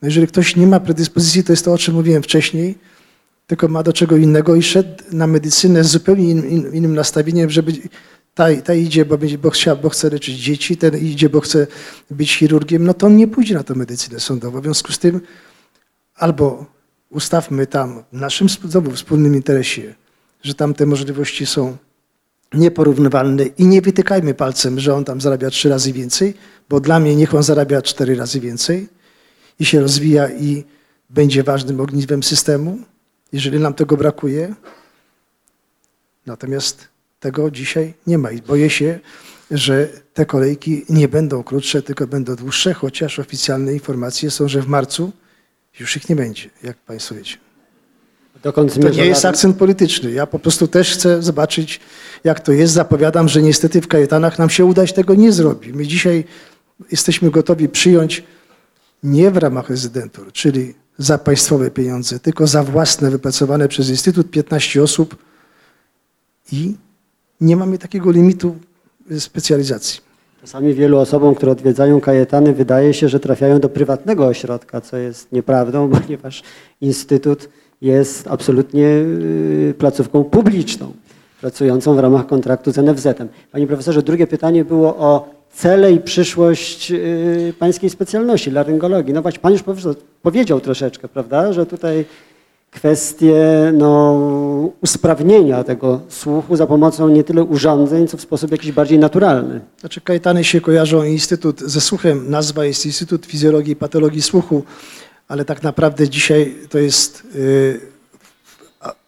No 0.03 0.09
jeżeli 0.09 0.27
ktoś 0.27 0.57
nie 0.57 0.67
ma 0.67 0.81
predyspozycji, 0.81 1.45
to 1.45 1.53
jest 1.53 1.65
to, 1.65 1.73
o 1.73 1.79
czym 1.79 1.95
mówiłem 1.95 2.23
wcześniej, 2.23 2.79
tylko 3.47 3.69
ma 3.69 3.83
do 3.83 3.93
czego 3.93 4.17
innego 4.17 4.55
i 4.55 4.63
szedł 4.63 5.05
na 5.13 5.27
medycynę 5.27 5.85
z 5.85 5.91
zupełnie 5.91 6.31
in, 6.31 6.49
in, 6.49 6.73
innym 6.73 6.95
nastawieniem, 6.95 7.51
żeby 7.51 7.73
ta, 8.35 8.57
ta 8.65 8.75
idzie, 8.75 9.05
bo, 9.05 9.19
będzie, 9.19 9.39
bo, 9.39 9.51
chcia, 9.51 9.77
bo 9.77 9.89
chce 9.89 10.11
leczyć 10.11 10.37
dzieci, 10.37 10.77
ten 10.77 10.99
idzie, 10.99 11.29
bo 11.29 11.41
chce 11.41 11.67
być 12.11 12.37
chirurgiem, 12.37 12.85
no 12.85 12.95
to 12.95 13.07
on 13.07 13.17
nie 13.17 13.29
pójdzie 13.29 13.55
na 13.55 13.65
tę 13.65 13.75
medycynę 13.75 14.21
sądową. 14.21 14.61
W 14.61 14.65
związku 14.65 14.93
z 14.93 14.99
tym 14.99 15.21
albo 16.15 16.67
ustawmy 17.11 17.67
tam 17.67 18.05
w 18.13 18.17
naszym 18.17 18.49
znowu 18.49 18.91
wspólnym 18.91 19.35
interesie, 19.35 19.95
że 20.43 20.55
tam 20.55 20.75
te 20.75 20.87
możliwości 20.87 21.47
są 21.47 21.77
nieporównywalne 22.55 23.45
i 23.47 23.67
nie 23.67 23.83
wytykajmy 23.83 24.35
palcem, 24.35 24.81
że 24.81 24.95
on 24.95 25.05
tam 25.05 25.21
zarabia 25.21 25.51
trzy 25.51 25.69
razy 25.69 25.93
więcej, 25.93 26.35
bo 26.69 26.81
dla 26.81 27.01
mnie 27.01 27.17
niech 27.17 27.35
on 27.35 27.43
zarabia 27.43 27.83
cztery 27.83 28.17
razy 28.17 28.41
więcej 28.41 28.89
i 29.61 29.65
się 29.65 29.81
rozwija 29.81 30.31
i 30.31 30.65
będzie 31.11 31.43
ważnym 31.43 31.81
ogniwem 31.81 32.23
systemu, 32.23 32.79
jeżeli 33.33 33.59
nam 33.59 33.75
tego 33.75 33.97
brakuje. 33.97 34.55
Natomiast 36.27 36.89
tego 37.21 37.51
dzisiaj 37.51 37.95
nie 38.07 38.19
ma 38.19 38.31
i 38.31 38.43
boję 38.43 38.71
się, 38.71 39.01
że 39.51 39.89
te 40.15 40.27
kolejki 40.27 40.85
nie 40.89 41.09
będą 41.09 41.43
krótsze, 41.43 41.83
tylko 41.83 42.07
będą 42.07 42.37
dłuższe, 42.37 42.75
chociaż 42.75 43.19
oficjalne 43.19 43.73
informacje 43.73 44.31
są, 44.31 44.49
że 44.49 44.63
w 44.63 44.69
marcu 44.69 45.13
już 45.81 45.97
ich 45.97 46.09
nie 46.09 46.17
będzie, 46.17 46.51
jak 46.63 46.77
Państwo 46.77 47.15
wiecie. 47.15 47.46
Dokąd 48.43 48.81
To 48.81 48.89
nie 48.89 49.07
jest 49.07 49.25
akcent 49.25 49.57
polityczny. 49.57 50.11
Ja 50.11 50.27
po 50.27 50.39
prostu 50.39 50.69
też 50.69 50.93
chcę 50.93 51.23
zobaczyć, 51.23 51.81
jak 52.25 52.41
to 52.41 52.53
jest. 52.53 52.73
Zapowiadam, 52.73 53.29
że 53.29 53.43
niestety 53.43 53.81
w 53.81 53.89
Kajetanach 53.89 54.39
nam 54.39 54.51
się 54.51 54.65
udać 54.65 54.93
tego 54.93 55.15
nie 55.15 55.33
zrobi. 55.33 55.73
My 55.73 55.87
dzisiaj 55.87 56.25
jesteśmy 56.91 57.31
gotowi 57.31 57.69
przyjąć 57.69 58.25
nie 59.03 59.31
w 59.31 59.37
ramach 59.37 59.71
rezydentur, 59.71 60.33
czyli 60.33 60.75
za 60.99 61.19
państwowe 61.19 61.71
pieniądze, 61.71 62.21
tylko 62.21 62.47
za 62.47 62.63
własne 62.63 63.11
wypracowane 63.11 63.69
przez 63.69 63.89
Instytut 63.89 64.31
15 64.31 64.83
osób 64.83 65.17
i 66.53 66.75
nie 67.41 67.57
mamy 67.57 67.79
takiego 67.79 68.11
limitu 68.11 68.57
specjalizacji. 69.19 70.01
Czasami 70.41 70.75
wielu 70.75 70.99
osobom, 70.99 71.35
które 71.35 71.53
odwiedzają 71.53 72.01
kajetany, 72.01 72.53
wydaje 72.53 72.95
się, 72.95 73.09
że 73.09 73.21
trafiają 73.21 73.61
do 73.61 73.69
prywatnego 73.69 74.27
ośrodka, 74.27 74.81
co 74.81 74.97
jest 74.97 75.33
nieprawdą, 75.33 75.91
ponieważ 76.01 76.43
Instytut 76.81 77.49
jest 77.81 78.29
absolutnie 78.29 78.87
y, 78.87 79.75
placówką 79.79 80.25
publiczną, 80.25 80.93
pracującą 81.41 81.97
w 81.97 81.99
ramach 81.99 82.27
kontraktu 82.27 82.73
z 82.73 82.79
NFZ-em. 82.79 83.29
Panie 83.53 83.67
profesorze, 83.67 84.03
drugie 84.03 84.27
pytanie 84.27 84.65
było 84.65 84.97
o 84.97 85.29
cele 85.53 85.93
i 85.93 86.01
przyszłość 86.01 86.93
y, 86.93 87.55
pańskiej 87.59 87.91
specjalności, 87.91 88.51
laryngologii. 88.51 89.13
No 89.15 89.23
właśnie, 89.23 89.41
pan 89.41 89.53
już 89.53 89.63
powie- 89.63 89.95
powiedział 90.23 90.61
troszeczkę, 90.61 91.09
prawda, 91.09 91.53
że 91.53 91.67
tutaj 91.67 92.05
kwestie 92.71 93.35
no, 93.75 94.71
usprawnienia 94.83 95.65
tego 95.65 96.01
słuchu 96.09 96.57
za 96.57 96.67
pomocą 96.67 97.09
nie 97.09 97.25
tyle 97.25 97.45
urządzeń, 97.45 98.09
co 98.09 98.17
w 98.17 98.21
sposób 98.21 98.51
jakiś 98.53 98.73
bardziej 98.73 98.99
naturalny. 98.99 99.61
Znaczy 99.81 100.01
Kajetany 100.01 100.45
się 100.45 100.61
kojarzą 100.61 101.03
Instytut 101.05 101.61
ze 101.61 101.81
słuchem, 101.81 102.31
nazwa 102.31 102.65
jest 102.65 102.87
Instytut 102.87 103.27
Fizjologii 103.27 103.73
i 103.73 103.77
Patologii 103.77 104.23
Słuchu, 104.23 104.63
ale 105.29 105.45
tak 105.45 105.63
naprawdę 105.63 106.09
dzisiaj 106.09 106.55
to 106.69 106.79
jest 106.79 107.23
y, 107.35 107.81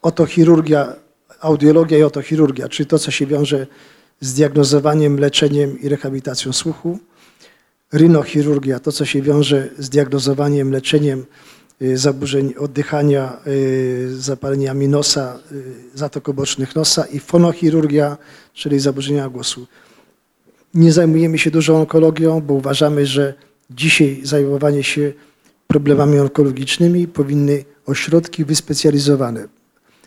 otochirurgia, 0.02 0.92
audiologia 1.40 1.98
i 1.98 2.02
otochirurgia, 2.02 2.68
czyli 2.68 2.86
to, 2.86 2.98
co 2.98 3.10
się 3.10 3.26
wiąże 3.26 3.66
z 4.20 4.34
diagnozowaniem, 4.34 5.18
leczeniem 5.20 5.80
i 5.80 5.88
rehabilitacją 5.88 6.52
słuchu. 6.52 6.98
Rynochirurgia, 7.92 8.80
to, 8.80 8.92
co 8.92 9.04
się 9.04 9.22
wiąże 9.22 9.68
z 9.78 9.88
diagnozowaniem, 9.88 10.72
leczeniem 10.72 11.26
y, 11.82 11.98
zaburzeń 11.98 12.54
oddychania, 12.58 13.40
y, 13.46 14.16
zapaleniami 14.18 14.88
nosa, 14.88 15.38
y, 15.52 15.74
zatok 15.94 16.28
obocznych 16.28 16.76
nosa 16.76 17.06
i 17.06 17.20
fonochirurgia, 17.20 18.16
czyli 18.54 18.80
zaburzenia 18.80 19.28
głosu. 19.28 19.66
Nie 20.74 20.92
zajmujemy 20.92 21.38
się 21.38 21.50
dużo 21.50 21.76
onkologią, 21.76 22.40
bo 22.40 22.54
uważamy, 22.54 23.06
że 23.06 23.34
dzisiaj 23.70 24.20
zajmowanie 24.24 24.84
się 24.84 25.12
problemami 25.72 26.18
onkologicznymi 26.18 27.08
powinny 27.08 27.64
ośrodki 27.86 28.44
wyspecjalizowane. 28.44 29.48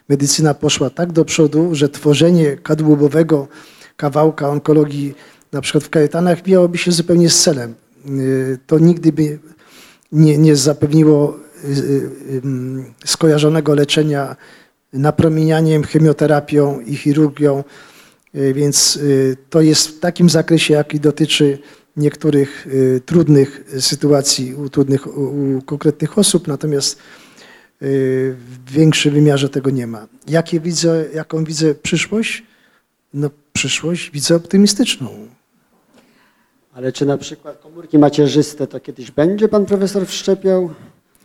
Medycyna 0.10 0.54
poszła 0.54 0.90
tak 0.90 1.12
do 1.12 1.26
przodu, 1.26 1.76
że 1.76 1.90
tworzenie 1.90 2.58
kadłubowego 2.58 3.48
kawałka 3.98 4.50
onkologii 4.50 5.14
na 5.52 5.62
przykład 5.62 5.84
w 5.84 5.90
Kajetanach 5.90 6.48
miałoby 6.48 6.78
się 6.78 6.92
zupełnie 6.92 7.30
z 7.30 7.44
celem. 7.44 7.76
Yy, 8.06 8.58
To 8.68 8.80
nigdy 8.80 9.12
by 9.14 9.40
nie, 10.12 10.38
nie 10.38 10.56
zapewniło 10.56 11.38
yy, 11.64 12.12
ym, 12.46 12.86
skojarzonego 13.06 13.76
leczenia 13.76 14.36
napromienianiem, 14.94 15.84
chemioterapią 15.84 16.80
i 16.80 16.96
chirurgią. 16.96 17.64
Y, 18.36 18.54
Więc 18.54 18.96
y, 18.96 19.38
to 19.50 19.62
jest 19.62 19.88
w 19.88 20.00
takim 20.00 20.30
zakresie, 20.30 20.74
jaki 20.74 21.00
dotyczy 21.00 21.60
niektórych 21.98 22.68
y, 22.68 23.02
trudnych 23.06 23.64
sytuacji 23.80 24.56
u, 24.56 24.70
trudnych, 24.70 25.18
u, 25.18 25.62
konkretnych 25.66 26.18
osób, 26.18 26.48
natomiast 26.48 26.96
y, 26.96 27.00
w 28.40 28.72
większym 28.72 29.14
wymiarze 29.14 29.50
tego 29.50 29.70
nie 29.70 29.88
ma. 29.88 30.08
Jakie 30.28 30.60
widzę, 30.60 31.06
jaką 31.14 31.44
widzę 31.44 31.76
przyszłość? 31.76 32.44
No 33.14 33.30
przyszłość 33.54 34.12
widzę 34.12 34.36
optymistyczną. 34.36 35.10
Ale 36.74 36.92
czy 36.92 37.06
na 37.06 37.18
przykład 37.18 37.62
komórki 37.62 38.00
macierzyste 38.00 38.68
to 38.68 38.80
kiedyś 38.80 39.12
będzie 39.12 39.48
pan 39.48 39.66
profesor 39.66 40.06
wszczepiał 40.08 40.70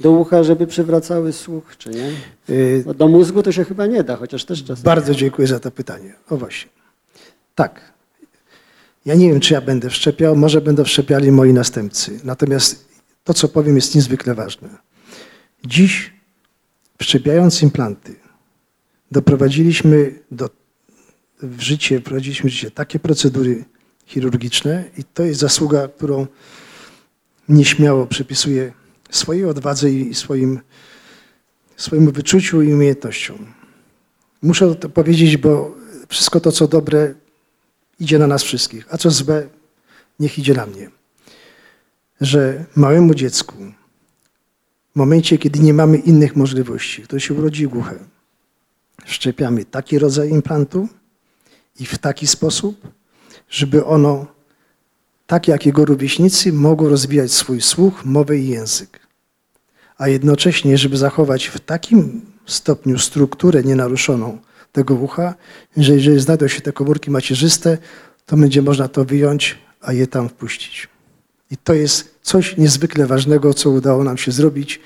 do 0.00 0.10
ucha, 0.10 0.44
żeby 0.44 0.66
przywracały 0.66 1.32
słuch, 1.32 1.76
czy 1.78 1.90
nie? 1.90 2.10
Y, 2.50 2.82
Bo 2.86 2.94
do 2.94 3.08
mózgu 3.08 3.42
to 3.42 3.52
się 3.52 3.64
chyba 3.64 3.86
nie 3.86 4.04
da, 4.04 4.16
chociaż 4.16 4.44
też 4.44 4.64
czasem. 4.64 4.84
Bardzo 4.84 5.14
dziękuję 5.14 5.48
za 5.48 5.60
to 5.60 5.70
pytanie. 5.70 6.14
O 6.30 6.36
właśnie. 6.36 6.70
Tak. 7.54 7.95
Ja 9.06 9.14
nie 9.14 9.28
wiem, 9.28 9.40
czy 9.40 9.54
ja 9.54 9.60
będę 9.60 9.90
wszczepiał, 9.90 10.36
może 10.36 10.60
będą 10.60 10.84
wszczepiali 10.84 11.32
moi 11.32 11.52
następcy. 11.52 12.20
Natomiast 12.24 12.88
to, 13.24 13.34
co 13.34 13.48
powiem, 13.48 13.76
jest 13.76 13.94
niezwykle 13.94 14.34
ważne. 14.34 14.68
Dziś, 15.64 16.12
wszczepiając 16.98 17.62
implanty, 17.62 18.16
doprowadziliśmy 19.10 20.18
do, 20.30 20.50
w 21.42 21.60
życie, 21.60 22.00
wprowadziliśmy 22.00 22.50
w 22.50 22.52
życie 22.52 22.70
takie 22.70 22.98
procedury 22.98 23.64
chirurgiczne 24.06 24.84
i 24.98 25.04
to 25.04 25.22
jest 25.22 25.40
zasługa, 25.40 25.88
którą 25.88 26.26
nieśmiało 27.48 28.06
przypisuję 28.06 28.72
swojej 29.10 29.44
odwadze 29.44 29.90
i 29.90 30.14
swoim, 30.14 30.60
swojemu 31.76 32.10
wyczuciu 32.10 32.62
i 32.62 32.72
umiejętnościom. 32.72 33.46
Muszę 34.42 34.74
to 34.74 34.88
powiedzieć, 34.88 35.36
bo 35.36 35.74
wszystko 36.08 36.40
to, 36.40 36.52
co 36.52 36.68
dobre, 36.68 37.14
idzie 38.00 38.18
na 38.18 38.26
nas 38.26 38.42
wszystkich, 38.42 38.86
a 38.90 38.98
co 38.98 39.10
złe, 39.10 39.48
niech 40.20 40.38
idzie 40.38 40.54
na 40.54 40.66
mnie. 40.66 40.90
Że 42.20 42.64
małemu 42.76 43.14
dziecku, 43.14 43.54
w 44.94 44.98
momencie, 44.98 45.38
kiedy 45.38 45.60
nie 45.60 45.74
mamy 45.74 45.96
innych 45.96 46.36
możliwości, 46.36 47.02
które 47.02 47.20
się 47.20 47.34
urodzi 47.34 47.66
głuche, 47.66 47.98
wszczepiamy 49.04 49.64
taki 49.64 49.98
rodzaj 49.98 50.30
implantu 50.30 50.88
i 51.80 51.86
w 51.86 51.98
taki 51.98 52.26
sposób, 52.26 52.88
żeby 53.48 53.84
ono, 53.84 54.26
tak 55.26 55.48
jak 55.48 55.66
jego 55.66 55.84
rówieśnicy, 55.84 56.52
mogło 56.52 56.88
rozwijać 56.88 57.32
swój 57.32 57.60
słuch, 57.60 58.04
mowę 58.04 58.38
i 58.38 58.48
język. 58.48 59.00
A 59.98 60.08
jednocześnie, 60.08 60.78
żeby 60.78 60.96
zachować 60.96 61.46
w 61.46 61.60
takim 61.60 62.20
stopniu 62.46 62.98
strukturę 62.98 63.62
nienaruszoną 63.62 64.38
tego 64.76 64.94
ucha, 64.94 65.34
że 65.76 65.94
jeżeli 65.94 66.20
znajdą 66.20 66.48
się 66.48 66.60
te 66.60 66.72
komórki 66.72 67.10
macierzyste, 67.10 67.78
to 68.26 68.36
będzie 68.36 68.62
można 68.62 68.88
to 68.88 69.04
wyjąć, 69.04 69.58
a 69.80 69.92
je 69.92 70.06
tam 70.06 70.28
wpuścić. 70.28 70.88
I 71.50 71.56
to 71.56 71.74
jest 71.74 72.18
coś 72.22 72.56
niezwykle 72.56 73.06
ważnego, 73.06 73.54
co 73.54 73.70
udało 73.70 74.04
nam 74.04 74.18
się 74.18 74.32
zrobić 74.32 74.80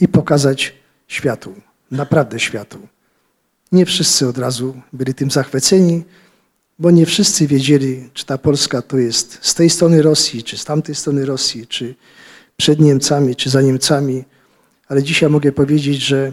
i 0.00 0.08
pokazać 0.08 0.74
światu, 1.08 1.54
naprawdę 1.90 2.40
światu. 2.40 2.78
Nie 3.72 3.86
wszyscy 3.86 4.28
od 4.28 4.38
razu 4.38 4.80
byli 4.92 5.14
tym 5.14 5.30
zachwyceni, 5.30 6.04
bo 6.78 6.90
nie 6.90 7.06
wszyscy 7.06 7.46
wiedzieli, 7.46 8.10
czy 8.14 8.26
ta 8.26 8.38
Polska 8.38 8.82
to 8.82 8.98
jest 8.98 9.38
z 9.42 9.54
tej 9.54 9.70
strony 9.70 10.02
Rosji, 10.02 10.42
czy 10.42 10.58
z 10.58 10.64
tamtej 10.64 10.94
strony 10.94 11.26
Rosji, 11.26 11.66
czy 11.66 11.94
przed 12.56 12.80
Niemcami, 12.80 13.36
czy 13.36 13.50
za 13.50 13.62
Niemcami. 13.62 14.24
Ale 14.88 15.02
dzisiaj 15.02 15.30
mogę 15.30 15.52
powiedzieć, 15.52 15.96
że 16.00 16.32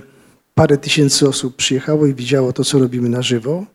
parę 0.56 0.78
tysięcy 0.78 1.28
osób 1.30 1.56
przyjechało 1.56 2.06
i 2.06 2.14
widziało 2.14 2.54
to, 2.54 2.64
co 2.64 2.80
robimy 2.80 3.10
na 3.10 3.22
żywo. 3.22 3.66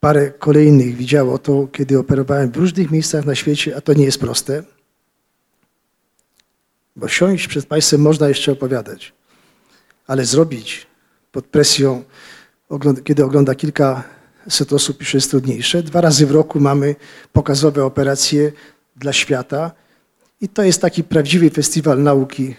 Parę 0.00 0.30
kolejnych 0.30 0.96
widziało 0.96 1.38
to, 1.38 1.68
kiedy 1.72 1.98
operowałem 1.98 2.50
w 2.50 2.56
różnych 2.56 2.90
miejscach 2.90 3.26
na 3.26 3.34
świecie, 3.34 3.76
a 3.76 3.80
to 3.80 3.92
nie 3.92 4.04
jest 4.04 4.20
proste. 4.20 4.62
Bo 6.96 7.08
siąść 7.08 7.48
przed 7.48 7.66
Państwem 7.66 8.00
można 8.00 8.28
jeszcze 8.28 8.52
opowiadać, 8.52 9.12
ale 10.06 10.24
zrobić 10.24 10.86
pod 11.32 11.46
presją, 11.46 12.04
kiedy 13.04 13.24
ogląda 13.24 13.54
kilkaset 13.54 14.72
osób, 14.72 15.00
już 15.00 15.14
jest 15.14 15.30
trudniejsze. 15.30 15.82
Dwa 15.82 16.00
razy 16.00 16.26
w 16.26 16.30
roku 16.30 16.60
mamy 16.60 16.96
pokazowe 17.32 17.84
operacje 17.84 18.52
dla 18.96 19.12
świata 19.12 19.72
i 20.40 20.48
to 20.48 20.62
jest 20.62 20.80
taki 20.80 21.04
prawdziwy 21.04 21.50
festiwal 21.50 22.02
nauki, 22.02 22.56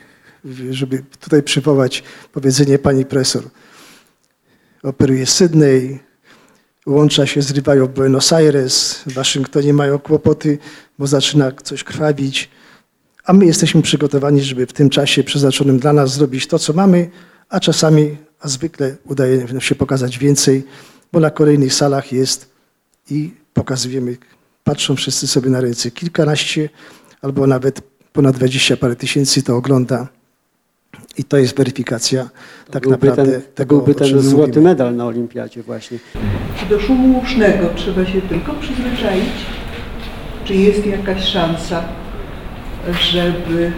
żeby 0.70 1.04
tutaj 1.20 1.44
przywołać 1.44 2.04
powiedzenie 2.34 2.80
pani 2.80 3.06
profesor. 3.06 3.44
Operuje 4.84 5.26
Sydney, 5.26 6.00
łącza 6.86 7.26
się 7.28 7.42
zrywają 7.42 7.86
w 7.86 7.90
Buenos 7.90 8.34
Aires, 8.34 9.04
w 9.06 9.14
Waszyngtonie 9.14 9.74
mają 9.74 10.00
kłopoty, 10.00 10.58
bo 11.00 11.08
zaczyna 11.08 11.52
coś 11.52 11.84
krwawić, 11.84 12.50
a 13.26 13.34
my 13.34 13.46
jesteśmy 13.46 13.82
przygotowani, 13.82 14.42
żeby 14.42 14.66
w 14.66 14.74
tym 14.74 14.90
czasie 14.90 15.24
przeznaczonym 15.24 15.80
dla 15.80 15.94
nas 15.94 16.14
zrobić 16.14 16.48
to, 16.48 16.60
co 16.60 16.74
mamy, 16.74 17.10
a 17.50 17.60
czasami, 17.60 18.18
a 18.40 18.48
zwykle 18.48 18.96
udaje 19.06 19.46
nam 19.46 19.62
się 19.62 19.76
pokazać 19.76 20.18
więcej, 20.18 20.64
bo 21.12 21.20
na 21.20 21.30
kolejnych 21.30 21.74
salach 21.74 22.12
jest 22.12 22.50
i 23.10 23.32
pokazujemy, 23.54 24.18
patrzą 24.64 24.96
wszyscy 24.96 25.28
sobie 25.28 25.50
na 25.50 25.62
ręce, 25.62 25.92
kilkanaście 25.92 26.70
albo 27.22 27.48
nawet 27.48 27.82
ponad 28.14 28.36
dwadzieścia 28.36 28.78
parę 28.78 28.96
tysięcy 28.96 29.44
to 29.44 29.56
ogląda. 29.56 30.08
I 31.18 31.24
to 31.24 31.38
jest 31.38 31.58
weryfikacja 31.58 32.30
tak 32.72 32.84
byłby 32.84 33.08
naprawdę 33.08 33.32
ten, 33.32 33.42
to 33.42 33.48
tego, 33.56 33.76
byłby 33.76 33.96
ten 33.96 34.22
złoty 34.22 34.48
mówimy. 34.48 34.62
medal 34.70 34.96
na 34.96 35.06
olimpiadzie 35.06 35.64
właśnie. 35.64 36.00
Czy 36.60 36.66
do 36.66 36.80
szumu 36.80 37.20
usznego 37.20 37.70
trzeba 37.76 38.06
się 38.06 38.22
tylko 38.22 38.54
przyzwyczaić? 38.54 39.34
Czy 40.46 40.54
jest 40.56 40.86
jakaś 40.86 41.24
szansa, 41.24 41.84
żeby 43.02 43.72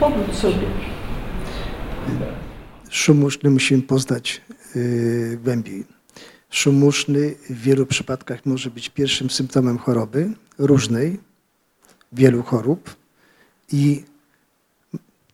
pomóc 0.00 0.34
sobie? 0.34 0.66
Szum 2.90 3.24
uszny 3.24 3.50
musimy 3.50 3.82
poznać 3.82 4.40
yy, 4.74 5.38
głębiej. 5.44 5.84
Szum 6.50 6.82
uszny 6.82 7.34
w 7.50 7.62
wielu 7.62 7.86
przypadkach 7.86 8.46
może 8.46 8.70
być 8.70 8.88
pierwszym 8.88 9.30
symptomem 9.30 9.78
choroby 9.78 10.30
różnej, 10.58 11.18
wielu 12.12 12.42
chorób 12.42 12.96
i 13.72 14.02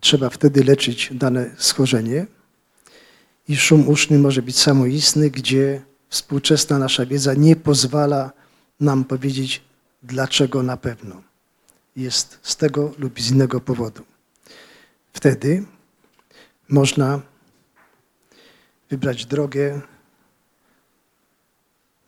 trzeba 0.01 0.31
wtedy 0.31 0.65
leczyć 0.65 1.09
dane 1.13 1.51
schorzenie. 1.59 2.27
I 3.49 3.57
szum 3.57 3.89
uszny 3.89 4.19
może 4.19 4.43
być 4.43 4.59
samoistny, 4.59 5.31
gdzie 5.31 5.83
współczesna 6.09 6.79
nasza 6.79 7.07
wiedza 7.07 7.35
nie 7.35 7.57
pozwala 7.57 8.33
nam 8.81 9.05
powiedzieć, 9.05 9.63
dlaczego 10.03 10.63
na 10.63 10.77
pewno. 10.77 11.23
Jest 11.97 12.39
z 12.43 12.57
tego 12.57 12.93
lub 12.99 13.21
z 13.21 13.31
innego 13.31 13.61
powodu. 13.61 14.05
Wtedy 15.13 15.65
można 16.69 17.21
wybrać 18.91 19.27
drogę 19.27 19.81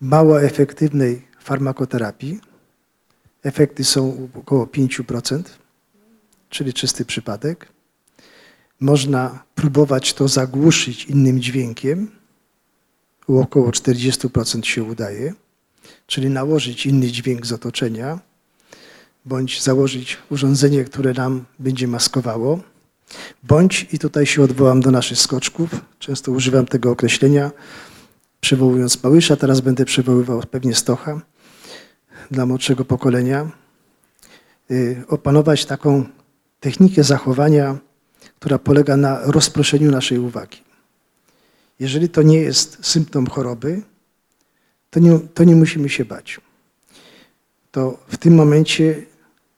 mało 0.00 0.42
efektywnej 0.42 1.26
farmakoterapii. 1.40 2.40
Efekty 3.42 3.84
są 3.84 4.28
około 4.34 4.66
5%, 4.66 5.42
czyli 6.48 6.72
czysty 6.72 7.04
przypadek. 7.04 7.71
Można 8.82 9.44
próbować 9.54 10.14
to 10.14 10.28
zagłuszyć 10.28 11.04
innym 11.04 11.40
dźwiękiem. 11.40 12.10
U 13.26 13.38
około 13.38 13.70
40% 13.70 14.64
się 14.64 14.84
udaje, 14.84 15.34
czyli 16.06 16.30
nałożyć 16.30 16.86
inny 16.86 17.10
dźwięk 17.10 17.46
z 17.46 17.52
otoczenia, 17.52 18.18
bądź 19.24 19.62
założyć 19.62 20.18
urządzenie, 20.30 20.84
które 20.84 21.12
nam 21.12 21.44
będzie 21.58 21.88
maskowało. 21.88 22.60
Bądź, 23.42 23.86
i 23.92 23.98
tutaj 23.98 24.26
się 24.26 24.42
odwołam 24.42 24.80
do 24.80 24.90
naszych 24.90 25.18
skoczków, 25.18 25.70
często 25.98 26.32
używam 26.32 26.66
tego 26.66 26.90
określenia, 26.90 27.50
przywołując 28.40 29.02
Małysza, 29.02 29.36
teraz 29.36 29.60
będę 29.60 29.84
przywoływał 29.84 30.42
pewnie 30.50 30.74
Stocha 30.74 31.20
dla 32.30 32.46
młodszego 32.46 32.84
pokolenia, 32.84 33.50
y, 34.70 35.02
opanować 35.08 35.66
taką 35.66 36.04
technikę 36.60 37.04
zachowania, 37.04 37.78
która 38.40 38.58
polega 38.58 38.96
na 38.96 39.20
rozproszeniu 39.22 39.90
naszej 39.90 40.18
uwagi. 40.18 40.58
Jeżeli 41.80 42.08
to 42.08 42.22
nie 42.22 42.38
jest 42.38 42.78
symptom 42.86 43.26
choroby, 43.26 43.82
to 44.90 45.00
nie, 45.00 45.18
to 45.34 45.44
nie 45.44 45.56
musimy 45.56 45.88
się 45.88 46.04
bać. 46.04 46.40
To 47.70 47.98
w 48.08 48.16
tym 48.16 48.34
momencie 48.34 49.02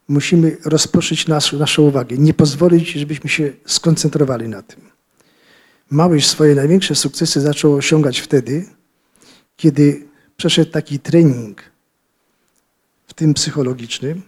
musimy 0.09 0.57
rozproszyć 0.65 1.29
nas, 1.29 1.53
naszą 1.53 1.83
uwagę, 1.83 2.17
nie 2.19 2.35
pozwolić, 2.35 2.89
żebyśmy 2.93 3.31
się 3.31 3.53
skoncentrowali 3.67 4.49
na 4.49 4.63
tym. 4.63 4.81
Małyś 5.91 6.27
swoje 6.27 6.55
największe 6.55 6.95
sukcesy 6.95 7.41
zaczął 7.41 7.75
osiągać 7.75 8.21
wtedy, 8.21 8.65
kiedy 9.57 10.07
przeszedł 10.37 10.71
taki 10.71 10.99
trening, 10.99 11.63
w 13.07 13.15
tym 13.15 13.35
psychologiczny, 13.35 14.21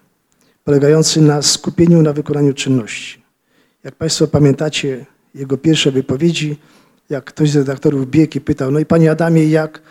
polegający 0.64 1.20
na 1.20 1.42
skupieniu 1.42 2.02
na 2.02 2.12
wykonaniu 2.12 2.54
czynności. 2.54 3.25
Jak 3.86 3.94
Państwo 3.94 4.26
pamiętacie 4.26 5.06
jego 5.34 5.58
pierwsze 5.58 5.90
wypowiedzi, 5.92 6.56
jak 7.10 7.24
ktoś 7.24 7.50
z 7.50 7.56
redaktorów 7.56 8.10
biegł 8.10 8.38
i 8.38 8.40
pytał, 8.40 8.70
no 8.70 8.78
i 8.78 8.86
Panie 8.86 9.10
Adamie, 9.10 9.46
jak? 9.46 9.82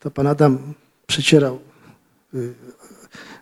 To 0.00 0.10
Pan 0.10 0.26
Adam 0.26 0.74
przecierał 1.06 1.58
y, 2.34 2.54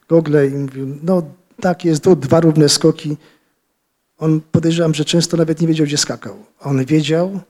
gogle 0.08 0.46
i 0.46 0.50
mówił, 0.50 0.98
no 1.02 1.22
tak 1.60 1.84
jest, 1.84 2.02
to 2.02 2.16
dwa 2.16 2.40
równe 2.40 2.68
skoki. 2.68 3.16
On 4.18 4.40
podejrzewam, 4.52 4.94
że 4.94 5.04
często 5.04 5.36
nawet 5.36 5.60
nie 5.60 5.68
wiedział, 5.68 5.86
gdzie 5.86 5.98
skakał. 5.98 6.36
On 6.60 6.84
wiedział, 6.84 7.40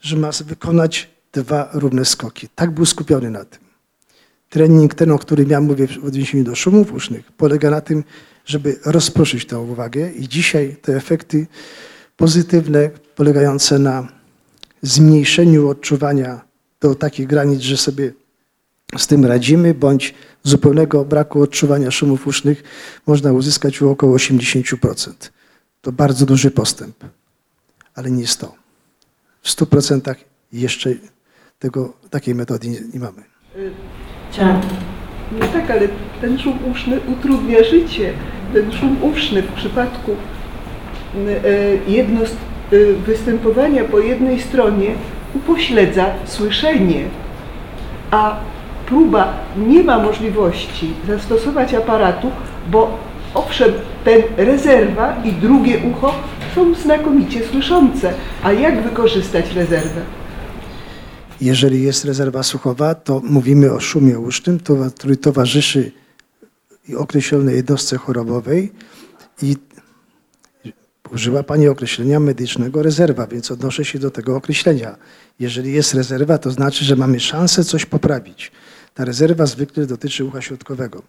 że 0.00 0.16
ma 0.16 0.30
wykonać 0.44 1.10
dwa 1.32 1.70
równe 1.72 2.04
skoki. 2.04 2.48
Tak 2.54 2.70
był 2.70 2.86
skupiony 2.86 3.30
na 3.30 3.44
tym. 3.44 3.60
Trening 4.50 4.94
ten, 4.94 5.10
o 5.10 5.18
którym 5.18 5.50
ja 5.50 5.60
mówię 5.60 5.86
w 5.86 6.04
odniesieniu 6.04 6.44
do 6.44 6.54
szumów 6.54 6.92
usznych, 6.92 7.32
polega 7.32 7.70
na 7.70 7.80
tym, 7.80 8.04
żeby 8.46 8.76
rozproszyć 8.84 9.46
tę 9.46 9.58
uwagę 9.58 10.10
i 10.10 10.28
dzisiaj 10.28 10.76
te 10.82 10.96
efekty 10.96 11.46
pozytywne, 12.16 12.90
polegające 13.14 13.78
na 13.78 14.08
zmniejszeniu 14.82 15.68
odczuwania 15.68 16.40
do 16.80 16.94
takich 16.94 17.26
granic, 17.26 17.60
że 17.60 17.76
sobie 17.76 18.12
z 18.96 19.06
tym 19.06 19.24
radzimy, 19.24 19.74
bądź 19.74 20.14
zupełnego 20.42 21.04
braku 21.04 21.42
odczuwania 21.42 21.90
szumów 21.90 22.26
usznych 22.26 22.62
można 23.06 23.32
uzyskać 23.32 23.82
u 23.82 23.90
około 23.90 24.16
80%. 24.16 25.12
To 25.80 25.92
bardzo 25.92 26.26
duży 26.26 26.50
postęp, 26.50 26.96
ale 27.94 28.10
nie 28.10 28.20
jest 28.20 28.40
to. 28.40 28.54
W 29.42 29.48
100% 29.48 30.14
jeszcze 30.52 30.90
tego, 31.58 31.92
takiej 32.10 32.34
metody 32.34 32.68
nie, 32.68 32.80
nie 32.94 33.00
mamy. 33.00 33.22
Chciałam. 34.32 34.60
No 35.32 35.46
tak, 35.48 35.70
ale 35.70 35.88
ten 36.20 36.38
szum 36.38 36.58
uszny 36.72 37.00
utrudnia 37.00 37.64
życie. 37.64 38.14
Ten 38.52 38.72
szum 38.72 38.96
uszny 39.02 39.42
w 39.42 39.52
przypadku 39.52 40.10
e, 40.10 41.90
jedno 41.90 42.26
z 42.26 42.30
e, 42.30 42.36
występowania 43.06 43.84
po 43.84 43.98
jednej 43.98 44.40
stronie 44.40 44.88
upośledza 45.34 46.06
słyszenie, 46.24 47.04
a 48.10 48.36
próba 48.86 49.32
nie 49.56 49.82
ma 49.82 49.98
możliwości 49.98 50.92
zastosować 51.08 51.74
aparatu, 51.74 52.30
bo 52.70 52.98
owszem, 53.34 53.72
ten 54.04 54.22
rezerwa 54.36 55.16
i 55.24 55.32
drugie 55.32 55.78
ucho 55.78 56.14
są 56.54 56.74
znakomicie 56.74 57.40
słyszące. 57.44 58.12
A 58.42 58.52
jak 58.52 58.82
wykorzystać 58.82 59.52
rezerwę? 59.54 60.00
Jeżeli 61.40 61.82
jest 61.82 62.04
rezerwa 62.04 62.42
słuchowa, 62.42 62.94
to 62.94 63.20
mówimy 63.24 63.72
o 63.72 63.80
szumie 63.80 64.18
usznym, 64.18 64.60
który 64.96 65.16
towarzyszy 65.16 65.92
określonej 66.94 67.56
jednostce 67.56 67.96
chorobowej 67.96 68.72
i 69.42 69.56
Użyła 71.12 71.42
Pani 71.42 71.68
określenia 71.68 72.20
medycznego 72.20 72.82
rezerwa, 72.82 73.26
więc 73.26 73.50
odnoszę 73.50 73.84
się 73.84 73.98
do 73.98 74.10
tego 74.10 74.36
określenia. 74.36 74.96
Jeżeli 75.40 75.72
jest 75.72 75.94
rezerwa, 75.94 76.38
to 76.38 76.50
znaczy, 76.50 76.84
że 76.84 76.96
mamy 76.96 77.20
szansę 77.20 77.64
coś 77.64 77.86
poprawić. 77.86 78.52
Ta 78.94 79.04
rezerwa 79.04 79.46
zwykle 79.46 79.86
dotyczy 79.86 80.24
ucha 80.24 80.42
środkowego. 80.42 81.02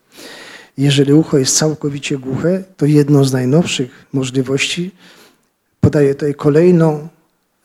Jeżeli 0.78 1.14
ucho 1.14 1.38
jest 1.38 1.58
całkowicie 1.58 2.18
głuche, 2.18 2.64
to 2.78 2.86
jedną 2.86 3.24
z 3.24 3.34
najnowszych 3.34 4.06
możliwości 4.14 4.92
podaję 5.82 6.16
tutaj 6.16 6.36
kolejną, 6.36 7.08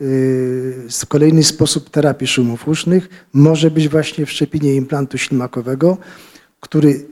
yy, 0.01 1.06
kolejny 1.09 1.44
sposób 1.44 1.90
terapii 1.90 2.26
szumów 2.26 2.68
usznych. 2.68 3.09
Może 3.32 3.70
być 3.70 3.89
właśnie 3.89 4.26
wszczepienie 4.26 4.74
implantu 4.74 5.18
ślimakowego, 5.18 5.98
który 6.60 7.11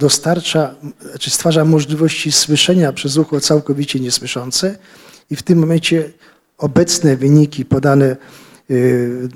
dostarcza, 0.00 0.74
czy 1.18 1.30
stwarza 1.30 1.64
możliwości 1.64 2.32
słyszenia 2.32 2.92
przez 2.92 3.16
ucho 3.16 3.40
całkowicie 3.40 4.00
niesłyszące 4.00 4.78
i 5.30 5.36
w 5.36 5.42
tym 5.42 5.58
momencie 5.58 6.12
obecne 6.58 7.16
wyniki 7.16 7.64
podane 7.64 8.16
yy, 8.68 9.28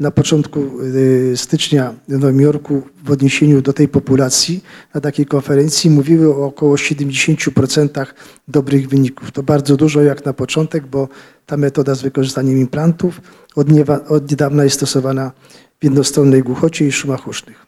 na 0.00 0.10
początku 0.10 0.82
yy, 1.30 1.36
stycznia 1.36 1.94
w 2.08 2.12
Nowym 2.12 2.40
Jorku 2.40 2.82
w 3.04 3.10
odniesieniu 3.10 3.62
do 3.62 3.72
tej 3.72 3.88
populacji 3.88 4.64
na 4.94 5.00
takiej 5.00 5.26
konferencji 5.26 5.90
mówiły 5.90 6.34
o 6.34 6.46
około 6.46 6.76
70% 6.76 8.06
dobrych 8.48 8.88
wyników. 8.88 9.32
To 9.32 9.42
bardzo 9.42 9.76
dużo 9.76 10.02
jak 10.02 10.24
na 10.24 10.32
początek, 10.32 10.86
bo 10.86 11.08
ta 11.46 11.56
metoda 11.56 11.94
z 11.94 12.02
wykorzystaniem 12.02 12.58
implantów 12.58 13.20
od 14.08 14.30
niedawna 14.30 14.64
jest 14.64 14.76
stosowana 14.76 15.32
w 15.80 15.84
jednostronnej 15.84 16.42
głuchocie 16.42 16.86
i 16.86 16.92
szumach 16.92 17.28
usznych. 17.28 17.67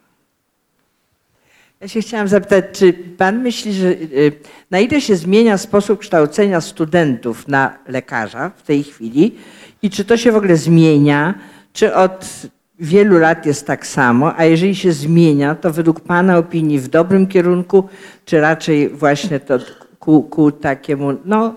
Ja 1.80 1.88
się 1.88 2.00
chciałam 2.00 2.28
zapytać, 2.28 2.64
czy 2.72 2.92
pan 2.92 3.42
myśli, 3.42 3.72
że 3.72 3.88
y, 3.88 4.32
na 4.70 4.78
ile 4.78 5.00
się 5.00 5.16
zmienia 5.16 5.58
sposób 5.58 6.00
kształcenia 6.00 6.60
studentów 6.60 7.48
na 7.48 7.78
lekarza 7.88 8.50
w 8.56 8.62
tej 8.62 8.82
chwili 8.84 9.34
i 9.82 9.90
czy 9.90 10.04
to 10.04 10.16
się 10.16 10.32
w 10.32 10.36
ogóle 10.36 10.56
zmienia, 10.56 11.34
czy 11.72 11.94
od 11.94 12.30
wielu 12.78 13.18
lat 13.18 13.46
jest 13.46 13.66
tak 13.66 13.86
samo, 13.86 14.38
a 14.38 14.44
jeżeli 14.44 14.74
się 14.74 14.92
zmienia, 14.92 15.54
to 15.54 15.72
według 15.72 16.00
pana 16.00 16.38
opinii 16.38 16.78
w 16.78 16.88
dobrym 16.88 17.26
kierunku, 17.26 17.88
czy 18.24 18.40
raczej 18.40 18.88
właśnie 18.88 19.40
to 19.40 19.58
ku, 19.98 20.22
ku 20.22 20.52
takiemu, 20.52 21.12
no 21.24 21.54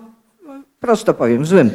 prosto 0.80 1.14
powiem, 1.14 1.46
złym? 1.46 1.70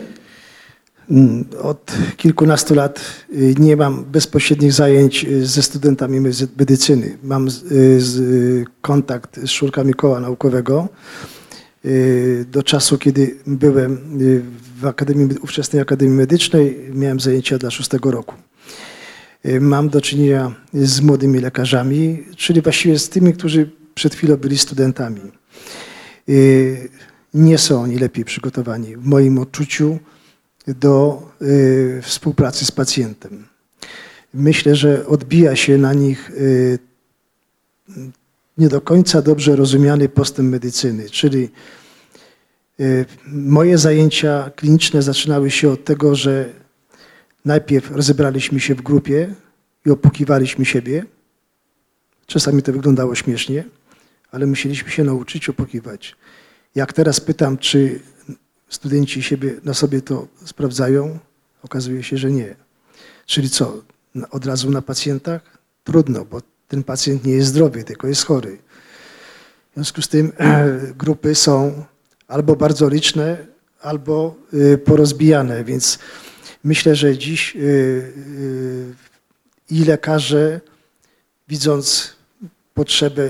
Mm, 1.09 1.45
Od 1.61 1.91
kilkunastu 2.17 2.75
lat 2.75 3.01
y, 3.33 3.55
nie 3.59 3.75
mam 3.75 4.03
bezpośrednich 4.03 4.73
zajęć 4.73 5.25
y, 5.25 5.45
ze 5.45 5.61
studentami 5.61 6.21
medycyny. 6.57 7.17
Mam 7.23 7.47
y, 7.71 8.65
kontakt 8.81 9.39
z 9.39 9.49
członkami 9.49 9.93
koła 9.93 10.19
naukowego. 10.19 10.87
Do 12.51 12.63
czasu, 12.63 12.97
kiedy 12.97 13.35
byłem 13.47 13.97
w 14.81 14.85
Akademii, 14.85 15.37
ówczesnej 15.41 15.81
Akademii 15.81 16.15
Medycznej, 16.15 16.77
miałem 16.93 17.19
zajęcia 17.19 17.57
dla 17.57 17.71
szóstego 17.71 18.11
roku. 18.11 18.35
Mam 19.61 19.89
do 19.89 20.01
czynienia 20.01 20.55
z 20.73 21.01
młodymi 21.01 21.39
lekarzami, 21.39 22.23
czyli 22.37 22.61
właściwie 22.61 22.99
z 22.99 23.09
tymi, 23.09 23.33
którzy 23.33 23.71
przed 23.95 24.15
chwilą 24.15 24.37
byli 24.37 24.57
studentami. 24.57 25.21
Nie 27.33 27.57
są 27.57 27.81
oni 27.81 27.97
lepiej 27.99 28.25
przygotowani 28.25 28.97
w 28.97 29.05
moim 29.05 29.39
odczuciu 29.39 29.99
do 30.73 31.21
y, 31.41 31.99
współpracy 32.03 32.65
z 32.65 32.71
pacjentem. 32.71 33.47
Myślę, 34.33 34.75
że 34.75 35.07
odbija 35.07 35.55
się 35.55 35.77
na 35.77 35.93
nich 35.93 36.31
y, 36.31 36.79
nie 38.57 38.69
do 38.69 38.81
końca 38.81 39.21
dobrze 39.21 39.55
rozumiany 39.55 40.09
postęp 40.09 40.49
medycyny, 40.49 41.09
czyli 41.09 41.49
y, 42.79 43.05
moje 43.27 43.77
zajęcia 43.77 44.51
kliniczne 44.55 45.01
zaczynały 45.01 45.51
się 45.51 45.69
od 45.69 45.83
tego, 45.83 46.15
że 46.15 46.49
najpierw 47.45 47.91
rozebraliśmy 47.91 48.59
się 48.59 48.75
w 48.75 48.81
grupie 48.81 49.35
i 49.85 49.89
opukiwaliśmy 49.89 50.65
siebie. 50.65 51.03
Czasami 52.25 52.63
to 52.63 52.73
wyglądało 52.73 53.15
śmiesznie, 53.15 53.63
ale 54.31 54.45
musieliśmy 54.45 54.91
się 54.91 55.03
nauczyć 55.03 55.49
opukiwać. 55.49 56.15
Jak 56.75 56.93
teraz 56.93 57.19
pytam, 57.19 57.57
czy 57.57 57.99
studenci 58.69 59.23
siebie, 59.23 59.55
na 59.63 59.73
sobie 59.73 60.01
to 60.01 60.27
sprawdzają, 60.45 61.19
okazuje 61.63 62.03
się, 62.03 62.17
że 62.17 62.31
nie. 62.31 62.55
Czyli 63.25 63.49
co, 63.49 63.81
od 64.31 64.45
razu 64.45 64.71
na 64.71 64.81
pacjentach? 64.81 65.41
Trudno, 65.83 66.25
bo 66.25 66.41
ten 66.67 66.83
pacjent 66.83 67.25
nie 67.25 67.33
jest 67.33 67.49
zdrowy, 67.49 67.83
tylko 67.83 68.07
jest 68.07 68.25
chory. 68.25 68.57
W 69.71 69.73
związku 69.73 70.01
z 70.01 70.07
tym 70.07 70.31
grupy 71.03 71.35
są 71.35 71.85
albo 72.27 72.55
bardzo 72.55 72.89
liczne, 72.89 73.37
albo 73.81 74.35
y, 74.53 74.77
porozbijane, 74.77 75.63
więc 75.63 75.99
myślę, 76.63 76.95
że 76.95 77.17
dziś 77.17 77.55
y, 77.55 77.59
y, 77.59 78.93
i 79.69 79.85
lekarze, 79.85 80.61
widząc 81.47 82.13
potrzebę 82.73 83.29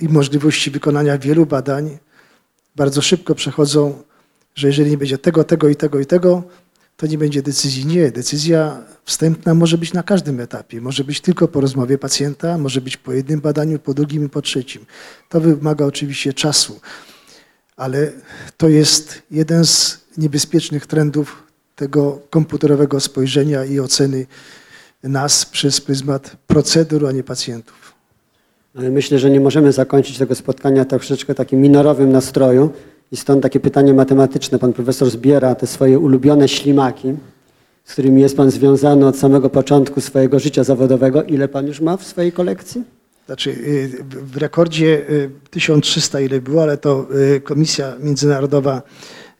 i 0.00 0.08
możliwości 0.08 0.70
wykonania 0.70 1.18
wielu 1.18 1.46
badań, 1.46 1.98
bardzo 2.76 3.02
szybko 3.02 3.34
przechodzą 3.34 4.02
że 4.56 4.66
jeżeli 4.66 4.90
nie 4.90 4.98
będzie 4.98 5.18
tego, 5.18 5.44
tego 5.44 5.68
i 5.68 5.76
tego 5.76 6.00
i 6.00 6.06
tego, 6.06 6.42
to 6.96 7.06
nie 7.06 7.18
będzie 7.18 7.42
decyzji. 7.42 7.86
Nie, 7.86 8.10
decyzja 8.10 8.82
wstępna 9.04 9.54
może 9.54 9.78
być 9.78 9.92
na 9.92 10.02
każdym 10.02 10.40
etapie. 10.40 10.80
Może 10.80 11.04
być 11.04 11.20
tylko 11.20 11.48
po 11.48 11.60
rozmowie 11.60 11.98
pacjenta, 11.98 12.58
może 12.58 12.80
być 12.80 12.96
po 12.96 13.12
jednym 13.12 13.40
badaniu, 13.40 13.78
po 13.78 13.94
drugim 13.94 14.26
i 14.26 14.28
po 14.28 14.42
trzecim. 14.42 14.86
To 15.28 15.40
wymaga 15.40 15.84
oczywiście 15.84 16.32
czasu, 16.32 16.80
ale 17.76 18.12
to 18.56 18.68
jest 18.68 19.22
jeden 19.30 19.66
z 19.66 20.00
niebezpiecznych 20.18 20.86
trendów 20.86 21.42
tego 21.74 22.20
komputerowego 22.30 23.00
spojrzenia 23.00 23.64
i 23.64 23.80
oceny 23.80 24.26
nas 25.02 25.46
przez 25.46 25.80
pryzmat 25.80 26.36
procedur, 26.46 27.06
a 27.06 27.12
nie 27.12 27.22
pacjentów. 27.22 27.94
Ale 28.74 28.90
myślę, 28.90 29.18
że 29.18 29.30
nie 29.30 29.40
możemy 29.40 29.72
zakończyć 29.72 30.18
tego 30.18 30.34
spotkania 30.34 30.84
troszeczkę 30.84 31.34
takim 31.34 31.60
minorowym 31.60 32.12
nastroju. 32.12 32.72
I 33.12 33.16
stąd 33.16 33.42
takie 33.42 33.60
pytanie 33.60 33.94
matematyczne. 33.94 34.58
Pan 34.58 34.72
profesor 34.72 35.10
zbiera 35.10 35.54
te 35.54 35.66
swoje 35.66 35.98
ulubione 35.98 36.48
ślimaki, 36.48 37.14
z 37.84 37.92
którymi 37.92 38.22
jest 38.22 38.36
pan 38.36 38.50
związany 38.50 39.06
od 39.06 39.16
samego 39.16 39.50
początku 39.50 40.00
swojego 40.00 40.38
życia 40.38 40.64
zawodowego. 40.64 41.22
Ile 41.22 41.48
pan 41.48 41.66
już 41.66 41.80
ma 41.80 41.96
w 41.96 42.04
swojej 42.04 42.32
kolekcji? 42.32 42.84
Znaczy 43.26 43.50
y, 43.50 44.04
w 44.10 44.36
rekordzie 44.36 45.10
y, 45.10 45.30
1300 45.50 46.20
ile 46.20 46.40
było, 46.40 46.62
ale 46.62 46.76
to 46.76 47.06
y, 47.36 47.40
komisja 47.40 47.96
międzynarodowa, 48.00 48.82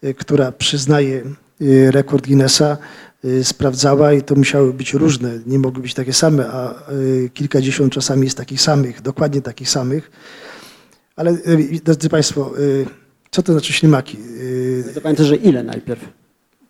y, 0.04 0.14
która 0.14 0.52
przyznaje 0.52 1.22
y, 1.62 1.90
rekord 1.90 2.26
Guinnessa, 2.26 2.76
y, 3.24 3.44
sprawdzała 3.44 4.12
i 4.12 4.22
to 4.22 4.34
musiały 4.34 4.72
być 4.72 4.94
różne, 4.94 5.38
nie 5.46 5.58
mogły 5.58 5.82
być 5.82 5.94
takie 5.94 6.12
same, 6.12 6.46
a 6.48 6.90
y, 6.92 7.30
kilkadziesiąt 7.34 7.92
czasami 7.92 8.24
jest 8.24 8.36
takich 8.36 8.60
samych, 8.60 9.02
dokładnie 9.02 9.42
takich 9.42 9.70
samych. 9.70 10.10
Ale 11.16 11.30
y, 11.30 11.80
drodzy 11.84 12.08
Państwo, 12.08 12.58
y, 12.58 12.86
co 13.30 13.42
to 13.42 13.52
znaczy 13.52 13.72
ślimaki? 13.72 14.18
Y, 14.40 14.84
To 14.94 15.00
pamiętam, 15.00 15.26
że 15.26 15.36
ile 15.36 15.62
najpierw? 15.62 16.00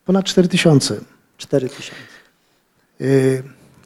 Ponad 0.05 0.25
4000. 0.25 1.01
4 1.39 1.69
tysiące. 1.69 1.95
Y, 3.01 3.43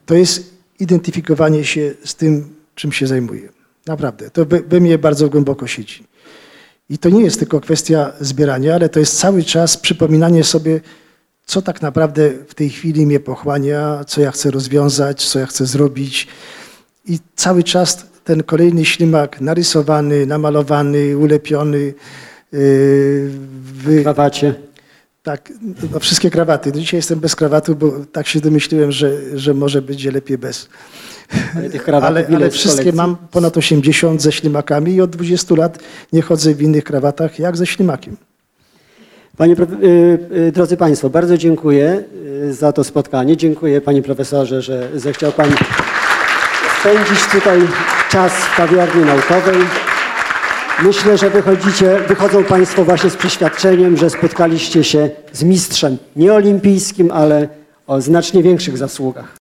to 0.07 0.15
jest 0.15 0.55
identyfikowanie 0.81 1.65
się 1.65 1.95
z 2.05 2.15
tym, 2.15 2.55
czym 2.75 2.93
się 2.93 3.07
zajmuję. 3.07 3.49
Naprawdę, 3.87 4.31
to 4.31 4.47
we, 4.47 4.61
we 4.61 4.81
mnie 4.81 4.99
bardzo 4.99 5.29
głęboko 5.29 5.67
siedzi. 5.67 6.05
I 6.91 6.99
to 6.99 7.09
nie 7.09 7.23
jest 7.23 7.39
tylko 7.39 7.61
kwestia 7.61 8.13
zbierania, 8.21 8.75
ale 8.75 8.89
to 8.89 9.01
jest 9.01 9.19
cały 9.19 9.43
czas 9.45 9.77
przypominanie 9.77 10.45
sobie, 10.45 10.81
co 11.47 11.63
tak 11.63 11.83
naprawdę 11.83 12.31
w 12.49 12.55
tej 12.55 12.71
chwili 12.71 13.07
mnie 13.07 13.21
pochłania, 13.21 14.05
co 14.07 14.21
ja 14.21 14.31
chcę 14.31 14.51
rozwiązać, 14.51 15.29
co 15.29 15.39
ja 15.39 15.47
chcę 15.47 15.67
zrobić. 15.67 16.29
I 17.07 17.19
cały 17.37 17.63
czas 17.65 18.07
ten 18.25 18.43
kolejny 18.43 18.85
ślimak 18.85 19.41
narysowany, 19.41 20.27
namalowany, 20.27 21.17
ulepiony, 21.17 21.95
wy, 22.53 24.03
Krawacie. 24.03 24.55
tak, 25.23 25.53
no 25.93 26.01
wszystkie 26.01 26.31
krawaty. 26.31 26.73
Dzisiaj 26.73 26.99
jestem 26.99 27.21
bez 27.21 27.37
krawatu, 27.37 27.77
bo 27.77 27.93
tak 28.13 28.27
się 28.27 28.41
domyśliłem, 28.41 28.93
że, 28.93 29.39
że 29.39 29.55
może 29.55 29.83
będzie 29.83 30.11
lepiej 30.11 30.39
bez. 30.39 30.69
Ale 31.57 31.71
tych 31.71 31.83
krawatów 31.83 32.17
Ale, 32.17 32.37
ale 32.37 32.51
wszystkie 32.51 32.93
mam 32.93 33.17
ponad 33.17 33.57
80 33.57 34.23
ze 34.23 34.33
ślimakami 34.33 34.93
i 34.93 35.01
od 35.01 35.11
20 35.11 35.55
lat 35.55 35.79
nie 36.13 36.23
chodzę 36.23 36.55
w 36.55 36.63
innych 36.63 36.85
krawatach 36.85 37.39
jak 37.39 37.57
ze 37.57 37.67
ślimakiem. 37.67 38.17
Panie, 39.37 39.55
y, 39.83 40.19
y, 40.37 40.53
drodzy 40.53 40.77
Państwo, 40.77 41.11
bardzo 41.11 41.39
dziękuję 41.39 42.05
y, 42.45 42.55
za 42.55 42.73
to 42.73 42.85
spotkanie. 42.85 43.37
Dziękuję 43.37 43.81
Panie 43.81 44.03
Profesorze, 44.03 44.63
że 44.63 44.89
zechciał 44.95 45.33
Pan 45.33 45.51
spędzić 46.81 47.27
tutaj 47.33 47.61
czas 48.11 48.33
w 48.33 48.57
kawiarni 48.57 49.05
naukowej. 49.05 49.90
Myślę, 50.83 51.19
że 51.19 51.31
wychodzicie, 51.31 51.99
wychodzą 52.09 52.45
Państwo 52.45 52.85
właśnie 52.85 53.11
z 53.11 53.17
przeświadczeniem, 53.17 53.97
że 53.97 54.11
spotkaliście 54.11 54.85
się 54.85 55.11
z 55.33 55.43
mistrzem 55.43 55.99
nie 56.17 56.33
olimpijskim, 56.33 57.11
ale 57.13 57.49
o 57.87 58.01
znacznie 58.01 58.43
większych 58.43 58.79
zasługach. 58.79 59.40